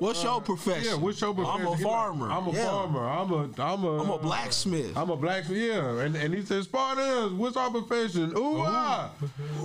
[0.00, 0.84] What's your profession?
[0.90, 2.30] yeah, what's your profession?" I'm a farmer.
[2.30, 2.64] I'm a Yeah.
[2.64, 3.00] farmer.
[3.08, 4.96] I'm a, I'm a, I'm a blacksmith.
[4.96, 5.58] I'm a blacksmith.
[5.58, 9.10] Yeah, and and he said, "Spartans, what's our profession?" Ooh, ah.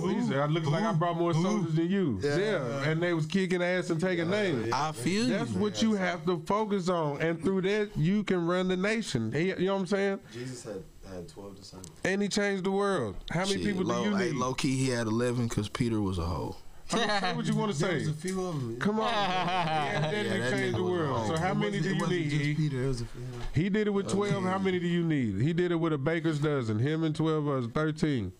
[0.06, 2.88] He said, "I look like I brought more soldiers than you." Yeah.
[2.88, 4.70] and they was kicking ass and taking names.
[4.72, 5.32] I feel you.
[5.32, 9.32] That's what you have to focus on, and through that you can run the nation.
[9.32, 10.20] He- You know what I'm saying?
[10.32, 10.82] Jesus had
[11.12, 11.90] had twelve disciples.
[12.04, 13.14] And he changed the world.
[13.30, 14.34] How many Shit, people low, do you hey, need?
[14.36, 16.56] low key, he had 11 because Peter was a hoe.
[16.92, 17.98] I mean, say what you want to There say.
[17.98, 18.76] was a few of them.
[18.78, 21.26] Come on, yeah, that Yeah, nigga that changed the world.
[21.26, 22.30] So how It many wasn't- do it you wasn't need?
[22.30, 22.56] just?
[22.60, 23.22] Peter, it was a few.
[23.62, 24.44] He did it with twelve.
[24.44, 25.40] How many do you need?
[25.40, 26.78] He did it with a baker's dozen.
[26.78, 28.32] Him and twelve was thirteen.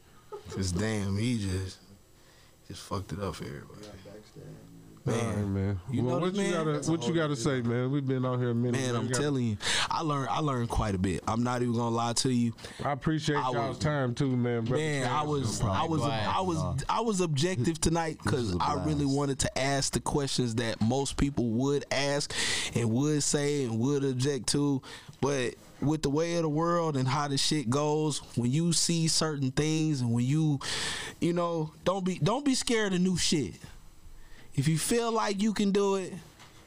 [0.51, 1.79] Cause damn, he just
[2.69, 3.76] just fucked it up for everybody.
[5.09, 5.81] All right, man.
[5.91, 6.65] You well, know what this you man?
[6.75, 7.91] gotta what you gotta say, man?
[7.93, 8.81] We've been out here a minute.
[8.81, 9.57] Man, We I'm gotta- telling you,
[9.89, 11.23] I learned I learned quite a bit.
[11.29, 12.53] I'm not even gonna lie to you.
[12.85, 14.65] I appreciate I y'all's was- time too, man.
[14.65, 15.29] brother Man, I Chance.
[15.29, 16.27] was I was Glad.
[16.27, 20.81] I was I was objective tonight because I really wanted to ask the questions that
[20.81, 22.35] most people would ask
[22.75, 24.83] and would say and would object to,
[25.21, 29.07] but with the way of the world and how the shit goes, when you see
[29.09, 30.59] certain things and when you,
[31.21, 33.55] you know, don't be don't be scared of new shit.
[34.57, 36.15] If you feel like you can do it,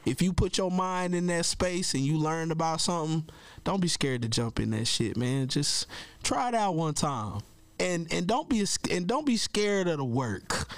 [0.06, 3.24] if you put your mind in that space and you learn about something,
[3.64, 5.48] don't be scared to jump in that shit, man.
[5.48, 5.86] Just
[6.22, 7.40] try it out one time,
[7.78, 10.68] and and don't be and don't be scared of the work.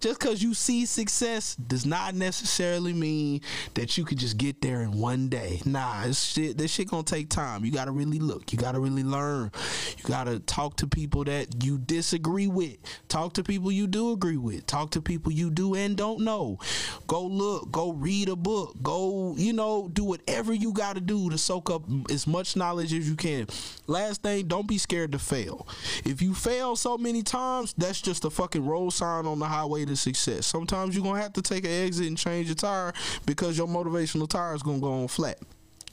[0.00, 3.42] Just because you see success does not necessarily mean
[3.74, 5.60] that you could just get there in one day.
[5.66, 7.66] Nah, this shit, this shit gonna take time.
[7.66, 8.50] You gotta really look.
[8.50, 9.52] You gotta really learn.
[9.98, 12.78] You gotta talk to people that you disagree with.
[13.08, 14.64] Talk to people you do agree with.
[14.64, 16.58] Talk to people you do and don't know.
[17.06, 17.70] Go look.
[17.70, 18.76] Go read a book.
[18.82, 23.06] Go, you know, do whatever you gotta do to soak up as much knowledge as
[23.06, 23.46] you can.
[23.86, 25.68] Last thing, don't be scared to fail.
[26.06, 29.84] If you fail so many times, that's just a fucking road sign on the highway
[29.90, 30.46] to success.
[30.46, 32.92] Sometimes you're gonna have to take an exit and change your tire
[33.26, 35.38] because your motivational tire is gonna go on flat.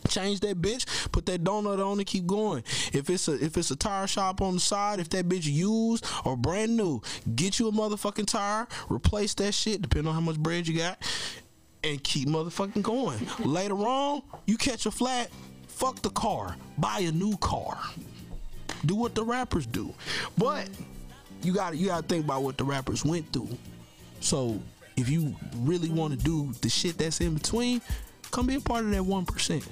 [0.08, 2.64] Change that bitch, put that donut on and keep going.
[2.93, 6.06] If it's a if it's a tire shop on the side, if that bitch used
[6.24, 7.01] or brand new,
[7.35, 11.00] get you a motherfucking tire, replace that shit, depending on how much bread you got,
[11.84, 13.19] and keep motherfucking going.
[13.40, 15.30] Later on, you catch a flat,
[15.67, 17.77] fuck the car, buy a new car.
[18.85, 19.93] Do what the rappers do.
[20.38, 20.69] But
[21.42, 23.50] you got to you got to think about what the rappers went through.
[24.20, 24.60] So
[24.96, 27.82] if you really want to do the shit that's in between,
[28.32, 29.68] come be a part of that one percent.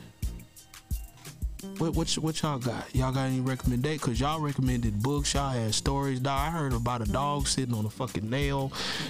[1.80, 2.94] What what, what y'all got?
[2.96, 4.00] Y'all got any recommendation?
[4.00, 5.34] Cause y'all recommended books.
[5.34, 6.20] Y'all had stories.
[6.20, 8.70] Dog, I heard about a dog sitting on a fucking nail.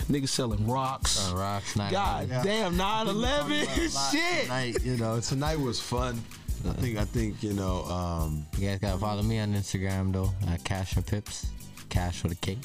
[0.10, 1.30] Niggas selling rocks.
[1.32, 1.92] Uh, rocks, 9/11.
[1.92, 4.44] God damn, 9/11 shit.
[4.44, 6.22] Tonight, you know, tonight was fun.
[6.68, 10.32] I think, I think, you know, um, You guys gotta follow me on Instagram though
[10.48, 11.48] at Cash and Pips,
[11.90, 12.58] Cash with a K.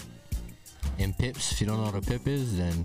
[1.01, 2.85] And Pips, if you don't know what a Pip is, then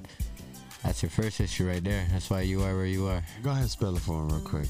[0.84, 2.08] that's your first issue right there.
[2.12, 3.22] That's why you are where you are.
[3.44, 4.70] go ahead and spell it for him real quick.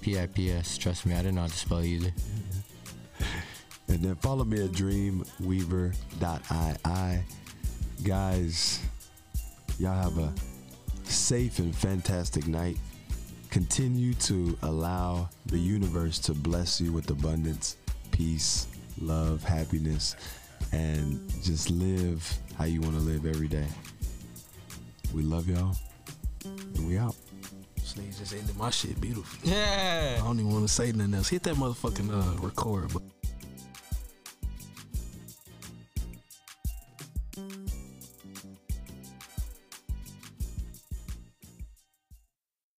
[0.00, 0.78] P I P S.
[0.78, 2.10] Trust me, I didn't know how to spell either.
[3.88, 7.22] And then follow me at dreamweaver.ii.
[8.02, 8.80] Guys,
[9.78, 10.34] y'all have a
[11.04, 12.78] safe and fantastic night.
[13.50, 17.76] Continue to allow the universe to bless you with abundance,
[18.10, 18.66] peace,
[19.00, 20.16] love, happiness,
[20.72, 23.66] and just live how you want to live every day.
[25.14, 25.76] We love y'all,
[26.44, 27.14] and we out.
[27.76, 29.48] This nigga just ended my shit beautiful.
[29.48, 30.18] Yeah.
[30.20, 31.28] I don't even want to say nothing else.
[31.28, 33.02] Hit that motherfucking uh, record, but.